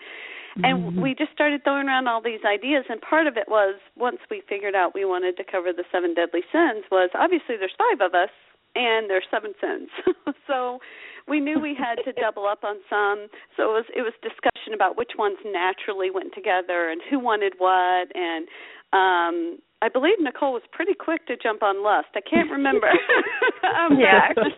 [0.64, 1.02] and Mm-hmm.
[1.02, 4.42] we just started throwing around all these ideas and part of it was once we
[4.48, 8.14] figured out we wanted to cover the seven deadly sins was obviously there's five of
[8.14, 8.30] us
[8.76, 9.90] and there's seven sins
[10.48, 10.80] so
[11.28, 13.28] we knew we had to double up on some
[13.58, 17.54] so it was it was discussion about which ones naturally went together and who wanted
[17.58, 18.48] what and
[18.94, 22.10] um I believe Nicole was pretty quick to jump on lust.
[22.18, 22.90] I can't remember.
[23.78, 24.34] um, Yeah.
[24.34, 24.50] but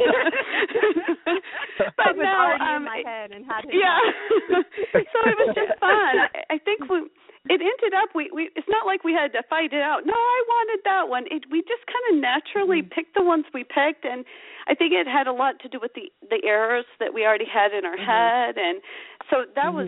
[2.00, 4.00] I was no, um, in my head and had to yeah.
[4.96, 6.14] so it was just fun.
[6.24, 7.04] I, I think we
[7.52, 10.06] it ended up we we it's not like we had to fight it out.
[10.06, 11.26] No, I wanted that one.
[11.32, 12.94] It we just kind of naturally Mm-hmm.
[12.96, 14.26] picked the ones we picked and
[14.68, 17.46] I think it had a lot to do with the the errors that we already
[17.52, 18.12] had in our Mm-hmm.
[18.12, 18.82] head and
[19.30, 19.88] so that was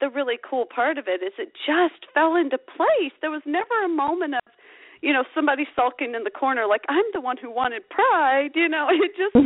[0.00, 3.12] the really cool part of it is it just fell into place.
[3.20, 4.40] There was never a moment of
[5.02, 8.68] you know somebody sulking in the corner like I'm the one who wanted pride, you
[8.68, 8.88] know.
[9.00, 9.36] It just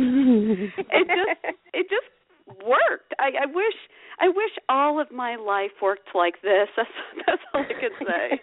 [0.91, 2.09] it just it just
[2.47, 3.13] worked.
[3.19, 3.73] I, I wish
[4.19, 6.67] I wish all of my life worked like this.
[6.77, 6.89] That's
[7.25, 8.39] that's all I could say.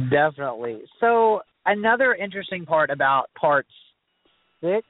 [0.10, 0.82] Definitely.
[1.00, 3.66] So another interesting part about part
[4.62, 4.86] six,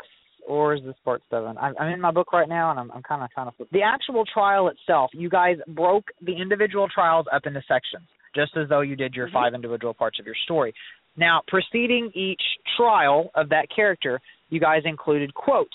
[0.47, 1.57] or is this part seven?
[1.59, 3.69] I'm, I'm in my book right now, and I'm, I'm kind of trying to flip.
[3.73, 8.69] The actual trial itself, you guys broke the individual trials up into sections, just as
[8.69, 9.35] though you did your mm-hmm.
[9.35, 10.73] five individual parts of your story.
[11.17, 12.43] Now, preceding each
[12.77, 14.21] trial of that character,
[14.51, 15.75] you guys included quotes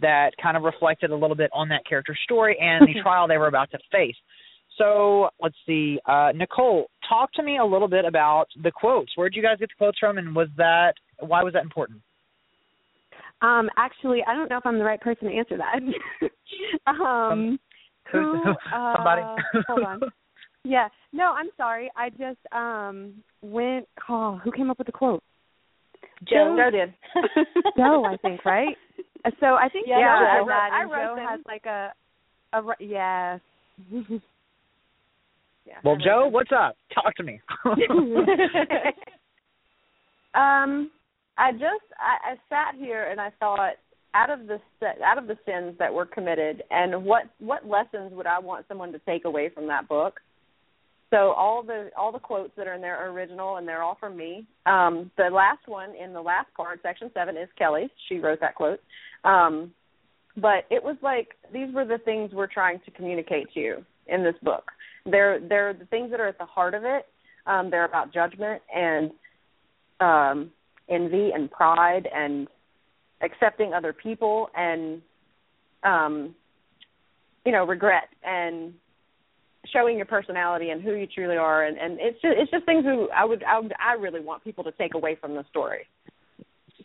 [0.00, 3.38] that kind of reflected a little bit on that character's story and the trial they
[3.38, 4.16] were about to face.
[4.76, 9.10] So let's see, uh, Nicole, talk to me a little bit about the quotes.
[9.16, 12.00] Where did you guys get the quotes from, and was that why was that important?
[13.42, 15.80] Um, actually, I don't know if I'm the right person to answer that.
[16.86, 17.58] um,
[18.12, 18.40] who?
[18.44, 18.56] Who's-
[18.96, 19.22] somebody?
[19.22, 20.00] Uh, hold on.
[20.64, 20.88] Yeah.
[21.12, 21.90] No, I'm sorry.
[21.96, 23.86] I just um went.
[24.08, 25.22] Oh, who came up with the quote?
[26.28, 26.56] Jo.
[26.56, 26.94] Jo did.
[27.76, 28.76] Jo, I think, right?
[29.40, 31.26] So I think Yeah, Jo I wrote- that, I and wrote Jo them.
[31.28, 31.92] has like a,
[32.52, 33.40] a ri- yes.
[35.66, 35.74] yeah.
[35.84, 36.76] Well, Jo, what's up?
[36.94, 37.40] Talk to me.
[40.34, 40.90] um,
[41.36, 43.74] I just I, I sat here and I thought
[44.14, 48.12] out of the se- out of the sins that were committed and what what lessons
[48.12, 50.20] would I want someone to take away from that book?
[51.10, 53.96] So all the all the quotes that are in there are original and they're all
[53.98, 54.46] from me.
[54.66, 57.90] Um, the last one in the last part, section seven, is Kelly's.
[58.08, 58.80] She wrote that quote.
[59.28, 59.72] Um,
[60.36, 64.24] but it was like these were the things we're trying to communicate to you in
[64.24, 64.64] this book.
[65.04, 67.06] They're they're the things that are at the heart of it.
[67.46, 69.10] Um, they're about judgment and
[70.00, 70.50] um,
[70.88, 72.48] envy and pride and
[73.20, 75.02] accepting other people and
[75.82, 76.34] um,
[77.44, 78.72] you know regret and
[79.72, 82.84] showing your personality and who you truly are and, and it's just it's just things
[82.84, 85.86] who I would I would I really want people to take away from the story.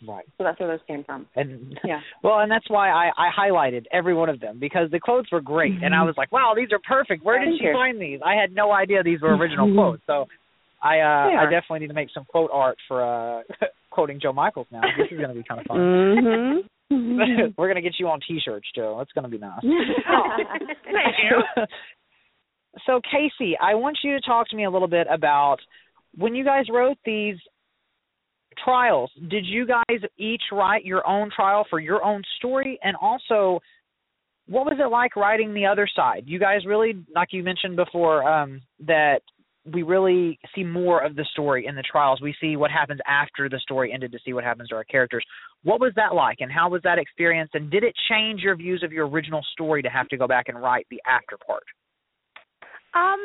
[0.07, 0.25] Right.
[0.37, 1.27] So that's where those came from.
[1.35, 1.99] And Yeah.
[2.23, 5.41] well, and that's why I, I highlighted every one of them because the quotes were
[5.41, 7.23] great, and I was like, "Wow, these are perfect.
[7.23, 7.73] Where did she you.
[7.73, 8.19] find these?
[8.25, 10.25] I had no idea these were original quotes." So
[10.81, 13.43] I uh I definitely need to make some quote art for uh
[13.89, 14.81] quoting Jo Michaels now.
[14.97, 15.77] This is gonna be kind of fun.
[16.91, 17.53] Mhm.
[17.57, 18.95] We're gonna get you on T-shirts, Jo.
[18.97, 19.61] That's gonna be nice.
[19.61, 21.65] Thank you.
[22.85, 25.57] so Casey, I want you to talk to me a little bit about
[26.15, 27.37] when you guys wrote these
[28.63, 29.11] trials.
[29.29, 33.59] Did you guys each write your own trial for your own story, and also
[34.47, 36.23] what was it like writing the other side?
[36.25, 39.21] You guys really, like you mentioned before, um, that
[39.65, 42.19] we really see more of the story in the trials.
[42.21, 45.25] We see what happens after the story ended to see what happens to our characters.
[45.63, 47.49] What was that like, and how was that experience?
[47.53, 50.49] And did it change your views of your original story to have to go back
[50.49, 51.63] and write the after part?
[52.93, 53.19] Um,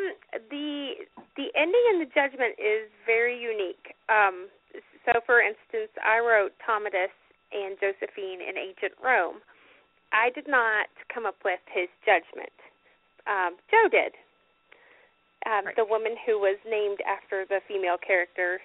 [0.48, 0.92] the
[1.36, 3.94] the ending and the judgment is very unique.
[4.09, 4.48] Um,
[5.09, 7.12] so, for instance, I wrote Commodus
[7.52, 9.40] and Josephine in ancient Rome.
[10.12, 12.52] I did not come up with his judgment.
[13.24, 14.12] Um, Jo did.
[15.48, 18.60] Um, The woman who was named after the female character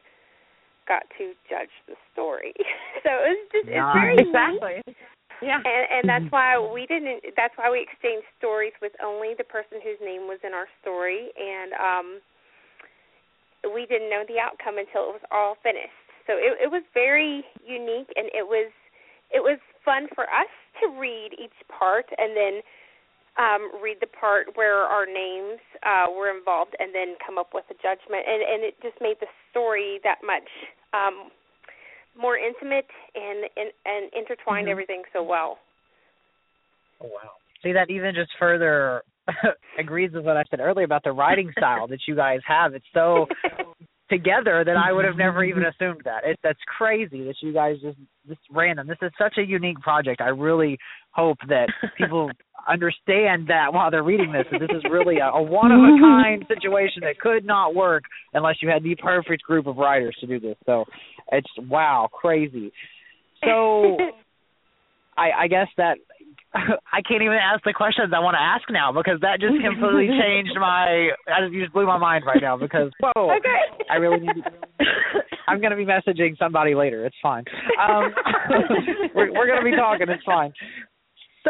[0.87, 2.51] got to judge the story.
[3.07, 4.19] so it was just it's very Nice.
[4.19, 4.27] neat.
[4.27, 4.77] exactly.
[5.41, 5.59] Yeah.
[5.63, 9.79] And and that's why we didn't that's why we exchanged stories with only the person
[9.83, 12.07] whose name was in our story and um
[13.73, 16.02] we didn't know the outcome until it was all finished.
[16.27, 18.71] So it it was very unique and it was
[19.31, 20.51] it was fun for us
[20.81, 22.61] to read each part and then
[23.37, 27.65] um read the part where our names uh were involved and then come up with
[27.69, 30.47] a judgment and and it just made the story that much
[30.93, 31.29] um
[32.17, 34.71] more intimate and and, and intertwined Mhm.
[34.71, 35.59] everything so well.
[37.01, 37.31] Oh wow.
[37.61, 39.03] See that even just further
[39.79, 42.75] agrees with what I said earlier about the writing style that you guys have.
[42.75, 43.27] It's so
[44.13, 46.23] together that I would have never even assumed that.
[46.23, 48.87] It that's crazy that you guys just just random.
[48.87, 50.21] This is such a unique project.
[50.21, 50.77] I really
[51.11, 51.67] hope that
[51.97, 52.31] people
[52.69, 54.45] understand that while they're reading this.
[54.51, 58.03] That this is really a, a one of a kind situation that could not work
[58.33, 60.55] unless you had the perfect group of writers to do this.
[60.65, 60.85] So
[61.31, 62.71] it's wow, crazy.
[63.43, 63.97] So
[65.17, 65.97] I, I guess that
[66.55, 70.07] I can't even ask the questions I want to ask now because that just completely
[70.21, 71.09] changed my.
[71.25, 73.85] I just, you just blew my mind right now because whoa, Okay.
[73.89, 74.43] I really need.
[74.43, 74.51] To,
[75.47, 77.05] I'm going to be messaging somebody later.
[77.05, 77.43] It's fine.
[77.81, 78.13] Um,
[79.15, 80.07] we're we're going to be talking.
[80.09, 80.53] It's fine.
[81.43, 81.49] So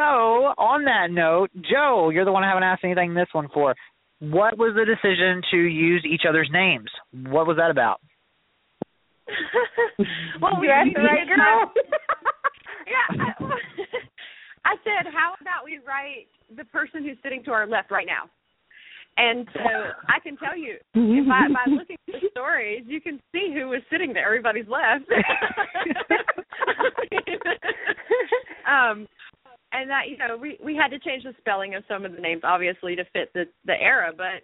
[0.57, 3.75] on that note, Jo, you're the one I haven't asked anything this one for.
[4.19, 6.89] What was the decision to use each other's names?
[7.11, 7.99] What was that about?
[10.41, 11.71] well, we asked the right girl.
[12.87, 13.25] yeah.
[13.25, 13.43] I,
[14.65, 18.29] I said, how about we write the person who's sitting to our left right now?
[19.15, 19.59] And so
[20.09, 23.69] I can tell you, if I, by looking at the stories, you can see who
[23.69, 25.05] was sitting to everybody's left.
[28.67, 29.07] um,
[29.71, 32.21] and that you know, we we had to change the spelling of some of the
[32.21, 34.11] names, obviously, to fit the the era.
[34.15, 34.41] But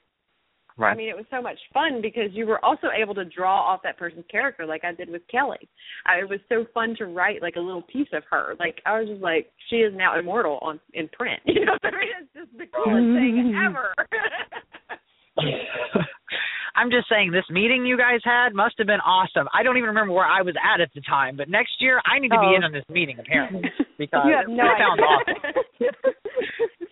[0.88, 3.82] I mean, it was so much fun because you were also able to draw off
[3.84, 5.68] that person's character, like I did with Kelly.
[6.06, 8.56] I, it was so fun to write like a little piece of her.
[8.60, 11.42] Like I was just like, she is now immortal on in print.
[11.60, 13.16] You know, I mean, it's just the coolest mm-hmm.
[13.16, 13.94] thing ever.
[16.76, 19.48] I'm just saying this meeting you guys had must have been awesome.
[19.54, 22.20] I don't even remember where I was at at the time, but next year I
[22.20, 22.50] need to Oh.
[22.50, 25.36] be in on this meeting apparently because have it no sounds awesome.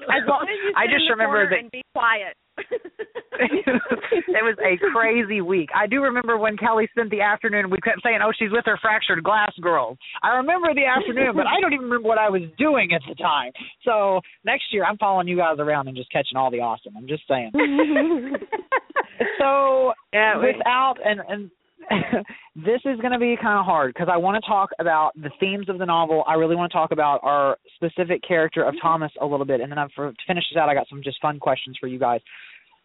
[0.09, 2.35] As long as you I just in the remember that- and be quiet.
[3.39, 5.69] it was a crazy week.
[5.75, 7.69] I do remember when Kelly spent the afternoon.
[7.69, 11.45] We kept saying, "Oh, she's with her fractured glass girls." I remember the afternoon, but
[11.45, 13.51] I don't even remember what I was doing at the time.
[13.83, 16.97] So next year, I'm following you guys around and just catching all the awesome.
[16.97, 17.51] I'm just saying.
[19.39, 21.51] so Yeah, without and and
[22.55, 25.31] this is going to be kind of hard because I want to talk about the
[25.39, 26.23] themes of the novel.
[26.27, 29.71] I really want to talk about our specific character of Thomas a little bit, and
[29.71, 31.99] then I'm, for, to finish this out, I got some just fun questions for you
[31.99, 32.21] guys.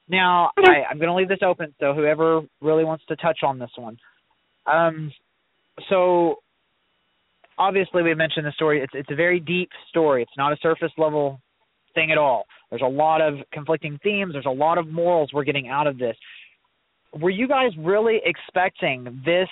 [0.09, 3.59] Now, I, I'm going to leave this open, so whoever really wants to touch on
[3.59, 3.99] this one.
[4.67, 5.13] Um,
[5.89, 6.37] so
[7.59, 8.83] obviously we mentioned the story.
[8.83, 10.23] It's it's a very deep story.
[10.23, 11.41] It's not a surface level
[11.95, 12.47] thing at all.
[12.71, 14.33] There's a lot of conflicting themes.
[14.33, 16.17] There's a lot of morals we're getting out of this.
[17.21, 19.49] Were you guys really expecting this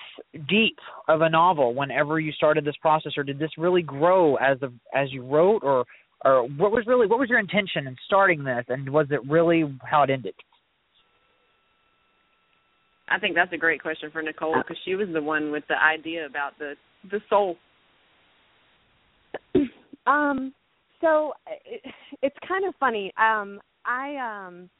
[0.48, 0.78] deep
[1.08, 4.72] of a novel whenever you started this process, or did this really grow as the
[4.94, 5.84] as you wrote, or
[6.24, 9.64] or what was really what was your intention in starting this, and was it really
[9.82, 10.34] how it ended?
[13.10, 15.82] I think that's a great question for Nicole because she was the one with the
[15.82, 16.74] idea about the
[17.10, 17.56] the soul.
[20.06, 20.54] Um,
[21.02, 21.34] so
[21.66, 21.82] it,
[22.22, 23.12] it's kind of funny.
[23.18, 24.70] Um, I um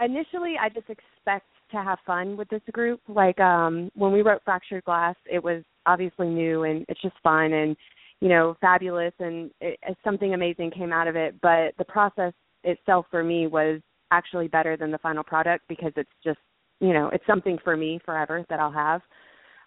[0.00, 0.88] initially I just
[1.22, 3.00] expect to have fun with this group.
[3.08, 7.52] Like um when we wrote Fractured Glass, it was obviously new and it's just fun
[7.52, 7.76] and
[8.20, 11.34] you know fabulous and it, something amazing came out of it.
[11.40, 12.32] But the process
[12.64, 13.80] itself for me was
[14.10, 16.38] actually better than the final product because it's just
[16.80, 19.00] you know it's something for me forever that I'll have.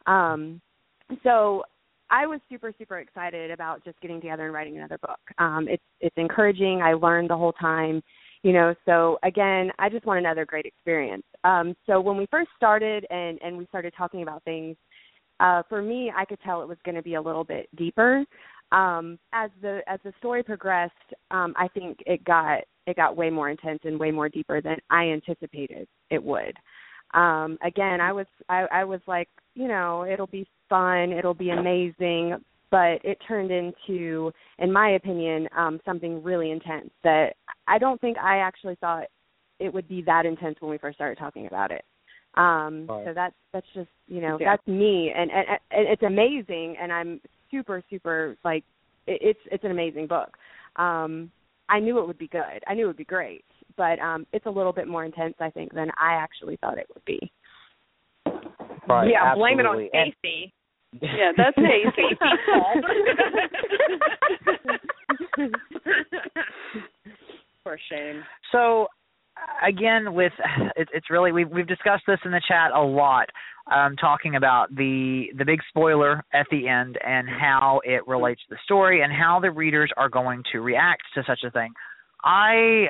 [0.08, 0.62] Um,
[1.24, 1.64] so
[2.12, 5.20] I was super super excited about just getting together and writing another book.
[5.40, 6.82] Um, it's it's encouraging.
[6.84, 8.04] I learned the whole time,
[8.46, 8.76] you know.
[8.86, 11.24] So again, I just want another great experience.
[11.44, 14.78] Um, so when we first started and and we started talking about things,
[15.40, 18.24] uh, for me, I could tell it was going to be a little bit deeper.
[18.72, 20.94] Um, as the as the story progressed,
[21.32, 24.78] um, I think it got it got way more intense and way more deeper than
[24.92, 26.54] I anticipated it would.
[27.16, 31.50] Um, again, I was I, I was like, you know, it'll be fun, it'll be
[31.50, 32.36] amazing,
[32.76, 37.36] but it turned into, in my opinion, um, something really intense that
[37.70, 39.06] I don't think I actually thought
[39.62, 41.86] it would be that intense when we first started talking about it.
[42.36, 43.06] Um, right.
[43.06, 44.58] So that's that's just you know Yeah.
[44.58, 48.66] that's me, and, and and it's amazing, and I'm super super like
[49.08, 50.36] it, it's it's an amazing book.
[50.76, 51.32] Um,
[51.70, 52.62] I knew it would be good.
[52.68, 53.46] I knew it would be great,
[53.78, 56.88] but um, it's a little bit more intense, I think, than I actually thought it
[56.94, 57.32] would be.
[58.86, 60.54] Right, yeah, blame it on absolutely.
[61.02, 61.14] And- Casey.
[61.18, 62.16] Yeah, that's Casey.
[67.64, 68.24] For shame.
[68.52, 68.88] So
[69.66, 70.32] again, with
[70.76, 73.28] it's it's really we've we've discussed this in the chat a lot,
[73.74, 78.56] um, talking about the the big spoiler at the end and how it relates to
[78.56, 81.74] the story and how the readers are going to react to such a thing.
[82.24, 82.88] I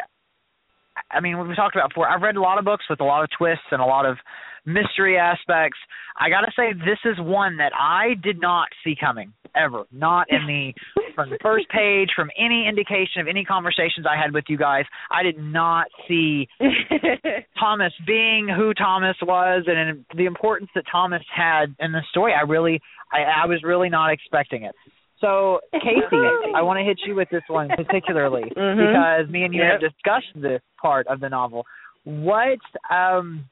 [1.12, 2.10] I mean, we've talked about before.
[2.10, 4.18] I've read a lot of books with a lot of twists and a lot of
[4.66, 5.78] mystery aspects.
[6.20, 9.84] I got to say, this is one that I did not see coming ever.
[9.92, 10.74] Not in the
[11.14, 14.84] from the first page, from any indication of any conversations I had with you guys.
[15.12, 16.48] I did not see
[17.60, 22.34] Thomas being who Thomas was and the importance that Thomas had in the story.
[22.34, 22.82] I really,
[23.14, 24.76] I, I was really not expecting it.
[25.22, 26.18] So, Casey,
[26.54, 28.76] I want to hit you with this one particularly Mhm.
[28.78, 31.66] because me and you have discussed this part of the novel.
[32.04, 32.60] What
[32.92, 33.46] um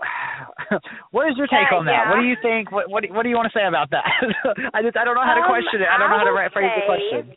[1.14, 1.92] what is your take Uh, on that?
[1.92, 2.10] yeah.
[2.10, 2.70] What do you think?
[2.72, 4.04] What what do, what do you want to say about that?
[4.74, 5.88] I just I don't know how to Um, question it.
[5.88, 7.36] I don't know how to I ra- phrase the question.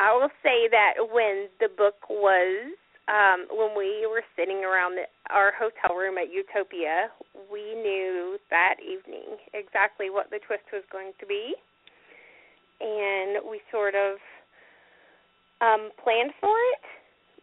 [0.00, 2.72] I will say that when the book was
[3.08, 7.10] um when we were sitting around the, our hotel room at Utopia,
[7.52, 11.54] we knew that evening exactly what the twist was going to be.
[12.80, 14.16] And we sort of
[15.60, 16.84] um planned for it,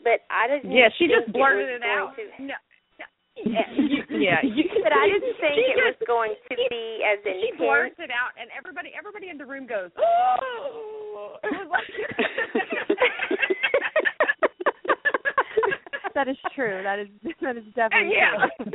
[0.04, 2.16] but I didn't Yeah, she just blurted it, it, out.
[2.18, 2.56] to- No.
[3.46, 7.20] Yeah, you, yeah, you, but I didn't think she it was going to be as
[7.24, 7.60] She intense.
[7.62, 11.88] blurts it out, and everybody, everybody in the room goes, "Oh!" It was like,
[16.16, 16.82] That is true.
[16.82, 17.08] That is
[17.42, 18.48] that is definitely yeah.
[18.58, 18.74] true.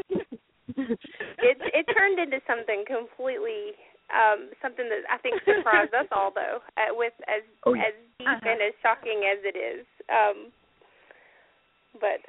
[1.43, 3.75] it it turned into something completely
[4.15, 7.83] um something that I think surprised us all though uh, with as Oh, yeah.
[7.91, 8.47] as deep Uh-huh.
[8.49, 10.53] and as shocking as it is um
[11.99, 12.23] but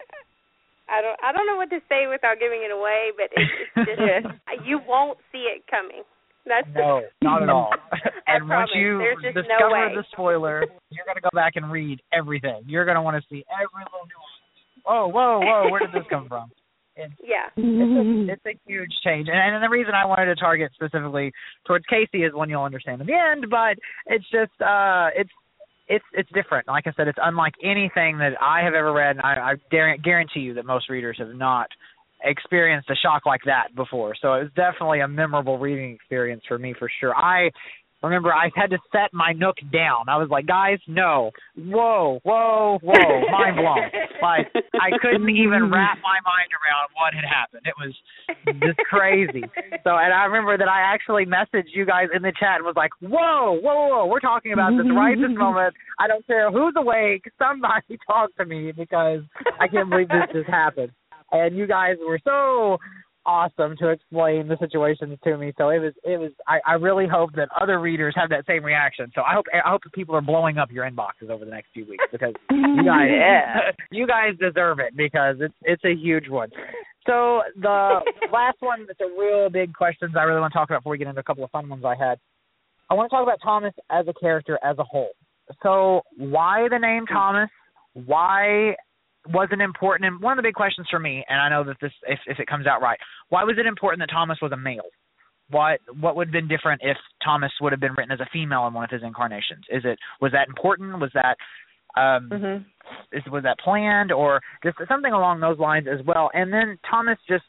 [0.94, 3.52] I don't I don't know what to say without giving it away but it's,
[3.90, 4.62] it's just Yes.
[4.66, 6.06] you won't see it coming
[6.46, 7.72] that's No, not at all.
[8.28, 11.72] I and once you There's just no discover the spoiler, you're gonna go back and
[11.72, 12.64] read everything.
[12.68, 14.44] You're gonna want to see every little nuance.
[14.86, 15.72] Oh, whoa, whoa!
[15.72, 16.52] Where did this come from?
[16.98, 21.32] And yeah it's a huge change, and, and the reason I wanted to target specifically
[21.66, 23.48] towards Casey is one you'll understand in the end.
[23.50, 25.32] But it's just, uh, it's
[25.88, 26.68] it's it's different.
[26.68, 30.42] Like I said, it's unlike anything that I have ever read, and I, I guarantee
[30.42, 31.68] you that most readers have not
[32.24, 34.16] experienced a shock like that before.
[34.22, 37.16] So it was definitely a memorable reading experience for me for sure.
[37.16, 37.50] I
[38.08, 40.10] remember I had to set my nook down.
[40.10, 43.90] I was like, guys, no, whoa, whoa, whoa, mind blown.
[44.22, 47.64] Like I couldn't even wrap my mind around what had happened.
[47.66, 47.94] It was
[48.62, 49.44] just crazy.
[49.84, 52.76] So, and I remember that I actually messaged you guys in the chat and was
[52.76, 55.74] like, whoa, whoa, whoa, we're talking about this right this moment.
[56.00, 57.24] I don't care who's awake.
[57.40, 59.22] Somebody talk to me because
[59.60, 60.92] I can't believe this just happened.
[61.32, 62.78] And you guys were so
[63.26, 65.54] awesome to explain the situations to me.
[65.58, 66.32] So it was, it was.
[66.48, 69.12] I, I really hope that other readers have that same reaction.
[69.16, 71.70] So I hope, I hope that people are blowing up your inboxes over the next
[71.74, 73.10] few weeks because you guys,
[73.92, 76.50] you guys deserve it because it's, it's a huge one.
[77.06, 78.00] So the
[78.34, 80.98] last one that's a real big questions I really want to talk about before we
[80.98, 82.20] get into a couple of fun ones I had.
[82.90, 85.12] I want to talk about Thomas as a character as a whole.
[85.62, 87.14] So why the name mm.
[87.14, 87.50] Thomas?
[87.94, 88.76] Why
[89.30, 90.08] was it important?
[90.08, 92.40] And one of the big questions for me, and I know that this, if, if
[92.40, 94.90] it comes out right, why was it important that Thomas was a male?
[95.50, 98.66] What what would have been different if Thomas would have been written as a female
[98.68, 99.66] in one of his incarnations?
[99.70, 101.00] Is it was that important?
[101.00, 101.38] Was that
[102.00, 102.66] um Mhm.
[103.12, 106.32] is was that planned or just something along those lines as well?
[106.34, 107.44] And then Thomas just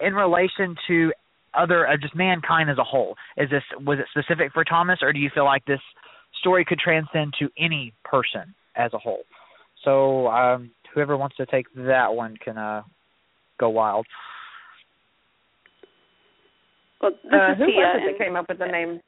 [0.00, 1.12] in relation to
[1.52, 3.14] other uh, just mankind as a whole.
[3.36, 5.80] Is this was it specific for Thomas or do you feel like this
[6.40, 9.24] story could transcend to any person as a whole?
[9.84, 12.82] So um whoever wants to take that one can uh
[13.58, 14.06] go wild.
[17.00, 19.00] Well, this uh, is who Tia, was it that came up with the name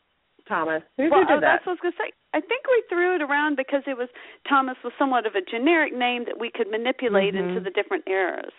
[0.48, 0.82] Thomas?
[0.96, 1.64] Who, well, who did oh, that?
[1.64, 2.12] that's what I was going to say.
[2.34, 4.08] I think we threw it around because it was
[4.48, 7.48] Thomas was somewhat of a generic name that we could manipulate Mhm.
[7.56, 8.52] into the different eras.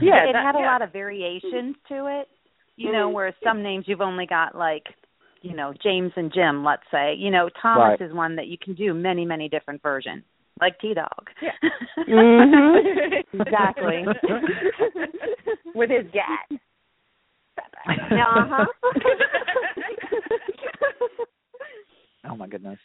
[0.00, 0.72] Yeah, it that- had a yeah.
[0.72, 2.28] lot of variations to it.
[2.76, 3.12] You know, Mhm.
[3.14, 4.86] where some names you've only got like,
[5.42, 7.14] you know, James and Jim, let's say.
[7.14, 8.00] You know, Thomas Right.
[8.00, 10.24] is one that you can do many, many different versions,
[10.60, 11.30] like T Dog.
[11.42, 11.50] Yeah.
[12.08, 13.24] Mhm.
[13.34, 14.04] Exactly.
[15.74, 16.58] with his gat.
[17.86, 18.64] Uh-huh.
[22.28, 22.78] Oh my goodness.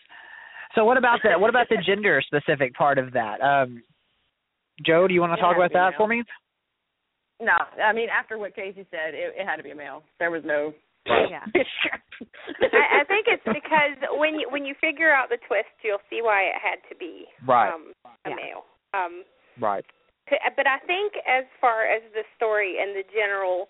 [0.75, 3.41] So what about the what about the gender specific part of that?
[3.41, 3.83] Um
[4.85, 5.97] Jo, do you want to It talk had to about that male.
[5.97, 6.23] for me?
[7.41, 10.03] No, I mean after what Casey said, it, it had to be a male.
[10.19, 10.73] There was no.
[11.05, 11.43] Yeah.
[12.73, 16.21] I, I think it's because when you when you figure out the twist, you'll see
[16.21, 17.73] why it had to be Right.
[17.73, 17.93] um,
[18.25, 18.35] a Yeah.
[18.35, 18.63] male.
[18.93, 19.23] Um,
[19.59, 19.85] Right.
[20.55, 23.67] but I think as far as the story and the general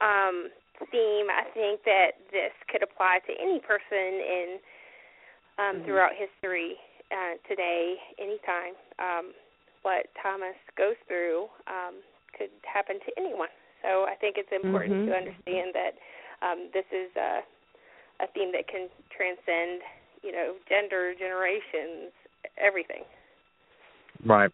[0.00, 0.50] um,
[0.90, 4.58] theme, I think that this could apply to any person in
[5.58, 5.84] um, Mhm.
[5.84, 6.76] throughout history
[7.12, 8.74] uh, today, anytime.
[8.98, 9.34] Um,
[9.82, 12.02] what Thomas goes through um,
[12.36, 13.50] could happen to anyone.
[13.82, 15.06] So I think it's important Mhm.
[15.06, 15.98] to understand that
[16.42, 17.40] um, this is a,
[18.22, 19.80] a theme that can transcend,
[20.22, 22.12] you know, gender, generations,
[22.58, 23.06] everything.
[24.24, 24.52] Right.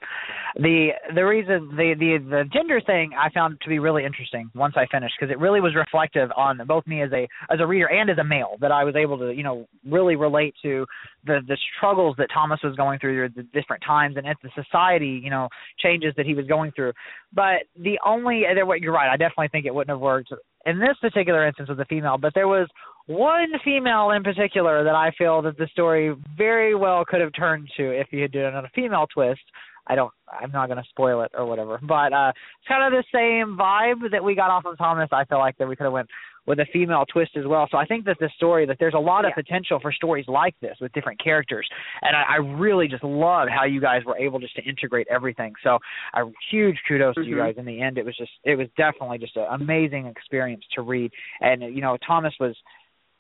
[0.57, 4.75] The the reason the the the gender thing I found to be really interesting once
[4.77, 7.87] I finished because it really was reflective on both me as a as a reader
[7.91, 10.87] and as a male that I was able to you know really relate to
[11.27, 15.21] the the struggles that Thomas was going through the different times and at the society
[15.23, 15.49] you know
[15.79, 16.95] changes that he was going through.
[17.35, 20.33] But the only there what you're right I definitely think it wouldn't have worked
[20.67, 22.69] in this particular instance with a female, but there was
[23.07, 27.69] one female in particular that I feel that the story very well could have turned
[27.77, 29.41] to if you had done a female twist.
[29.87, 31.79] I don't I'm not gonna spoil it or whatever.
[31.83, 35.09] But uh it's kind of the same vibe that we got off of Thomas.
[35.11, 36.11] I feel like that we could have went
[36.49, 37.69] with a female twist as well.
[37.71, 39.43] So I think that the story that there's a lot of Yeah.
[39.43, 41.69] potential for stories like this with different characters.
[42.01, 45.53] And I, I really just love how you guys were able just to integrate everything.
[45.63, 45.79] So
[46.15, 47.45] a huge kudos to you Mhm.
[47.45, 47.99] guys in the end.
[47.99, 51.13] It was just it was definitely just an amazing experience to read.
[51.43, 52.57] And you know, Thomas was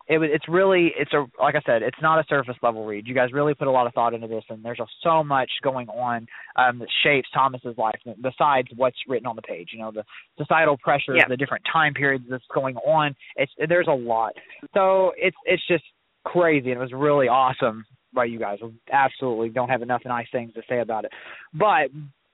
[0.08, 3.06] it was it's really it's a like I said, it's not a surface level read.
[3.06, 5.50] You guys really put a lot of thought into this and there's just so much
[5.62, 6.26] going on
[6.56, 9.68] um that shapes Thomas's life besides what's written on the page.
[9.72, 10.04] You know, the
[10.38, 11.28] societal pressures, Yeah.
[11.28, 13.14] the different time periods that's going on.
[13.36, 14.32] It's there's a lot.
[14.74, 15.84] So it's it's just
[16.24, 18.58] crazy and it was really awesome by you guys.
[18.90, 21.12] Absolutely don't have enough nice things to say about it.
[21.52, 21.90] But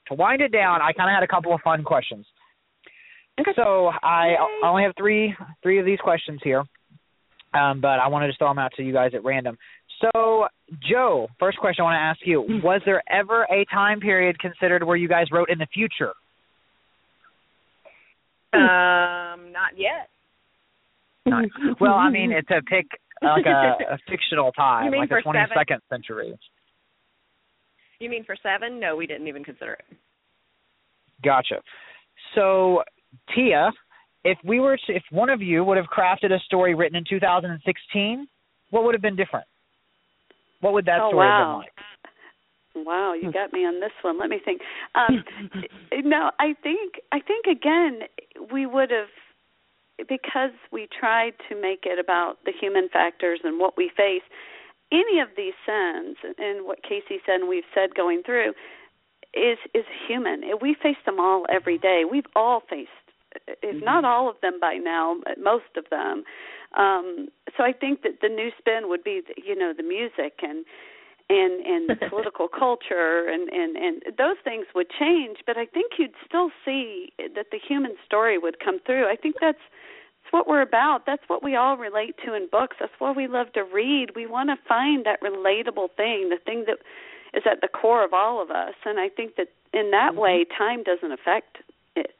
[0.08, 2.26] to wind it down, I kind of had a couple of fun questions.
[3.56, 6.62] So I, I only have three three of these questions here,
[7.54, 9.56] um, but I wanted to throw them out to you guys at random.
[10.00, 10.46] So
[10.88, 14.82] Jo, first question I want to ask you: Was there ever a time period considered
[14.82, 16.12] where you guys wrote in the future?
[18.54, 20.10] Um, not yet.
[21.26, 21.46] Not-
[21.80, 22.86] well, I mean, it's to pick
[23.20, 25.56] like a, a fictional time, like the twenty seven?
[25.58, 26.38] second century.
[27.98, 28.78] You mean for seven?
[28.78, 29.84] No, we didn't even consider it.
[31.24, 31.56] Gotcha.
[32.34, 32.82] So,
[33.34, 33.70] Tia,
[34.24, 37.04] if we were to, if one of you would have crafted a story written in
[37.08, 38.26] 2016,
[38.70, 39.46] what would have been different?
[40.60, 41.38] What would that oh story wow.
[41.38, 42.86] have been like?
[42.86, 44.18] Wow, you got me on this one.
[44.18, 44.60] Let me think.
[44.96, 45.22] Um,
[46.04, 48.00] no, I think I think again
[48.52, 49.08] we would have
[50.08, 54.22] because we tried to make it about the human factors and what we face.
[54.90, 58.54] Any of these sins and what Casey said and we've said going through
[59.34, 60.42] is is human.
[60.60, 62.02] We face them all every day.
[62.10, 62.90] We've all faced,
[63.62, 66.24] if not all of them by now, most of them.
[66.76, 70.64] Um, so I think that the new spin would be, you know, the music and
[71.30, 76.12] and and political culture and and and those things would change but i think you'd
[76.26, 79.08] still see that the human story would come through.
[79.08, 79.58] I think that's
[80.22, 81.02] that's what we're about.
[81.06, 82.76] That's what we all relate to in books.
[82.80, 84.16] That's what we love to read.
[84.16, 86.78] We want to find that relatable thing the thing that
[87.36, 88.74] is at the core of all of us.
[88.84, 90.18] And i think that in that Mm-hmm.
[90.18, 91.58] way time doesn't affect
[91.96, 92.16] it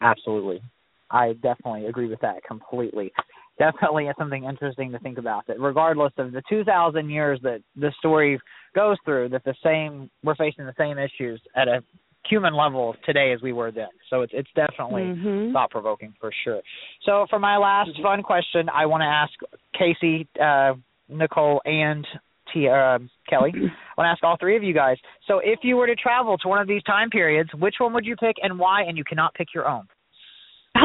[0.00, 0.62] Absolutely.
[1.10, 3.12] I definitely agree with that completely.
[3.58, 5.46] Definitely is something interesting to think about.
[5.46, 8.38] That regardless of the 2,000 years that the story
[8.74, 11.82] goes through, that the same we're facing the same issues at a
[12.28, 13.88] human level today as we were then.
[14.10, 15.52] So it's it's definitely Mhm.
[15.52, 16.60] thought provoking for sure.
[17.02, 19.32] So for my last fun question, I want to ask
[19.72, 20.74] Casey, uh,
[21.08, 22.06] Nicole, and
[22.52, 22.98] Tia, uh,
[23.28, 23.52] Kelly.
[23.54, 23.60] I
[23.96, 24.96] want to ask all three of you guys.
[25.26, 28.06] So if you were to travel to one of these time periods, which one would
[28.06, 28.82] you pick and why?
[28.82, 29.86] And you cannot pick your own.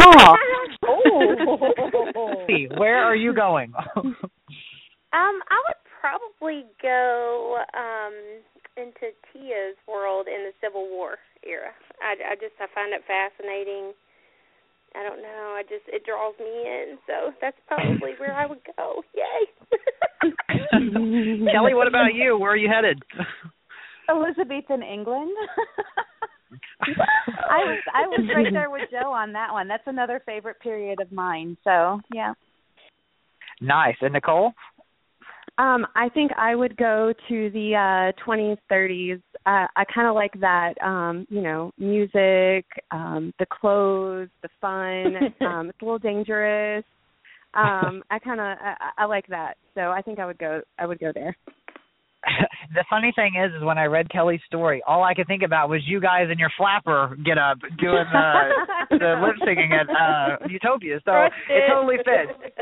[0.01, 0.35] Oh.
[0.85, 2.45] Oh.
[2.47, 3.73] Casey, where are you going?
[5.13, 8.41] Um, I would probably go um
[8.75, 11.69] into Tia's world in the Civil War era.
[12.01, 13.93] I, I just I find it fascinating
[14.95, 15.55] I don't know.
[15.57, 19.03] I just it draws me in, so that's probably where I would go.
[19.15, 20.29] Yay!
[21.51, 22.37] Kelly, what about you?
[22.37, 23.01] Where are you headed?
[24.09, 25.31] Elizabethan England.
[26.81, 29.67] I was I was right there with Jo on that one.
[29.67, 31.57] That's another favorite period of mine.
[31.63, 32.33] So yeah.
[33.61, 33.95] Nice.
[34.01, 34.53] And Nicole?
[35.59, 39.21] Um, I think I would go to the uh 20s, 30s.
[39.45, 45.15] Uh, I kind of like that, um, you know, music, um, the clothes, the fun.
[45.47, 46.83] um, it's a little dangerous.
[47.53, 50.61] Um, I kind of I, I like that, so I think I would go.
[50.79, 51.35] I would go there.
[52.73, 55.69] the funny thing is, is when I read Kelly's story, all I could think about
[55.69, 58.49] was you guys in your flapper get up doing the
[58.89, 60.99] the lip syncing at uh Utopia.
[61.05, 61.11] So
[61.49, 62.55] it totally fits.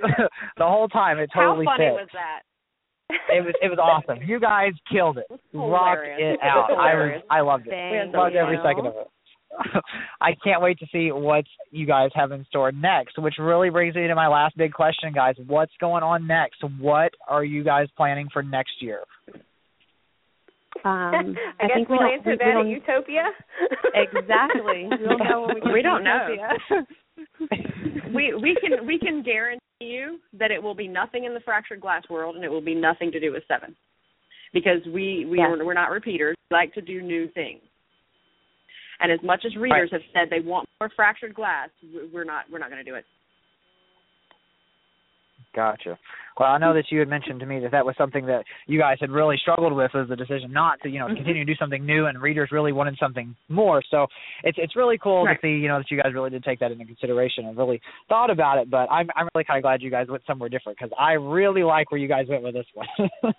[0.56, 2.00] the whole time it totally How funny fits.
[2.00, 2.40] was that?
[3.32, 4.22] It was it was awesome.
[4.22, 5.26] You guys killed it.
[5.54, 6.70] Rocked it out.
[6.72, 7.70] I was I loved it.
[7.70, 8.14] Thanks.
[8.14, 9.08] Loved every second of it.
[10.20, 13.94] I can't wait to see what you guys have in store next, which really brings
[13.94, 15.36] me to my last big question, guys.
[15.46, 16.62] What's going on next?
[16.78, 19.00] What are you guys planning for next year?
[20.84, 23.24] Um, I, guess think we we'll don't, answer we, that we at don't, Utopia.
[23.94, 24.88] Exactly.
[24.90, 26.28] We don't know when we, We don't know.
[28.14, 31.80] We we can we can guarantee you that it will be nothing in the fractured
[31.80, 33.76] glass world, and it will be nothing to do with seven,
[34.52, 35.48] because we we Yes.
[35.50, 36.36] are, we're not repeaters.
[36.50, 37.60] We like to do new things.
[39.00, 42.46] And as much as readers have said they want more fractured glass, we- we're not
[42.50, 43.04] we're not going to do it.
[45.54, 45.98] Gotcha.
[46.38, 48.78] Well, I know that you had mentioned to me that that was something that you
[48.78, 51.16] guys had really struggled with was the decision not to, you know, Mhm.
[51.16, 53.82] continue to do something new, and readers really wanted something more.
[53.90, 54.06] So
[54.44, 55.34] it's it's really cool Right.
[55.34, 57.80] to see, you know, that you guys really did take that into consideration and really
[58.08, 58.70] thought about it.
[58.70, 61.64] But I'm I'm really kind of glad you guys went somewhere different because I really
[61.64, 62.86] like where you guys went with this one.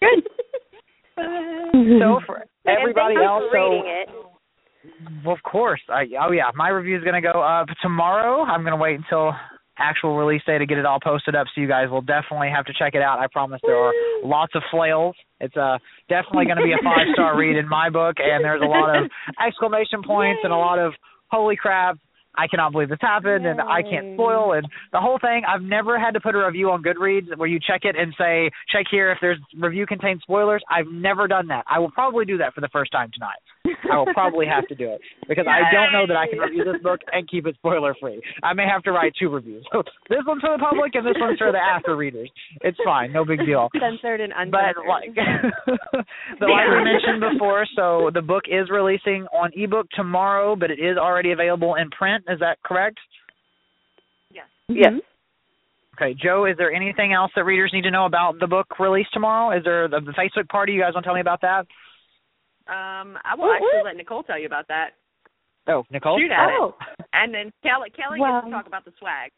[0.00, 0.22] Good.
[2.00, 3.82] so for everybody and thank you else, so
[5.24, 5.80] well, of course.
[5.88, 8.42] I, oh yeah, my review is going to go up tomorrow.
[8.42, 9.34] I'm going to wait until
[9.78, 12.64] actual release day to get it all posted up, so you guys will definitely have
[12.66, 13.18] to check it out.
[13.18, 13.92] I promise there are
[14.24, 15.14] lots of flails.
[15.40, 15.78] It's uh,
[16.08, 18.96] definitely going to be a five star read in my book, and there's a lot
[18.96, 19.10] of
[19.46, 20.92] exclamation points and a lot of
[21.30, 21.98] holy crap.
[22.38, 25.42] I cannot believe this happened, and I can't spoil, and the whole thing.
[25.48, 28.50] I've never had to put a review on Goodreads where you check it and say,
[28.70, 30.62] check here if there's review contains spoilers.
[30.70, 31.64] I've never done that.
[31.66, 33.38] I will probably do that for the first time tonight.
[33.90, 36.64] I will probably have to do it because I don't know that I can review
[36.64, 38.20] this book and keep it spoiler free.
[38.42, 39.64] I may have to write two reviews.
[39.72, 42.30] So this one's for the public and this one's for the after readers.
[42.62, 43.68] It's fine, no big deal.
[43.80, 44.88] Censored and But uncensored.
[44.88, 45.14] like,
[46.40, 50.78] but like we mentioned before, so the book is releasing on ebook tomorrow, but it
[50.78, 52.24] is already available in print.
[52.28, 52.98] Is that correct?
[54.32, 54.46] Yes.
[54.70, 54.80] Mm-hmm.
[54.80, 55.02] Yes.
[55.96, 56.44] Okay, Jo.
[56.44, 59.56] Is there anything else that readers need to know about the book release tomorrow?
[59.56, 60.72] Is there the, the Facebook party?
[60.72, 61.66] You guys want to tell me about that?
[62.68, 64.90] Um, I will actually let Nicole tell you about that.
[65.68, 66.18] Oh, Nicole.
[66.18, 66.74] Shoot at Oh.
[66.98, 67.06] it.
[67.12, 69.30] And then Kelly Kelly Well- gets to talk about the swag.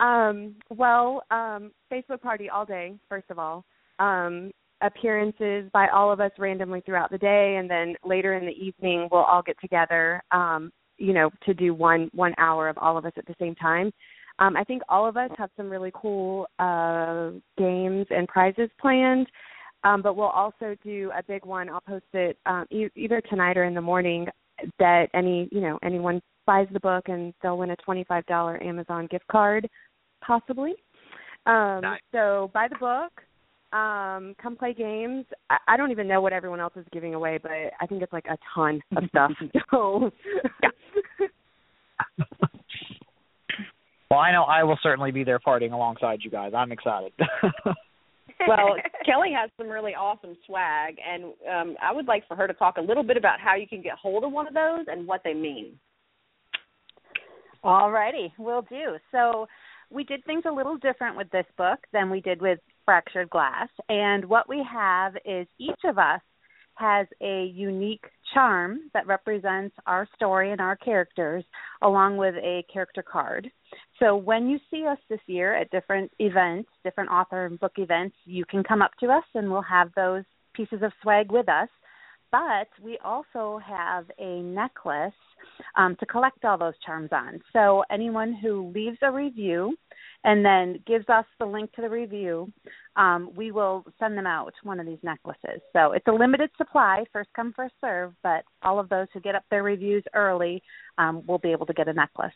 [0.00, 3.64] Um, well, um, Facebook party all day, first of all.
[3.98, 8.52] Um, appearances by all of us randomly throughout the day and then later in the
[8.52, 12.96] evening we'll all get together um, you know, to do one one hour of all
[12.96, 13.92] of us at the same time.
[14.40, 19.28] Um, I think all of us have some really cool uh, games and prizes planned.
[19.84, 21.68] Um, but we'll also do a big one.
[21.68, 24.26] I'll post it um, e- either tonight or in the morning.
[24.80, 28.60] That any you know anyone buys the book and they'll win a twenty five dollar
[28.62, 29.68] Amazon gift card,
[30.24, 30.74] possibly.
[31.46, 32.00] Um, Nice.
[32.12, 33.12] So buy the book.
[33.78, 35.26] Um, come play games.
[35.50, 38.12] I, I don't even know what everyone else is giving away, but I think it's
[38.12, 39.30] like a ton of stuff.
[39.70, 40.10] so
[44.10, 46.52] Well, I know I will certainly be there partying alongside you guys.
[46.56, 47.12] I'm excited.
[48.46, 52.54] Well, Kelly has some really awesome swag, and um, I would like for her to
[52.54, 55.06] talk a little bit about how you can get hold of one of those and
[55.06, 55.78] what they mean.
[57.64, 58.96] All righty, will do.
[59.10, 59.46] So
[59.90, 63.68] we did things a little different with this book than we did with Fractured Glass.
[63.88, 66.20] And what we have is each of us
[66.74, 71.44] has a unique charm that represents our story and our characters,
[71.82, 73.50] along with a character card.
[73.98, 78.16] So when you see us this year at different events, different author and book events,
[78.24, 80.24] you can come up to us and we'll have those
[80.54, 81.68] pieces of swag with us.
[82.30, 85.14] But we also have a necklace
[85.76, 87.40] um, to collect all those charms on.
[87.54, 89.76] So anyone who leaves a review
[90.24, 92.50] and then gives us the link to the review,
[92.96, 95.60] um, we will send them out one of these necklaces.
[95.72, 99.34] So it's a limited supply, first come, first serve, but all of those who get
[99.34, 100.62] up their reviews early
[100.98, 102.32] um, will be able to get a necklace.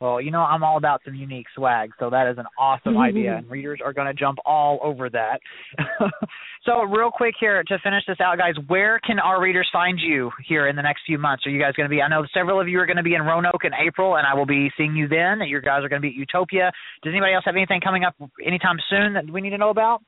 [0.00, 3.36] Well, you know I'm all about some unique swag, so that is an awesome idea,
[3.36, 5.40] and readers are going to jump all over that.
[6.64, 10.30] so, real quick here to finish this out, guys, where can our readers find you
[10.46, 11.44] here in the next few months?
[11.46, 12.00] Are you guys going to be?
[12.00, 14.34] I know several of you are going to be in Roanoke in April, and I
[14.34, 15.40] will be seeing you then.
[15.40, 16.70] You guys are going to be at Utopia.
[17.02, 18.14] Does anybody else have anything coming up
[18.44, 20.00] anytime soon that we need to know about?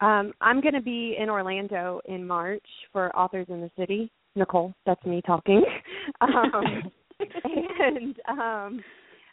[0.00, 4.10] Um, I'm going to be in Orlando in March for Authors in the City.
[4.36, 5.62] Nicole, that's me talking.
[6.20, 6.90] um,
[7.44, 8.84] and um,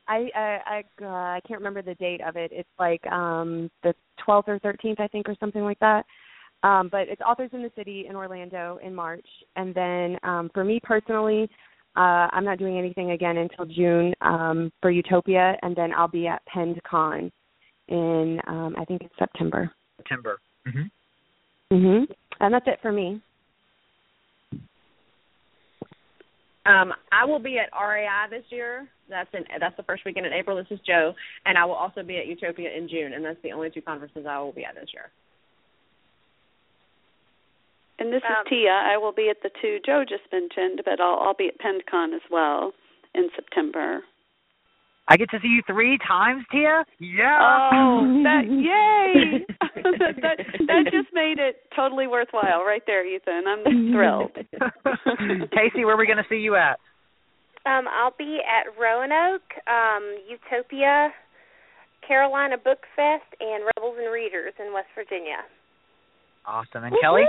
[0.07, 2.51] I I I, uh, I can't remember the date of it.
[2.53, 3.93] It's like um, the
[4.27, 6.05] 12th or 13th, I think, or something like that.
[6.63, 9.25] Um, but it's Authors in the City in Orlando in March,
[9.55, 11.49] and then um, for me personally,
[11.97, 16.27] uh, I'm not doing anything again until June um, for Utopia, and then I'll be
[16.27, 17.31] at PennedCon
[17.87, 19.71] in um, I think it's September.
[19.97, 20.39] September.
[20.67, 20.91] Mhm.
[21.71, 22.15] Mhm.
[22.39, 23.21] And that's it for me.
[26.65, 28.87] Um, I will be at RAI this year.
[29.09, 30.55] That's in that's the first weekend in April.
[30.55, 31.13] This is Jo,
[31.45, 34.25] and I will also be at Utopia in June, and that's the only two conferences
[34.29, 35.09] I will be at this year.
[37.99, 38.71] And this Um, is Tia.
[38.71, 42.13] I will be at the two Jo just mentioned, but I'll I'll be at PennedCon
[42.15, 42.73] as well
[43.15, 44.03] in September.
[45.07, 46.85] I get to see you three times, Tia.
[46.99, 47.69] Yeah.
[47.73, 49.45] Oh, that yay!
[50.71, 53.43] that, that that just made it totally worthwhile, right there, Ethan.
[53.47, 54.31] I'm thrilled.
[55.51, 56.79] Casey, where are we going to see you at?
[57.65, 61.13] Um, I'll be at Roanoke, um, Utopia,
[62.07, 65.45] Carolina Book Fest, and Rebels and Readers in West Virginia.
[66.45, 66.83] Awesome.
[66.83, 67.23] And Kelly?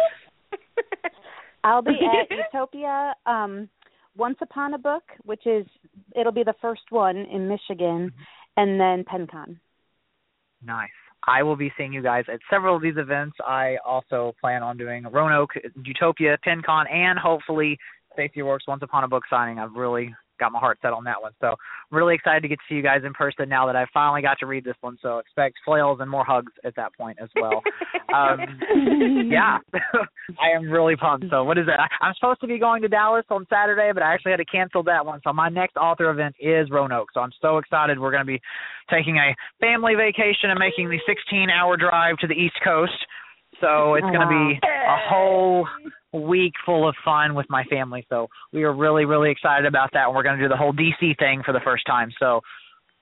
[1.64, 3.68] I'll be at Utopia um
[4.16, 5.66] Once Upon a Book, which is
[6.16, 8.12] it'll be the first one in Michigan,
[8.56, 9.58] and then PennedCon.
[10.64, 10.88] Nice.
[11.26, 13.36] I will be seeing you guys at several of these events.
[13.46, 15.50] I also plan on doing Roanoke,
[15.84, 17.78] Utopia, PennedCon, and hopefully
[18.12, 19.58] Stacey Works Once Upon a Book signing.
[19.58, 21.32] I've really got my heart set on that one.
[21.40, 23.86] So I'm really excited to get to see you guys in person now that I
[23.94, 24.98] finally got to read this one.
[25.00, 27.62] So expect flails and more hugs at that point as well.
[28.14, 28.40] um,
[29.30, 29.58] yeah,
[30.42, 31.26] I am really pumped.
[31.30, 31.78] So what is that?
[31.78, 34.44] I, I'm supposed to be going to Dallas on Saturday, but I actually had to
[34.44, 35.20] cancel that one.
[35.24, 37.08] So my next author event is Roanoke.
[37.14, 37.98] So I'm so excited.
[37.98, 38.40] We're going to be
[38.90, 42.92] taking a family vacation and making the 16 hour drive to the East Coast.
[43.60, 45.68] So it's going to be a whole
[46.12, 48.06] week full of fun with my family.
[48.08, 50.06] So we are really, really excited about that.
[50.06, 52.10] And we're going to do the whole DC thing for the first time.
[52.18, 52.40] So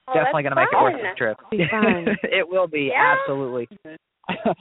[0.07, 1.37] Oh, definitely going to make it worth the trip.
[2.23, 3.15] It will be Yeah.
[3.19, 3.69] absolutely.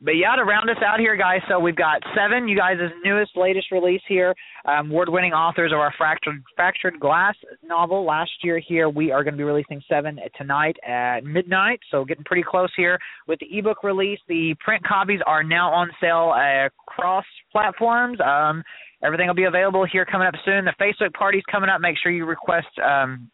[0.00, 1.40] but yeah, to round us out here, guys.
[1.48, 2.46] So we've got seven.
[2.46, 4.32] You guys' newest, latest release here.
[4.64, 7.34] Um, award-winning authors of our fractured fractured glass
[7.64, 8.60] novel last year.
[8.60, 11.80] Here we are going to be releasing seven tonight at midnight.
[11.90, 14.20] So getting pretty close here with the ebook release.
[14.28, 18.18] The print copies are now on sale across platforms.
[18.20, 18.62] Um,
[19.02, 20.64] everything will be available here coming up soon.
[20.64, 21.80] The Facebook party's coming up.
[21.80, 22.68] Make sure you request.
[22.78, 23.30] Um,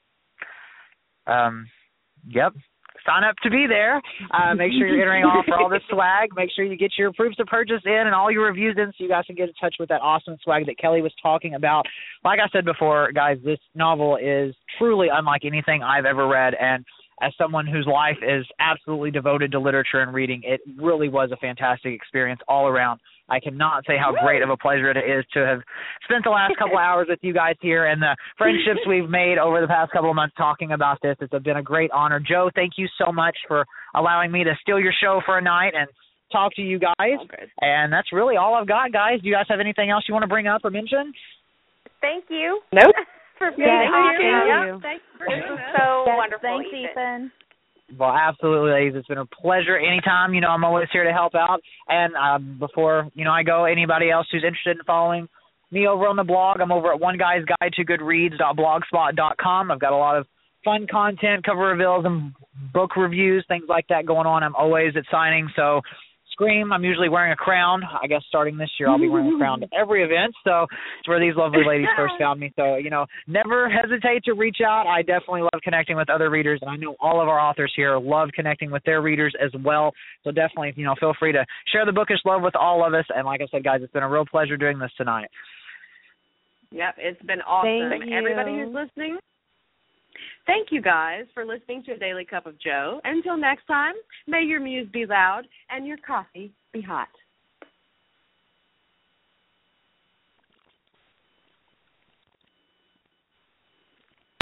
[1.27, 1.67] um,
[2.27, 2.53] yep,
[3.07, 4.01] sign up to be there.
[4.31, 6.31] Uh, make sure you're entering all for all this swag.
[6.35, 9.05] Make sure you get your proofs of purchase in and all your reviews in so
[9.05, 11.87] you guys can get in touch with that awesome swag that Kelly was talking about.
[12.25, 16.55] Like I said before, guys, this novel is truly unlike anything I've ever read.
[16.61, 16.85] And
[17.23, 21.37] as someone whose life is absolutely devoted to literature and reading, it really was a
[21.37, 23.01] fantastic experience all around.
[23.29, 25.61] I cannot say how great of a pleasure it is to have
[26.05, 29.61] spent the last couple hours with you guys here and the friendships we've made over
[29.61, 31.17] the past couple of months talking about this.
[31.21, 32.21] It's been a great honor.
[32.21, 33.65] Jo, thank you so much for
[33.95, 35.89] allowing me to steal your show for a night and
[36.33, 37.19] talk to you guys.
[37.61, 39.21] And that's really all I've got, guys.
[39.23, 41.13] Do you guys have anything else you want to bring up or mention?
[42.01, 42.61] Thank you.
[42.73, 42.95] Nope.
[43.39, 44.15] for being Yeah, on.
[44.15, 44.73] thank you.
[44.73, 45.75] Yep, Thanks for doing that.
[45.79, 46.91] So Yes, wonderful, Thanks, Ethan.
[46.91, 47.33] Ethan.
[47.99, 48.95] Well, absolutely, ladies.
[48.97, 49.77] It's been a pleasure.
[49.77, 51.61] Anytime, you know, I'm always here to help out.
[51.89, 53.65] And um, before you know, I go.
[53.67, 55.29] Anybody else who's interested in following
[55.71, 59.71] me over on the blog, I'm over at One Guy's Guide to Goodreads.blogspot.com.
[59.71, 60.27] I've got a lot of
[60.65, 62.33] fun content, cover reveals, and
[62.73, 64.43] book reviews, things like that going on.
[64.43, 65.83] I'm always at signing, so
[66.35, 66.73] Scream.
[66.73, 67.83] I'm usually wearing a crown.
[68.03, 70.35] I guess starting this year, I'll be wearing a crown to every event.
[70.43, 70.67] So
[70.99, 72.53] it's where these lovely ladies first found me.
[72.57, 74.87] So you know, never hesitate to reach out.
[74.89, 77.97] I definitely love connecting with other readers, and I know all of our authors here
[77.99, 79.93] love connecting with their readers as well.
[80.25, 83.07] So definitely, you know, feel free to share the bookish love with all of us.
[83.15, 85.29] And like I said, guys, it's been a real pleasure doing this tonight.
[86.73, 87.89] Yep, it's been awesome.
[87.89, 88.17] Thank you.
[88.17, 88.65] Everybody you.
[88.65, 89.19] who's listening,
[90.47, 93.01] thank you guys for listening to A Daily Cup of Joe.
[93.05, 93.95] Until next time,
[94.27, 97.09] may your muse be loud and your coffee be hot.